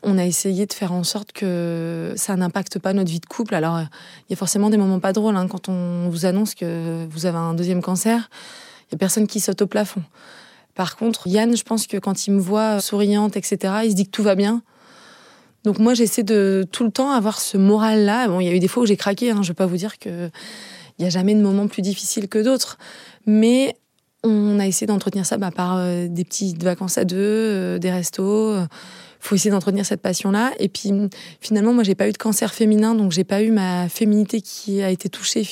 On 0.05 0.19
a 0.19 0.25
essayé 0.25 0.67
de 0.67 0.73
faire 0.73 0.93
en 0.93 1.03
sorte 1.03 1.33
que 1.33 2.13
ça 2.17 2.37
n'impacte 2.37 2.79
pas 2.79 2.93
notre 2.93 3.11
vie 3.11 3.21
de 3.21 3.27
couple. 3.27 3.55
Alors 3.55 3.81
il 3.81 4.31
y 4.31 4.33
a 4.35 4.37
forcément 4.37 4.71
des 4.71 4.77
moments 4.77 5.01
pas 5.01 5.13
drôles 5.13 5.37
hein, 5.37 5.49
quand 5.49 5.69
on 5.69 6.09
vous 6.11 6.27
annonce 6.27 6.55
que 6.55 7.07
vous 7.09 7.27
avez 7.27 7.39
un 7.39 7.55
deuxième 7.55 7.81
cancer. 7.81 8.29
Il 8.89 8.93
y 8.93 8.95
a 8.97 8.99
personne 8.99 9.27
qui 9.27 9.41
saute 9.41 9.63
au 9.63 9.67
plafond. 9.67 10.03
Par 10.75 10.97
contre, 10.97 11.27
Yann, 11.27 11.57
je 11.57 11.63
pense 11.63 11.87
que 11.87 11.97
quand 11.97 12.27
il 12.27 12.33
me 12.33 12.41
voit 12.41 12.81
souriante, 12.81 13.37
etc., 13.37 13.75
il 13.85 13.91
se 13.91 13.97
dit 13.97 14.07
que 14.07 14.11
tout 14.11 14.23
va 14.23 14.35
bien. 14.35 14.63
Donc 15.65 15.79
moi, 15.79 15.95
j'essaie 15.95 16.23
de 16.23 16.67
tout 16.71 16.85
le 16.85 16.91
temps 16.91 17.11
avoir 17.13 17.41
ce 17.41 17.57
moral-là. 17.57 18.29
Bon, 18.29 18.41
il 18.41 18.47
y 18.47 18.51
a 18.51 18.53
eu 18.53 18.59
des 18.59 18.69
fois 18.69 18.83
où 18.83 18.87
j'ai 18.87 18.97
craqué. 18.97 19.31
Hein, 19.31 19.41
je 19.43 19.49
vais 19.49 19.55
pas 19.55 19.67
vous 19.67 19.77
dire 19.77 19.99
que 19.99 20.31
il 20.99 21.05
y 21.05 21.07
a 21.07 21.11
jamais 21.11 21.35
de 21.35 21.41
moments 21.41 21.67
plus 21.67 21.83
difficiles 21.83 22.29
que 22.29 22.39
d'autres, 22.39 22.79
mais 23.27 23.77
on 24.23 24.61
a 24.61 24.67
essayé 24.67 24.87
d'entretenir 24.87 25.27
ça 25.27 25.39
bah, 25.39 25.51
par 25.51 25.77
euh, 25.77 26.07
des 26.09 26.25
petites 26.25 26.63
vacances 26.63 26.99
à 26.99 27.05
deux, 27.05 27.17
euh, 27.19 27.79
des 27.79 27.91
restos. 27.91 28.57
Il 28.57 28.69
faut 29.27 29.35
essayer 29.35 29.51
d'entretenir 29.51 29.87
cette 29.87 30.03
passion-là. 30.03 30.53
Et 30.59 30.69
puis 30.69 30.93
finalement, 31.41 31.73
moi, 31.73 31.83
j'ai 31.83 31.95
pas 31.95 32.09
eu 32.09 32.13
de 32.13 32.19
cancer 32.19 32.53
féminin, 32.53 32.95
donc 32.95 33.13
j'ai 33.13 33.25
pas 33.25 33.43
eu 33.43 33.51
ma 33.51 33.89
féminité 33.89 34.41
qui 34.41 34.83
a 34.83 34.91
été 34.91 35.09
touchée 35.09 35.47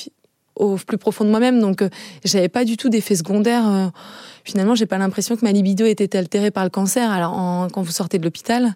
au 0.55 0.77
plus 0.77 0.99
profond 0.99 1.25
de 1.25 1.31
moi-même. 1.31 1.61
Donc 1.61 1.83
euh, 1.83 1.89
j'avais 2.25 2.49
pas 2.49 2.65
du 2.65 2.77
tout 2.77 2.89
d'effet 2.89 3.17
secondaire. 3.17 3.91
finalement, 4.45 4.75
j'ai 4.75 4.87
pas 4.87 4.99
l'impression 4.99 5.37
que 5.37 5.45
ma 5.45 5.53
libido 5.53 5.87
était 5.87 6.17
altérée 6.17 6.51
par 6.51 6.65
le 6.65 6.71
cancer. 6.71 7.11
Alors 7.11 7.69
quand 7.73 7.83
vous 7.83 7.93
sortez 7.93 8.19
de 8.19 8.25
l'hôpital 8.25 8.75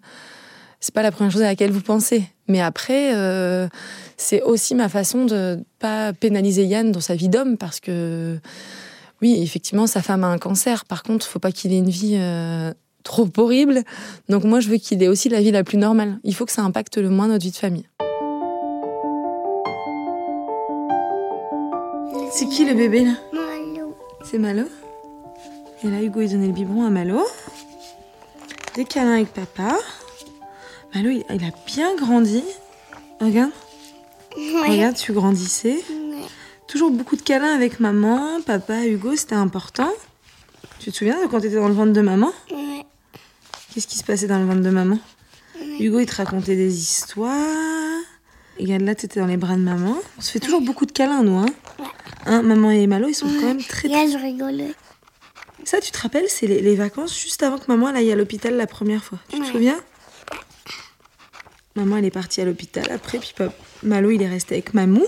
c'est 0.80 0.94
pas 0.94 1.02
la 1.02 1.10
première 1.10 1.32
chose 1.32 1.42
à 1.42 1.46
laquelle 1.46 1.70
vous 1.70 1.80
pensez. 1.80 2.24
Mais 2.48 2.60
après, 2.60 3.14
euh, 3.14 3.68
c'est 4.16 4.42
aussi 4.42 4.74
ma 4.74 4.88
façon 4.88 5.24
de 5.24 5.58
pas 5.78 6.12
pénaliser 6.12 6.64
Yann 6.64 6.92
dans 6.92 7.00
sa 7.00 7.14
vie 7.14 7.28
d'homme 7.28 7.56
parce 7.56 7.80
que, 7.80 8.38
oui, 9.22 9.40
effectivement, 9.42 9.86
sa 9.86 10.02
femme 10.02 10.22
a 10.24 10.28
un 10.28 10.38
cancer. 10.38 10.84
Par 10.84 11.02
contre, 11.02 11.26
faut 11.26 11.38
pas 11.38 11.52
qu'il 11.52 11.72
ait 11.72 11.78
une 11.78 11.90
vie 11.90 12.14
euh, 12.16 12.72
trop 13.06 13.28
horrible. 13.38 13.84
Donc 14.28 14.44
moi, 14.44 14.60
je 14.60 14.68
veux 14.68 14.76
qu'il 14.76 15.02
ait 15.02 15.08
aussi 15.08 15.28
la 15.28 15.40
vie 15.40 15.52
la 15.52 15.64
plus 15.64 15.78
normale. 15.78 16.18
Il 16.24 16.34
faut 16.34 16.44
que 16.44 16.52
ça 16.52 16.62
impacte 16.62 16.98
le 16.98 17.08
moins 17.08 17.28
notre 17.28 17.44
vie 17.44 17.52
de 17.52 17.56
famille. 17.56 17.88
C'est 22.32 22.48
qui 22.48 22.66
le 22.66 22.74
bébé 22.74 23.04
là? 23.04 23.12
Malo. 23.32 23.96
C'est 24.24 24.38
Malo? 24.38 24.64
Et 25.84 25.88
là, 25.88 26.02
Hugo, 26.02 26.20
il 26.20 26.30
donnait 26.30 26.48
le 26.48 26.52
biberon 26.52 26.84
à 26.84 26.90
Malo. 26.90 27.24
Des 28.74 28.84
câlins 28.84 29.14
avec 29.14 29.32
papa. 29.32 29.76
Malo, 30.94 31.10
il, 31.10 31.22
a 31.30 31.50
bien 31.66 31.94
grandi. 31.96 32.42
Regarde. 33.20 33.52
Regarde, 34.68 34.96
tu 34.96 35.12
grandissais. 35.12 35.78
Toujours 36.66 36.90
beaucoup 36.90 37.16
de 37.16 37.22
câlins 37.22 37.54
avec 37.54 37.78
maman, 37.78 38.40
papa, 38.44 38.84
Hugo, 38.84 39.14
c'était 39.14 39.36
important. 39.36 39.90
Tu 40.80 40.90
te 40.90 40.96
souviens 40.96 41.22
de 41.22 41.28
quand 41.28 41.40
tu 41.40 41.46
étais 41.46 41.56
dans 41.56 41.68
le 41.68 41.74
ventre 41.74 41.92
de 41.92 42.00
maman? 42.00 42.32
Qu'est-ce 43.76 43.88
qui 43.88 43.98
se 43.98 44.04
passait 44.04 44.26
dans 44.26 44.38
le 44.38 44.46
ventre 44.46 44.62
de 44.62 44.70
maman 44.70 44.98
Hugo, 45.78 46.00
il 46.00 46.06
te 46.06 46.14
racontait 46.14 46.56
des 46.56 46.74
histoires. 46.78 48.00
Regarde, 48.58 48.80
là, 48.80 48.94
tu 48.94 49.04
étais 49.04 49.20
dans 49.20 49.26
les 49.26 49.36
bras 49.36 49.54
de 49.54 49.60
maman. 49.60 49.98
On 50.16 50.20
se 50.22 50.30
fait 50.30 50.40
toujours 50.40 50.62
beaucoup 50.62 50.86
de 50.86 50.92
câlins, 50.92 51.22
nous, 51.22 51.36
hein, 51.36 51.44
hein 52.24 52.40
Maman 52.40 52.70
et 52.70 52.86
Malo, 52.86 53.08
ils 53.08 53.14
sont 53.14 53.26
quand 53.26 53.48
même 53.48 53.62
très... 53.62 53.88
Là, 53.88 54.06
je 54.10 54.16
rigolais. 54.16 54.72
Ça, 55.64 55.82
tu 55.82 55.90
te 55.90 55.98
rappelles, 55.98 56.24
c'est 56.28 56.46
les, 56.46 56.74
vacances 56.74 57.20
juste 57.20 57.42
avant 57.42 57.58
que 57.58 57.66
maman 57.68 57.88
aille 57.88 58.10
à 58.10 58.16
l'hôpital 58.16 58.56
la 58.56 58.66
première 58.66 59.04
fois. 59.04 59.18
Tu 59.28 59.40
te 59.40 59.44
souviens? 59.44 59.78
Maman, 61.74 61.98
elle 61.98 62.06
est 62.06 62.10
partie 62.10 62.40
à 62.40 62.46
l'hôpital 62.46 62.90
après, 62.90 63.18
puis 63.18 63.34
Malo, 63.82 64.10
il 64.10 64.22
est 64.22 64.28
resté 64.30 64.54
avec 64.54 64.72
Mamou. 64.72 65.04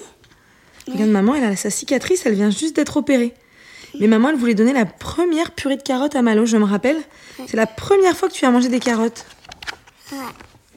Regarde, 0.87 1.09
maman, 1.09 1.37
elle 1.37 1.45
a 1.45 1.57
sa 1.57 1.71
cicatrice, 1.71 2.27
elle 2.27 2.35
vient 2.35 2.51
juste 2.51 2.77
d'être 2.77 2.99
opérée. 2.99 3.33
Mais 4.01 4.07
maman, 4.07 4.31
elle 4.31 4.37
voulait 4.37 4.55
donner 4.55 4.73
la 4.73 4.87
première 4.87 5.51
purée 5.53 5.77
de 5.77 5.83
carottes 5.83 6.15
à 6.17 6.23
Malo, 6.23 6.47
je 6.47 6.57
me 6.57 6.65
rappelle. 6.65 6.99
C'est 7.47 7.57
la 7.57 7.67
première 7.67 8.17
fois 8.17 8.29
que 8.29 8.35
tu 8.35 8.45
as 8.45 8.51
mangé 8.51 8.69
des 8.69 8.81
carottes. 8.81 9.25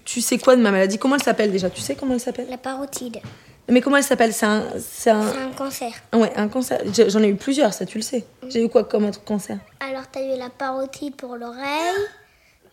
Tu 0.05 0.21
sais 0.21 0.37
quoi 0.37 0.55
de 0.55 0.61
ma 0.61 0.71
maladie? 0.71 0.97
Comment 0.97 1.15
elle 1.15 1.23
s'appelle 1.23 1.51
déjà? 1.51 1.69
Tu 1.69 1.81
sais 1.81 1.95
comment 1.95 2.13
elle 2.15 2.19
s'appelle? 2.19 2.47
La 2.49 2.57
parotide. 2.57 3.19
Mais 3.69 3.79
comment 3.79 3.97
elle 3.97 4.03
s'appelle? 4.03 4.33
C'est 4.33 4.45
un, 4.45 4.65
c'est 4.79 5.11
un, 5.11 5.21
un 5.21 5.51
cancer. 5.55 5.91
ouais, 6.13 6.33
un 6.35 6.47
cancer. 6.49 6.81
J'en 7.07 7.21
ai 7.23 7.29
eu 7.29 7.35
plusieurs, 7.35 7.73
ça 7.73 7.85
tu 7.85 7.97
le 7.97 8.01
sais. 8.03 8.25
J'ai 8.49 8.63
eu 8.65 8.67
quoi 8.69 8.83
comme 8.83 9.05
autre 9.05 9.23
cancer? 9.23 9.57
Alors, 9.79 10.03
t'as 10.11 10.21
eu 10.21 10.37
la 10.37 10.49
parotide 10.49 11.15
pour 11.15 11.37
l'oreille. 11.37 11.95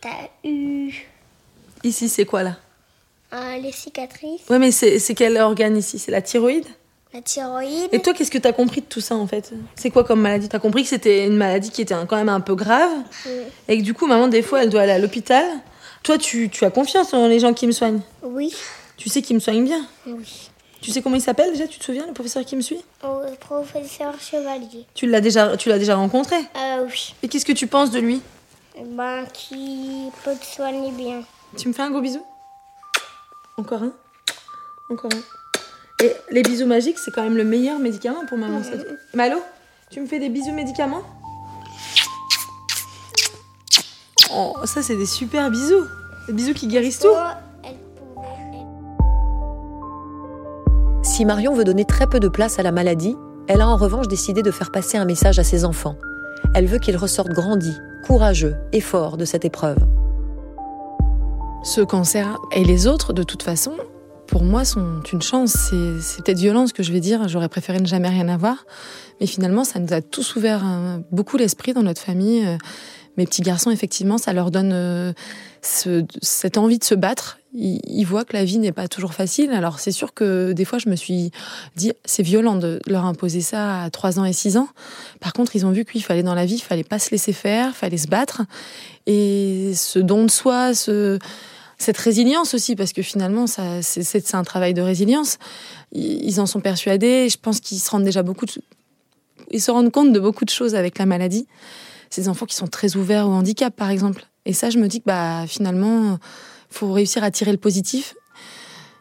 T'as 0.01 0.09
eu 0.49 0.93
Ici, 1.85 2.09
c'est 2.09 2.25
quoi 2.25 2.43
là? 2.43 2.57
Euh, 3.33 3.59
les 3.59 3.73
cicatrices, 3.73 4.41
Ouais, 4.49 4.59
mais 4.59 4.71
c'est 4.73 5.15
quel 5.15 5.37
organe 5.37 5.77
ici? 5.77 5.99
C'est 5.99 6.11
la 6.11 6.23
thyroïde? 6.23 6.67
La 7.15 7.23
thyroïde. 7.23 7.89
Et 7.93 8.01
toi, 8.01 8.13
qu'est-ce 8.13 8.31
que 8.31 8.39
t'as 8.39 8.53
compris 8.53 8.81
de 8.83 8.87
tout 8.87 9.01
ça 9.01 9.15
en 9.17 9.27
fait? 9.27 9.53
C'est 9.75 9.91
quoi 9.91 10.05
comme 10.05 10.21
maladie? 10.21 10.49
T'as 10.49 10.59
compris 10.59 10.83
que 10.83 10.89
c'était 10.89 11.27
une 11.27 11.37
maladie 11.37 11.71
qui 11.71 11.83
était 11.83 11.95
quand 12.09 12.17
même 12.17 12.29
un 12.29 12.41
peu 12.41 12.55
grave 12.55 12.91
et 13.69 13.79
que 13.79 13.83
du 13.83 13.95
coup, 13.95 14.07
maman, 14.07 14.29
des 14.29 14.43
fois, 14.43 14.63
elle 14.63 14.71
doit 14.71 14.83
aller 14.83 14.93
à 14.93 14.99
l'hôpital? 14.99 15.45
Toi, 16.03 16.19
tu, 16.19 16.49
tu 16.49 16.65
as 16.65 16.71
confiance 16.71 17.13
en 17.15 17.27
les 17.27 17.41
gens 17.41 17.55
qui 17.55 17.67
me 17.67 17.73
soignent? 17.73 18.01
Oui, 18.23 18.55
Tu 18.97 19.09
sais 19.09 19.23
qu'ils 19.23 19.37
me 19.37 19.41
soignent 19.41 19.65
bien? 19.65 19.85
Oui. 20.07 20.51
Tu 20.81 20.93
sais 20.93 21.03
comment 21.03 21.17
il 21.17 21.23
s'appelle 21.23 21.51
déjà? 21.53 21.67
Tu 21.67 21.79
te 21.79 21.85
souviens, 21.85 22.07
le 22.07 22.13
professeur 22.13 22.45
qui 22.45 22.55
me 22.55 22.61
suit? 22.61 22.81
Au 23.03 23.21
professeur 23.41 24.15
Chevalier. 24.21 24.87
Tu 24.95 25.07
l'as 25.07 25.21
déjà, 25.21 25.57
tu 25.57 25.69
l'as 25.69 25.79
déjà 25.79 25.97
rencontré? 25.97 26.37
Euh, 26.37 26.87
oui. 26.89 27.15
Et 27.23 27.29
qu'est-ce 27.29 27.45
que 27.45 27.53
tu 27.53 27.67
penses 27.67 27.91
de 27.91 27.99
lui? 27.99 28.21
Ben, 28.91 29.25
qui 29.33 30.09
peut 30.25 30.37
te 30.41 30.47
soigner 30.47 30.93
bien. 30.93 31.23
Tu 31.57 31.67
me 31.67 31.73
fais 31.73 31.83
un 31.83 31.91
gros 31.91 32.01
bisou? 32.01 32.25
Encore 33.57 33.83
un? 33.83 33.93
Encore 34.89 35.11
un? 35.13 35.38
Et 36.03 36.13
les 36.31 36.43
bisous 36.43 36.67
magiques, 36.67 36.99
c'est 36.99 37.11
quand 37.11 37.25
même 37.25 37.37
le 37.37 37.45
meilleur 37.45 37.81
médicament 37.81 38.25
pour 38.29 38.39
maman. 38.39 38.63
ça. 38.63 38.71
Malo, 39.15 39.39
tu 39.91 40.01
me 40.01 40.07
fais 40.07 40.21
des 40.21 40.29
bisous 40.29 40.53
médicaments? 40.53 41.03
Oh, 44.33 44.55
ça 44.65 44.83
c'est 44.83 44.97
des 44.97 45.07
super 45.07 45.51
bisous. 45.51 45.85
Des 46.29 46.35
bisous 46.35 46.55
qui 46.55 46.69
guérissent 46.69 47.01
tout. 47.01 47.09
Si 51.03 51.25
Marion 51.25 51.53
veut 51.53 51.65
donner 51.65 51.85
très 51.85 52.07
peu 52.07 52.21
de 52.21 52.29
place 52.29 52.61
à 52.61 52.63
la 52.63 52.71
maladie, 52.71 53.17
elle 53.49 53.61
a 53.61 53.67
en 53.67 53.77
revanche 53.77 54.07
décidé 54.07 54.43
de 54.43 54.53
faire 54.53 54.71
passer 54.71 54.99
un 54.99 55.05
message 55.05 55.41
à 55.41 55.45
ses 55.45 55.65
enfants. 55.65 55.97
Elle 56.55 56.67
veut 56.67 56.79
qu'ils 56.79 56.97
ressortent 56.97 57.33
grandis, 57.33 57.77
courageux 58.07 58.55
et 58.73 58.81
forts 58.81 59.17
de 59.17 59.25
cette 59.25 59.45
épreuve. 59.45 59.79
Ce 61.65 61.81
cancer 61.81 62.39
et 62.53 62.63
les 62.63 62.87
autres, 62.87 63.13
de 63.13 63.25
toute 63.25 63.43
façon, 63.43 63.73
pour 64.29 64.45
moi, 64.45 64.65
sont 64.65 65.01
une 65.13 65.23
chance. 65.23 65.53
C'est 66.01 66.23
peut-être 66.23 66.39
violent 66.39 66.67
ce 66.67 66.73
que 66.73 66.83
je 66.83 66.93
vais 66.93 67.01
dire. 67.01 67.29
J'aurais 67.29 67.49
préféré 67.49 67.81
ne 67.81 67.87
jamais 67.87 68.09
rien 68.09 68.29
avoir. 68.29 68.65
Mais 69.21 69.27
finalement, 69.27 69.65
ça 69.65 69.79
nous 69.81 69.93
a 69.93 70.01
tous 70.03 70.37
ouvert 70.37 70.63
euh, 70.65 70.99
beaucoup 71.11 71.37
l'esprit 71.37 71.73
dans 71.73 71.83
notre 71.83 72.01
famille. 72.03 72.47
Euh, 72.47 72.57
Mes 73.17 73.27
petits 73.27 73.43
garçons, 73.43 73.71
effectivement, 73.73 74.17
ça 74.19 74.33
leur 74.33 74.51
donne 74.53 74.71
euh, 74.73 75.13
ce- 75.61 76.05
cette 76.23 76.57
envie 76.57 76.79
de 76.79 76.85
se 76.85 76.95
battre. 76.95 77.39
Ils, 77.53 77.81
ils 77.85 78.05
voient 78.05 78.25
que 78.25 78.35
la 78.35 78.45
vie 78.45 78.59
n'est 78.59 78.71
pas 78.71 78.87
toujours 78.87 79.13
facile. 79.13 79.51
Alors, 79.51 79.81
c'est 79.81 79.91
sûr 79.91 80.15
que 80.15 80.53
des 80.53 80.65
fois, 80.65 80.79
je 80.79 80.89
me 80.89 80.95
suis 80.95 81.33
dit, 81.75 81.93
c'est 82.05 82.23
violent 82.23 82.55
de 82.55 82.79
leur 82.87 83.07
imposer 83.07 83.41
ça 83.41 83.83
à 83.83 83.91
3 83.91 84.21
ans 84.21 84.25
et 84.25 84.33
6 84.33 84.57
ans. 84.57 84.69
Par 85.21 85.33
contre, 85.33 85.57
ils 85.57 85.67
ont 85.67 85.73
vu 85.73 85.85
qu'il 85.85 86.05
fallait 86.05 86.23
dans 86.23 86.35
la 86.37 86.45
vie, 86.47 86.55
il 86.57 86.63
fallait 86.63 86.85
pas 86.85 87.01
se 87.01 87.11
laisser 87.11 87.33
faire, 87.33 87.71
il 87.71 87.75
fallait 87.75 87.97
se 87.99 88.07
battre. 88.07 88.43
Et 89.07 89.73
ce 89.75 89.99
don 89.99 90.25
de 90.27 90.31
soi, 90.31 90.75
ce, 90.75 91.19
cette 91.79 91.97
résilience 91.97 92.55
aussi, 92.55 92.75
parce 92.75 92.93
que 92.93 93.03
finalement, 93.03 93.47
c'est, 93.47 93.83
c'est- 93.83 94.35
un 94.35 94.43
travail 94.43 94.75
de 94.75 94.83
résilience. 94.83 95.39
Ils, 95.93 96.41
en 96.41 96.47
sont 96.47 96.61
persuadés. 96.61 97.29
Je 97.31 97.39
pense 97.39 97.61
qu'ils 97.61 97.79
se 97.79 97.91
rendent 97.91 98.05
déjà 98.05 98.23
beaucoup 98.23 98.47
de, 98.47 98.53
ils 99.51 99.61
se 99.63 99.71
rendent 99.71 99.93
compte 99.93 100.13
de 100.13 100.21
beaucoup 100.21 100.45
de 100.45 100.51
choses 100.51 100.75
avec 100.75 100.99
la 100.99 101.07
maladie. 101.07 101.47
Ces 102.11 102.29
enfants 102.29 102.47
qui 102.47 102.57
sont 102.57 102.67
très 102.67 102.97
ouverts 102.97 103.29
au 103.29 103.33
handicap, 103.33 103.75
par 103.75 103.91
exemple. 103.91 104.27
Et 104.45 104.53
ça, 104.53 104.71
je 104.71 104.79
me 104.79 104.89
dis 104.89 105.01
que 105.01 105.05
bah, 105.07 105.45
finalement, 105.47 106.19
faut 106.69 106.93
réussir 106.93 107.23
à 107.23 107.31
tirer 107.31 107.53
le 107.53 107.59
positif. 107.59 108.15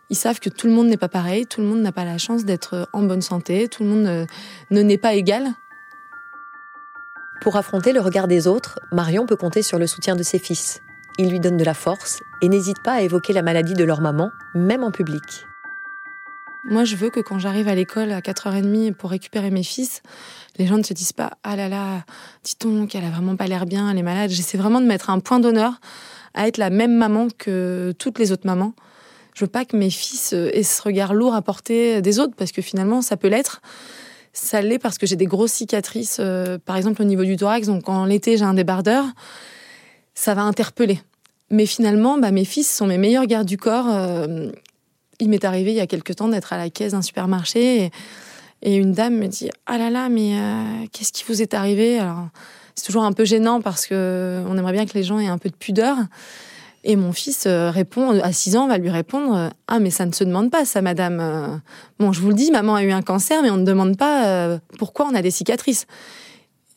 Ils 0.10 0.16
savent 0.16 0.40
que 0.40 0.50
tout 0.50 0.68
le 0.68 0.74
monde 0.74 0.88
n'est 0.88 0.98
pas 0.98 1.10
pareil, 1.10 1.46
tout 1.48 1.62
le 1.62 1.68
monde 1.68 1.82
n'a 1.82 1.92
pas 1.92 2.06
la 2.06 2.18
chance 2.18 2.46
d'être 2.46 2.88
en 2.94 3.04
bonne 3.04 3.22
santé, 3.22 3.68
tout 3.68 3.84
le 3.84 3.90
monde 3.90 4.06
euh, 4.06 4.26
ne 4.72 4.82
n'est 4.82 4.98
pas 4.98 5.16
égal. 5.16 5.54
Pour 7.42 7.56
affronter 7.56 7.92
le 7.92 8.02
regard 8.02 8.28
des 8.28 8.48
autres, 8.48 8.80
Marion 8.92 9.26
peut 9.26 9.36
compter 9.36 9.62
sur 9.64 9.80
le 9.80 9.88
soutien 9.88 10.16
de 10.16 10.24
ses 10.24 10.40
fils. 10.40 10.82
Ils 11.20 11.30
lui 11.30 11.40
donnent 11.40 11.58
de 11.58 11.64
la 11.64 11.74
force 11.74 12.22
et 12.42 12.50
n'hésitent 12.50 12.84
pas 12.84 12.94
à 12.94 13.02
évoquer 13.02 13.34
la 13.34 13.42
maladie 13.42 13.74
de 13.74 13.84
leur 13.84 14.02
maman, 14.02 14.30
même 14.54 14.84
en 14.84 14.92
public. 14.92 15.24
Moi, 16.70 16.84
je 16.84 16.96
veux 16.96 17.10
que 17.10 17.22
quand 17.22 17.40
j'arrive 17.40 17.68
à 17.70 17.76
l'école 17.76 18.12
à 18.12 18.20
4h30 18.20 18.94
pour 18.94 19.10
récupérer 19.10 19.52
mes 19.52 19.64
fils, 19.64 20.02
les 20.58 20.68
gens 20.68 20.78
ne 20.78 20.84
se 20.84 20.94
disent 20.94 21.14
pas 21.14 21.32
Ah 21.44 21.56
là 21.56 21.70
là, 21.70 22.04
dis-donc, 22.44 22.94
elle 22.94 23.06
a 23.06 23.10
vraiment 23.10 23.36
pas 23.36 23.48
l'air 23.48 23.66
bien, 23.66 23.90
elle 23.90 23.98
est 23.98 24.04
malade. 24.04 24.30
J'essaie 24.30 24.58
vraiment 24.58 24.82
de 24.82 24.86
mettre 24.86 25.10
un 25.10 25.20
point 25.20 25.40
d'honneur 25.40 25.80
à 26.34 26.48
être 26.48 26.58
la 26.58 26.70
même 26.70 26.96
maman 26.96 27.30
que 27.36 27.94
toutes 27.98 28.20
les 28.20 28.32
autres 28.32 28.46
mamans. 28.46 28.74
Je 29.34 29.46
veux 29.46 29.50
pas 29.50 29.66
que 29.66 29.78
mes 29.78 29.90
fils 29.90 30.34
aient 30.34 30.64
ce 30.64 30.82
regard 30.82 31.14
lourd 31.14 31.36
à 31.36 31.42
porter 31.42 32.02
des 32.02 32.20
autres, 32.20 32.34
parce 32.36 32.52
que 32.52 32.62
finalement, 32.62 33.02
ça 33.02 33.18
peut 33.18 33.28
l'être. 33.28 33.62
Ça 34.34 34.62
l'est 34.62 34.80
parce 34.80 34.98
que 34.98 35.08
j'ai 35.08 35.16
des 35.16 35.26
grosses 35.26 35.54
cicatrices, 35.54 36.18
euh, 36.20 36.58
par 36.64 36.76
exemple 36.76 37.02
au 37.02 37.06
niveau 37.06 37.24
du 37.24 37.38
thorax. 37.38 37.68
Donc, 37.68 37.88
en 37.88 38.06
l'été, 38.06 38.38
j'ai 38.38 38.44
un 38.44 38.54
débardeur. 38.54 39.06
Ça 40.16 40.34
va 40.34 40.42
interpeller. 40.42 41.00
Mais 41.50 41.66
finalement, 41.66 42.18
bah, 42.18 42.32
mes 42.32 42.46
fils 42.46 42.70
sont 42.70 42.88
mes 42.88 42.98
meilleurs 42.98 43.26
gardes 43.26 43.48
du 43.48 43.58
corps. 43.58 43.88
euh, 43.90 44.52
il 45.20 45.30
m'est 45.30 45.46
arrivé 45.46 45.72
il 45.72 45.78
y 45.78 45.80
a 45.80 45.88
quelque 45.88 46.14
temps 46.14 46.28
d'être 46.28 46.54
à 46.54 46.58
la 46.58 46.70
caisse 46.70 46.92
d'un 46.92 47.02
supermarché 47.02 47.92
et, 48.62 48.76
une 48.76 48.92
dame 48.92 49.16
me 49.16 49.28
dit 49.28 49.50
ah 49.66 49.80
là 49.80 49.90
là 49.90 50.10
mais 50.10 50.38
euh, 50.38 50.86
qu'est-ce 50.92 51.12
qui 51.12 51.24
vous 51.28 51.42
est 51.42 51.54
arrivé? 51.56 52.00
C'est 52.76 52.86
toujours 52.86 53.04
un 53.04 53.14
peu 53.14 53.26
gênant 53.26 53.62
parce 53.62 53.88
que 53.88 54.44
on 54.48 54.58
aimerait 54.58 54.74
bien 54.74 54.86
que 54.86 54.94
les 54.94 55.04
gens 55.04 55.20
aient 55.20 55.28
un 55.28 55.40
peu 55.40 55.50
de 55.50 55.56
pudeur 55.56 55.98
et 56.84 56.96
mon 56.96 57.12
fils 57.12 57.46
euh, 57.46 57.70
répond 57.70 58.20
à 58.22 58.32
6 58.32 58.56
ans 58.56 58.68
va 58.68 58.78
lui 58.78 58.90
répondre 58.90 59.36
euh, 59.36 59.50
ah 59.68 59.80
mais 59.80 59.90
ça 59.90 60.06
ne 60.06 60.12
se 60.12 60.24
demande 60.24 60.50
pas 60.50 60.66
ça 60.66 60.82
madame 60.82 61.20
Euh, 61.20 61.58
bon 62.00 62.12
je 62.14 62.22
vous 62.22 62.30
le 62.30 62.34
dis 62.34 62.50
maman 62.52 62.76
a 62.76 62.84
eu 62.84 62.92
un 62.92 63.02
cancer 63.02 63.42
mais 63.44 63.50
on 63.52 63.58
ne 63.58 63.66
demande 63.66 63.98
pas 63.98 64.28
euh, 64.28 64.58
pourquoi 64.80 65.08
on 65.12 65.16
a 65.16 65.22
des 65.22 65.32
cicatrices 65.32 65.86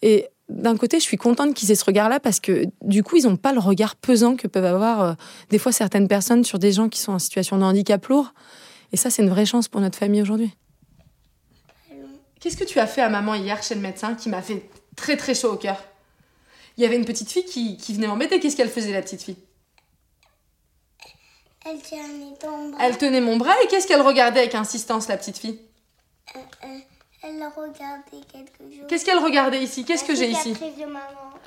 et 0.02 0.28
d'un 0.50 0.76
côté, 0.76 0.98
je 0.98 1.04
suis 1.04 1.16
contente 1.16 1.54
qu'ils 1.54 1.70
aient 1.70 1.76
ce 1.76 1.84
regard-là 1.84 2.20
parce 2.20 2.40
que 2.40 2.64
du 2.82 3.02
coup, 3.02 3.16
ils 3.16 3.24
n'ont 3.24 3.36
pas 3.36 3.52
le 3.52 3.60
regard 3.60 3.96
pesant 3.96 4.36
que 4.36 4.46
peuvent 4.46 4.64
avoir 4.64 5.00
euh, 5.00 5.12
des 5.48 5.58
fois 5.58 5.72
certaines 5.72 6.08
personnes 6.08 6.44
sur 6.44 6.58
des 6.58 6.72
gens 6.72 6.88
qui 6.88 7.00
sont 7.00 7.12
en 7.12 7.18
situation 7.18 7.56
de 7.56 7.62
handicap 7.62 8.04
lourd. 8.06 8.34
Et 8.92 8.96
ça, 8.96 9.10
c'est 9.10 9.22
une 9.22 9.30
vraie 9.30 9.46
chance 9.46 9.68
pour 9.68 9.80
notre 9.80 9.98
famille 9.98 10.20
aujourd'hui. 10.20 10.50
Qu'est-ce 12.40 12.56
que 12.56 12.64
tu 12.64 12.78
as 12.80 12.86
fait 12.86 13.02
à 13.02 13.08
maman 13.08 13.34
hier 13.34 13.62
chez 13.62 13.74
le 13.74 13.80
médecin 13.80 14.14
qui 14.14 14.28
m'a 14.28 14.42
fait 14.42 14.68
très 14.96 15.16
très 15.16 15.34
chaud 15.34 15.52
au 15.52 15.56
cœur? 15.56 15.82
Il 16.76 16.82
y 16.82 16.86
avait 16.86 16.96
une 16.96 17.04
petite 17.04 17.30
fille 17.30 17.44
qui, 17.44 17.76
qui 17.76 17.94
venait 17.94 18.06
m'embêter. 18.06 18.40
Qu'est-ce 18.40 18.56
qu'elle 18.56 18.70
faisait, 18.70 18.92
la 18.92 19.02
petite 19.02 19.22
fille? 19.22 19.36
Elle 21.66 21.78
ton 22.40 22.70
bras. 22.70 22.78
Elle 22.80 22.96
tenait 22.96 23.20
mon 23.20 23.36
bras 23.36 23.54
et 23.62 23.66
qu'est-ce 23.66 23.86
qu'elle 23.86 24.00
regardait 24.00 24.40
avec 24.40 24.54
insistance, 24.54 25.08
la 25.08 25.18
petite 25.18 25.38
fille? 25.38 25.60
Elle 27.22 27.42
a 27.42 27.48
regardé 27.50 28.24
quelque 28.32 28.58
chose. 28.58 28.86
Qu'est-ce 28.88 29.04
qu'elle 29.04 29.18
regardait 29.18 29.60
ici 29.62 29.84
Qu'est-ce 29.84 30.04
que 30.04 30.14
j'ai 30.14 30.28
ici 30.28 30.54
cicatrice 30.54 30.76
de 30.78 30.86
maman. 30.86 31.00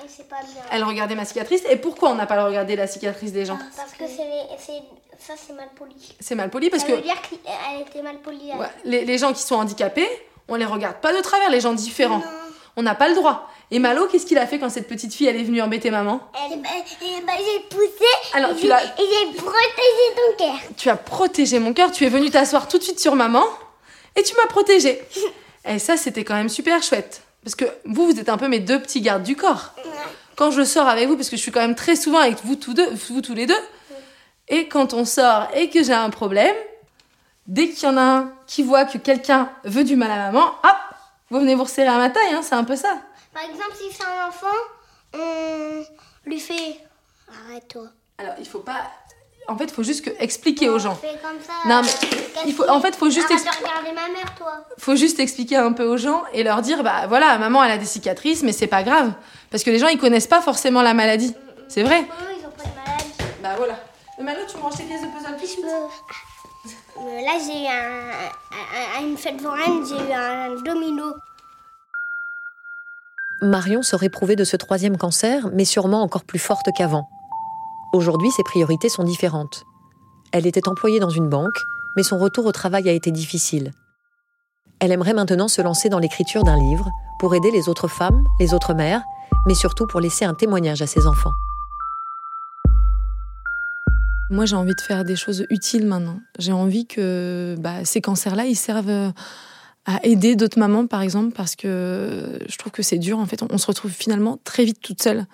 Et 0.04 0.08
c'est 0.08 0.28
pas 0.28 0.40
bien. 0.42 0.62
Elle 0.70 0.84
regardait 0.84 1.14
ma 1.16 1.24
cicatrice. 1.24 1.62
Et 1.68 1.76
pourquoi 1.76 2.10
on 2.10 2.14
n'a 2.14 2.26
pas 2.26 2.44
regardé 2.44 2.76
la 2.76 2.86
cicatrice 2.86 3.32
des 3.32 3.44
gens 3.44 3.58
Parce 3.76 3.92
que 3.92 4.04
c'est 4.06 4.24
les- 4.24 4.82
ça, 5.18 5.34
c'est 5.36 5.52
mal 5.54 5.68
poli. 5.76 5.94
C'est 6.20 6.34
mal 6.34 6.50
poli 6.50 6.70
parce 6.70 6.82
ça 6.82 6.88
que 6.88 6.94
veut 6.94 7.02
dire 7.02 7.20
qu'elle 7.22 7.80
était 7.80 8.02
mal 8.02 8.18
polie. 8.18 8.52
ouais, 8.52 8.66
les, 8.84 9.04
les 9.04 9.18
gens 9.18 9.32
qui 9.32 9.42
sont 9.42 9.54
handicapés, 9.56 10.08
on 10.48 10.54
les 10.56 10.64
regarde 10.64 10.96
pas 10.96 11.12
de 11.12 11.20
travers, 11.22 11.50
les 11.50 11.60
gens 11.60 11.72
différents. 11.72 12.22
On 12.76 12.82
n'a 12.82 12.94
pas 12.94 13.08
le 13.08 13.14
droit. 13.14 13.48
Et 13.70 13.78
Malo, 13.78 14.06
qu'est-ce 14.08 14.26
qu'il 14.26 14.36
a 14.38 14.46
fait 14.46 14.58
quand 14.58 14.68
cette 14.68 14.86
petite 14.88 15.14
fille 15.14 15.26
elle 15.28 15.36
est 15.36 15.44
venue 15.44 15.62
embêter 15.62 15.90
maman 15.90 16.20
Elle, 16.46 16.58
et 16.58 16.60
ben, 16.60 16.68
j'ai 17.38 17.60
poussé 17.68 18.04
Alors, 18.34 18.50
et 18.50 18.54
tu 18.54 18.62
j'ai- 18.62 18.68
l'as- 18.68 18.82
j'ai 18.98 19.36
protégé 19.36 20.14
ton 20.16 20.44
cœur. 20.44 20.56
Tu 20.76 20.90
as 20.90 20.96
protégé 20.96 21.58
mon 21.60 21.72
cœur, 21.72 21.90
tu 21.90 22.04
es 22.04 22.08
venu 22.08 22.30
t'asseoir 22.30 22.68
tout 22.68 22.78
de 22.78 22.82
suite 22.82 23.00
sur 23.00 23.14
maman 23.14 23.44
et 24.16 24.22
tu 24.22 24.34
m'as 24.36 24.46
protégé. 24.48 25.00
Et 25.66 25.78
ça, 25.78 25.96
c'était 25.96 26.24
quand 26.24 26.34
même 26.34 26.48
super 26.48 26.82
chouette. 26.82 27.22
Parce 27.42 27.54
que 27.54 27.64
vous, 27.84 28.06
vous 28.06 28.18
êtes 28.18 28.28
un 28.28 28.38
peu 28.38 28.48
mes 28.48 28.60
deux 28.60 28.80
petits 28.80 29.00
gardes 29.00 29.22
du 29.22 29.36
corps. 29.36 29.74
Quand 30.36 30.50
je 30.50 30.64
sors 30.64 30.88
avec 30.88 31.08
vous, 31.08 31.16
parce 31.16 31.28
que 31.28 31.36
je 31.36 31.42
suis 31.42 31.52
quand 31.52 31.60
même 31.60 31.74
très 31.74 31.96
souvent 31.96 32.18
avec 32.18 32.44
vous 32.44 32.56
tous, 32.56 32.74
deux, 32.74 32.88
vous 32.90 33.20
tous 33.20 33.34
les 33.34 33.46
deux, 33.46 33.60
et 34.48 34.68
quand 34.68 34.92
on 34.92 35.04
sort 35.04 35.48
et 35.54 35.70
que 35.70 35.82
j'ai 35.82 35.92
un 35.92 36.10
problème, 36.10 36.54
dès 37.46 37.68
qu'il 37.68 37.88
y 37.88 37.92
en 37.92 37.96
a 37.96 38.02
un 38.02 38.32
qui 38.46 38.62
voit 38.62 38.84
que 38.84 38.98
quelqu'un 38.98 39.50
veut 39.64 39.84
du 39.84 39.96
mal 39.96 40.10
à 40.10 40.16
maman, 40.16 40.46
hop, 40.46 40.76
vous 41.30 41.40
venez 41.40 41.54
vous 41.54 41.64
resserrer 41.64 41.88
à 41.88 41.98
ma 41.98 42.10
taille, 42.10 42.32
hein, 42.32 42.42
c'est 42.42 42.54
un 42.54 42.64
peu 42.64 42.76
ça. 42.76 42.98
Par 43.32 43.42
exemple, 43.44 43.74
si 43.76 43.92
c'est 43.92 44.04
un 44.04 44.28
enfant, 44.28 44.46
on 45.14 45.84
lui 46.28 46.40
fait 46.40 46.78
arrête-toi. 47.48 47.88
Alors, 48.18 48.34
il 48.38 48.46
faut 48.46 48.60
pas. 48.60 48.90
En 49.48 49.56
fait, 49.58 49.64
il 49.64 49.72
faut 49.72 49.82
juste 49.82 50.04
que 50.04 50.10
expliquer 50.22 50.68
aux 50.70 50.78
gens. 50.78 50.94
Fais 50.94 51.18
comme 51.22 51.38
ça. 51.40 51.52
Non, 51.68 51.82
mais 51.82 51.90
il 52.46 52.54
faut- 52.54 52.68
en 52.68 52.80
fait, 52.80 52.96
faut 52.96 53.10
juste 53.10 53.30
Arrête 53.30 53.44
expli- 53.44 53.60
de 53.62 53.66
regarder 53.68 53.92
ma 53.92 54.08
mère, 54.08 54.34
toi. 54.38 54.64
faut 54.78 54.96
juste 54.96 55.20
expliquer 55.20 55.56
un 55.56 55.72
peu 55.72 55.84
aux 55.84 55.96
gens 55.98 56.22
et 56.32 56.42
leur 56.42 56.62
dire 56.62 56.82
bah 56.82 57.06
voilà 57.08 57.36
maman 57.38 57.62
elle 57.62 57.72
a 57.72 57.78
des 57.78 57.84
cicatrices 57.84 58.42
mais 58.42 58.52
c'est 58.52 58.66
pas 58.66 58.82
grave 58.82 59.12
parce 59.50 59.62
que 59.62 59.70
les 59.70 59.78
gens 59.78 59.88
ils 59.88 59.98
connaissent 59.98 60.26
pas 60.26 60.40
forcément 60.40 60.80
la 60.82 60.94
maladie 60.94 61.34
c'est 61.68 61.82
vrai 61.82 62.00
ils 62.40 62.46
ont 62.46 62.50
pas 62.50 62.62
de 62.64 62.74
maladie. 62.74 63.12
bah 63.42 63.50
voilà 63.56 63.78
mais 64.18 64.24
maintenant 64.24 64.44
tu 64.50 64.56
me 64.56 64.62
ranges 64.62 64.76
tes 64.76 64.84
pièces 64.84 65.02
de 65.02 65.06
puzzle 65.08 65.36
Euh, 66.96 67.00
euh, 67.00 67.20
là, 67.20 67.32
j'ai 67.44 67.64
eu 67.64 67.66
un, 67.66 68.96
à- 68.96 68.98
à 68.98 69.00
une 69.02 69.16
fête 69.18 69.40
foraine, 69.40 69.84
j'ai 69.86 69.96
eu 69.96 70.12
un 70.12 70.54
domino. 70.62 71.04
Marion 73.42 73.82
se 73.82 73.96
réprouvait 73.96 74.36
de 74.36 74.44
ce 74.44 74.56
troisième 74.56 74.96
cancer, 74.96 75.48
mais 75.52 75.64
sûrement 75.64 76.02
encore 76.02 76.24
plus 76.24 76.38
forte 76.38 76.66
qu'avant. 76.76 77.06
Aujourd'hui, 77.94 78.32
ses 78.32 78.42
priorités 78.42 78.88
sont 78.88 79.04
différentes. 79.04 79.66
Elle 80.32 80.48
était 80.48 80.68
employée 80.68 80.98
dans 80.98 81.10
une 81.10 81.28
banque, 81.28 81.62
mais 81.96 82.02
son 82.02 82.18
retour 82.18 82.44
au 82.44 82.50
travail 82.50 82.88
a 82.88 82.92
été 82.92 83.12
difficile. 83.12 83.70
Elle 84.80 84.90
aimerait 84.90 85.14
maintenant 85.14 85.46
se 85.46 85.62
lancer 85.62 85.90
dans 85.90 86.00
l'écriture 86.00 86.42
d'un 86.42 86.58
livre 86.58 86.90
pour 87.20 87.36
aider 87.36 87.52
les 87.52 87.68
autres 87.68 87.86
femmes, 87.86 88.24
les 88.40 88.52
autres 88.52 88.74
mères, 88.74 89.00
mais 89.46 89.54
surtout 89.54 89.86
pour 89.86 90.00
laisser 90.00 90.24
un 90.24 90.34
témoignage 90.34 90.82
à 90.82 90.88
ses 90.88 91.06
enfants. 91.06 91.34
Moi, 94.28 94.44
j'ai 94.44 94.56
envie 94.56 94.74
de 94.74 94.80
faire 94.80 95.04
des 95.04 95.14
choses 95.14 95.46
utiles 95.48 95.86
maintenant. 95.86 96.18
J'ai 96.40 96.50
envie 96.50 96.86
que 96.86 97.54
bah, 97.60 97.84
ces 97.84 98.00
cancers-là, 98.00 98.46
ils 98.46 98.56
servent 98.56 99.12
à 99.86 100.04
aider 100.04 100.34
d'autres 100.34 100.58
mamans, 100.58 100.88
par 100.88 101.02
exemple, 101.02 101.32
parce 101.32 101.54
que 101.54 102.40
je 102.44 102.58
trouve 102.58 102.72
que 102.72 102.82
c'est 102.82 102.98
dur. 102.98 103.20
En 103.20 103.26
fait, 103.26 103.44
on 103.48 103.56
se 103.56 103.68
retrouve 103.68 103.92
finalement 103.92 104.40
très 104.42 104.64
vite 104.64 104.80
toute 104.80 105.00
seule. 105.00 105.28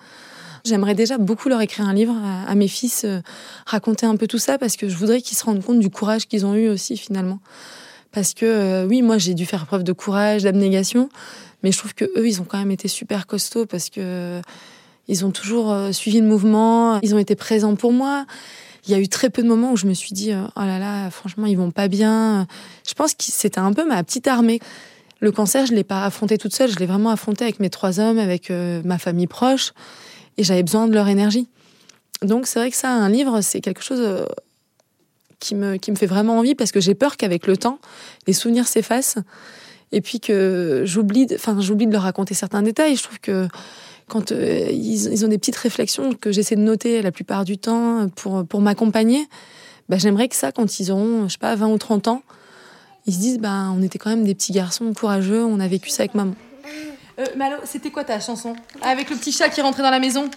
J'aimerais 0.65 0.95
déjà 0.95 1.19
beaucoup 1.19 1.49
leur 1.49 1.61
écrire 1.61 1.87
un 1.87 1.95
livre 1.95 2.17
à, 2.47 2.55
mes 2.55 2.69
fils, 2.69 3.05
euh, 3.05 3.21
raconter 3.67 4.07
un 4.07 4.17
peu 4.17 4.27
tout 4.27 4.39
ça, 4.39 4.59
parce 4.59 4.77
que 4.77 4.89
je 4.89 4.97
voudrais 4.97 5.21
qu'ils 5.21 5.37
se 5.37 5.45
rendent 5.45 5.65
compte 5.65 5.81
du 5.81 5.91
courage 5.91 6.27
qu'ils 6.27 6.47
ont 6.47 6.55
eu 6.55 6.69
aussi, 6.69 6.97
finalement. 6.97 7.41
Parce 8.13 8.35
que, 8.35 8.47
euh, 8.47 8.87
oui, 8.87 9.03
moi, 9.03 9.19
j'ai 9.19 9.35
dû 9.35 9.47
faire 9.47 9.67
preuve 9.67 9.85
de 9.85 9.93
courage, 9.93 10.43
d'abnégation, 10.43 11.09
mais 11.63 11.73
je 11.73 11.79
trouve 11.79 11.95
que 11.95 12.05
eux, 12.17 12.27
ils 12.27 12.41
ont 12.41 12.45
quand 12.45 12.59
même 12.59 12.71
été 12.71 12.89
super 12.89 13.27
costauds, 13.27 13.67
parce 13.67 13.91
que 13.91 14.41
ils 15.11 15.25
ont 15.25 15.33
toujours 15.33 15.73
euh, 15.73 15.93
suivi 15.93 16.21
le 16.21 16.27
mouvement, 16.27 17.01
ils 17.03 17.15
ont 17.15 17.19
été 17.19 17.35
présents 17.35 17.75
pour 17.75 17.93
moi. 17.93 18.27
Il 18.87 18.93
y 18.93 18.95
a 18.95 18.99
eu 18.99 19.09
très 19.09 19.29
peu 19.29 19.43
de 19.43 19.49
moments 19.49 19.73
où 19.73 19.77
je 19.77 19.87
me 19.87 19.93
suis 19.93 20.13
dit 20.13 20.33
euh, 20.33 20.45
oh 20.57 20.61
là 20.61 20.79
là 20.79 21.11
franchement 21.11 21.47
ils 21.47 21.57
vont 21.57 21.73
pas 21.73 21.89
bien. 21.89 22.47
Je 22.89 22.95
pense 22.95 23.15
que 23.15 23.25
c'était 23.25 23.59
un 23.59 23.73
peu 23.73 23.87
ma 23.87 24.03
petite 24.05 24.29
armée. 24.29 24.61
Le 25.19 25.33
cancer 25.33 25.67
je 25.67 25.75
l'ai 25.75 25.85
pas 25.85 26.05
affronté 26.05 26.39
toute 26.39 26.55
seule 26.55 26.71
je 26.71 26.77
l'ai 26.77 26.87
vraiment 26.87 27.11
affronté 27.11 27.45
avec 27.45 27.59
mes 27.59 27.71
trois 27.71 27.99
hommes 27.99 28.19
avec 28.19 28.51
euh, 28.51 28.81
ma 28.85 28.99
famille 28.99 29.27
proche 29.27 29.73
et 30.37 30.45
j'avais 30.45 30.63
besoin 30.63 30.87
de 30.87 30.95
leur 30.95 31.09
énergie 31.09 31.49
donc 32.23 32.47
c'est 32.47 32.59
vrai 32.59 32.71
que 32.71 32.77
ça 32.77 32.91
un 32.91 33.09
livre 33.09 33.41
c'est 33.41 33.61
quelque 33.61 33.83
chose 33.83 34.01
euh, 34.01 34.25
qui 35.39 35.55
me 35.55 35.77
qui 35.77 35.91
me 35.91 35.97
fait 35.97 36.07
vraiment 36.07 36.39
envie 36.39 36.55
parce 36.55 36.73
que 36.73 36.81
j'ai 36.81 36.95
peur 36.95 37.17
qu'avec 37.17 37.47
le 37.47 37.57
temps 37.57 37.79
les 38.27 38.33
souvenirs 38.33 38.69
s'effacent 38.69 39.19
et 39.93 40.01
puis 40.01 40.21
que 40.21 40.83
j'oublie 40.85 41.27
enfin 41.35 41.61
j'oublie 41.61 41.87
de 41.87 41.93
leur 41.93 42.03
raconter 42.03 42.35
certains 42.35 42.63
détails 42.63 42.97
je 42.97 43.03
trouve 43.03 43.21
que 43.21 43.49
quand 44.11 44.33
euh, 44.33 44.69
ils, 44.71 45.25
ont 45.25 45.29
des 45.29 45.39
petites 45.39 45.57
réflexions 45.57 46.13
que 46.13 46.33
j'essaie 46.33 46.57
de 46.57 46.61
noter 46.61 47.01
la 47.01 47.13
plupart 47.13 47.47
du 47.47 47.57
temps 47.57 48.09
pour, 48.17 48.45
pour 48.45 48.61
m'accompagner, 48.61 49.27
bah, 49.89 49.97
j'aimerais 49.97 50.29
que 50.29 50.37
ça, 50.37 50.53
quand 50.53 50.79
ils 50.81 50.93
auront, 50.93 51.29
je 51.29 51.33
sais 51.33 51.39
pas, 51.39 51.55
20 51.55 51.69
ou 51.69 51.79
30 51.79 52.09
ans, 52.09 52.23
ils 53.07 53.15
se 53.15 53.19
disent, 53.19 53.39
bah, 53.39 53.73
on 53.75 53.83
était 53.83 53.99
quand 53.99 54.11
même 54.11 54.25
des 54.25 54.35
petits 54.35 54.53
garçons 54.53 54.93
courageux, 54.93 55.45
on 55.45 55.59
a 55.61 55.69
vécu 55.69 55.89
ça 55.89 56.03
avec 56.03 56.15
maman. 56.15 56.35
Euh, 57.21 57.27
Malo, 57.37 57.59
c'était 57.65 57.91
quoi 57.91 58.05
ta 58.05 58.19
chanson 58.19 58.57
Avec 58.81 59.11
le 59.11 59.17
petit 59.17 59.33
chat 59.33 59.51
qui 59.51 59.61
rentrait 59.61 59.83
dans 59.83 59.91
la 59.91 59.99
maison 59.99 60.31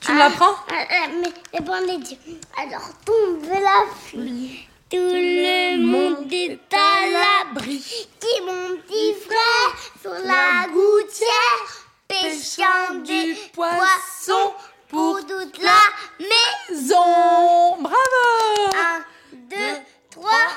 Tu 0.00 0.12
me 0.12 0.18
l'apprends 0.18 0.54
ah, 0.70 0.84
ah, 0.90 1.08
Mais 1.52 1.60
bon, 1.60 1.72
Alors 1.72 2.88
tombe 3.04 3.50
la 3.50 3.84
pluie. 4.08 4.66
Tout 4.88 4.96
le 4.96 5.76
monde 5.84 6.32
est 6.32 6.58
à 6.72 7.44
l'abri. 7.44 8.08
Qui 8.18 8.40
mon 8.46 8.76
petit 8.78 9.14
frère 9.26 9.76
sur 10.00 10.12
la 10.26 10.68
gouttière 10.68 11.82
pêchant 12.08 12.94
du 13.04 13.34
poisson 13.52 14.52
pour 14.88 15.20
toute 15.26 15.58
la 15.62 15.82
maison. 16.18 17.76
Bravo 17.78 18.70
Un, 18.74 19.04
deux, 19.34 19.80
trois. 20.10 20.48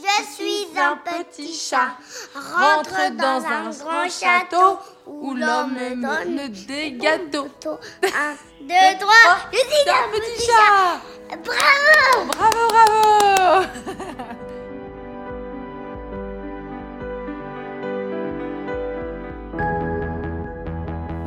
Je 0.00 0.22
suis 0.32 0.68
un 0.78 0.96
petit 0.96 1.52
chat, 1.52 1.96
rentre 2.32 3.10
dans 3.16 3.44
un 3.44 3.70
grand 3.70 4.08
château 4.08 4.78
où 5.08 5.34
l'homme 5.34 5.74
me 5.74 5.96
donne 6.00 6.48
des 6.68 6.92
gâteaux. 6.92 7.48
Un, 8.04 8.36
deux, 8.60 8.96
trois, 9.00 9.38
je 9.52 9.58
suis 9.58 9.88
un 9.88 10.08
petit 10.12 10.40
chat. 10.46 11.00
Bravo 11.44 12.28
Bravo, 12.30 12.62
bravo 12.68 13.66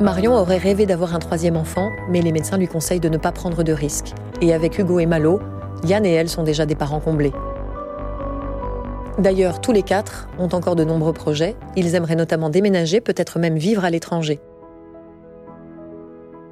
Marion 0.00 0.34
aurait 0.34 0.56
rêvé 0.56 0.86
d'avoir 0.86 1.14
un 1.14 1.18
troisième 1.18 1.58
enfant, 1.58 1.90
mais 2.08 2.22
les 2.22 2.32
médecins 2.32 2.56
lui 2.56 2.68
conseillent 2.68 3.00
de 3.00 3.10
ne 3.10 3.18
pas 3.18 3.32
prendre 3.32 3.62
de 3.62 3.72
risques. 3.74 4.14
Et 4.40 4.54
avec 4.54 4.78
Hugo 4.78 4.98
et 4.98 5.06
Malo, 5.06 5.40
Yann 5.84 6.06
et 6.06 6.12
elle 6.12 6.30
sont 6.30 6.42
déjà 6.42 6.64
des 6.64 6.74
parents 6.74 7.00
comblés. 7.00 7.32
D'ailleurs, 9.18 9.60
tous 9.60 9.72
les 9.72 9.82
quatre 9.82 10.28
ont 10.38 10.48
encore 10.52 10.74
de 10.74 10.84
nombreux 10.84 11.12
projets. 11.12 11.54
Ils 11.76 11.94
aimeraient 11.94 12.16
notamment 12.16 12.48
déménager, 12.48 13.00
peut-être 13.00 13.38
même 13.38 13.58
vivre 13.58 13.84
à 13.84 13.90
l'étranger. 13.90 14.40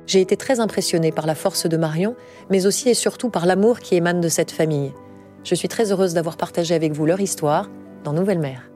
J'ai 0.07 0.21
été 0.21 0.37
très 0.37 0.61
impressionnée 0.61 1.13
par 1.13 1.27
la 1.27 1.35
force 1.35 1.67
de 1.67 1.77
Marion, 1.77 2.17
mais 2.51 2.67
aussi 2.67 2.89
et 2.89 2.95
surtout 2.95 3.31
par 3.31 3.47
l'amour 3.47 3.79
qui 3.79 3.95
émane 3.95 4.21
de 4.21 4.29
cette 4.29 4.51
famille. 4.51 4.93
Je 5.45 5.55
suis 5.55 5.69
très 5.69 5.91
heureuse 5.91 6.15
d'avoir 6.15 6.37
partagé 6.37 6.75
avec 6.75 6.93
vous 6.93 7.07
leur 7.07 7.21
histoire 7.21 7.71
dans 8.05 8.13
Nouvelle 8.13 8.41
Mère. 8.41 8.71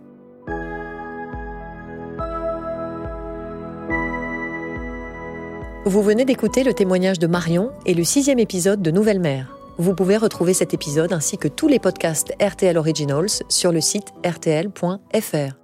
Vous 5.87 6.03
venez 6.03 6.25
d'écouter 6.25 6.65
le 6.65 6.73
témoignage 6.73 7.19
de 7.19 7.27
Marion 7.27 7.71
et 7.85 7.93
le 7.93 8.05
sixième 8.05 8.39
épisode 8.39 8.81
de 8.81 8.91
Nouvelle 8.91 9.21
Mère. 9.21 9.55
Vous 9.77 9.95
pouvez 9.95 10.17
retrouver 10.17 10.55
cet 10.55 10.73
épisode 10.73 11.13
ainsi 11.13 11.37
que 11.37 11.49
tous 11.49 11.67
les 11.67 11.81
podcasts 11.81 12.33
RTL 12.41 12.79
Originals 12.79 13.43
sur 13.49 13.73
le 13.73 13.81
site 13.81 14.13
rtl.fr. 14.25 15.55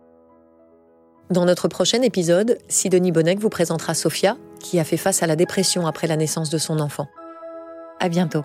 Dans 1.31 1.45
notre 1.45 1.69
prochain 1.69 2.03
épisode, 2.03 2.59
Sidonie 2.67 3.13
Bonnec 3.13 3.39
vous 3.39 3.51
présentera 3.51 3.95
Sophia, 3.95 4.37
qui 4.59 4.81
a 4.81 4.85
fait 4.85 4.97
face 4.97 5.23
à 5.23 5.29
la 5.29 5.37
dépression 5.37 5.87
après 5.87 6.09
la 6.09 6.17
naissance 6.17 6.51
de 6.51 6.59
son 6.59 6.81
enfant. 6.81 7.07
À 8.01 8.09
bientôt. 8.09 8.43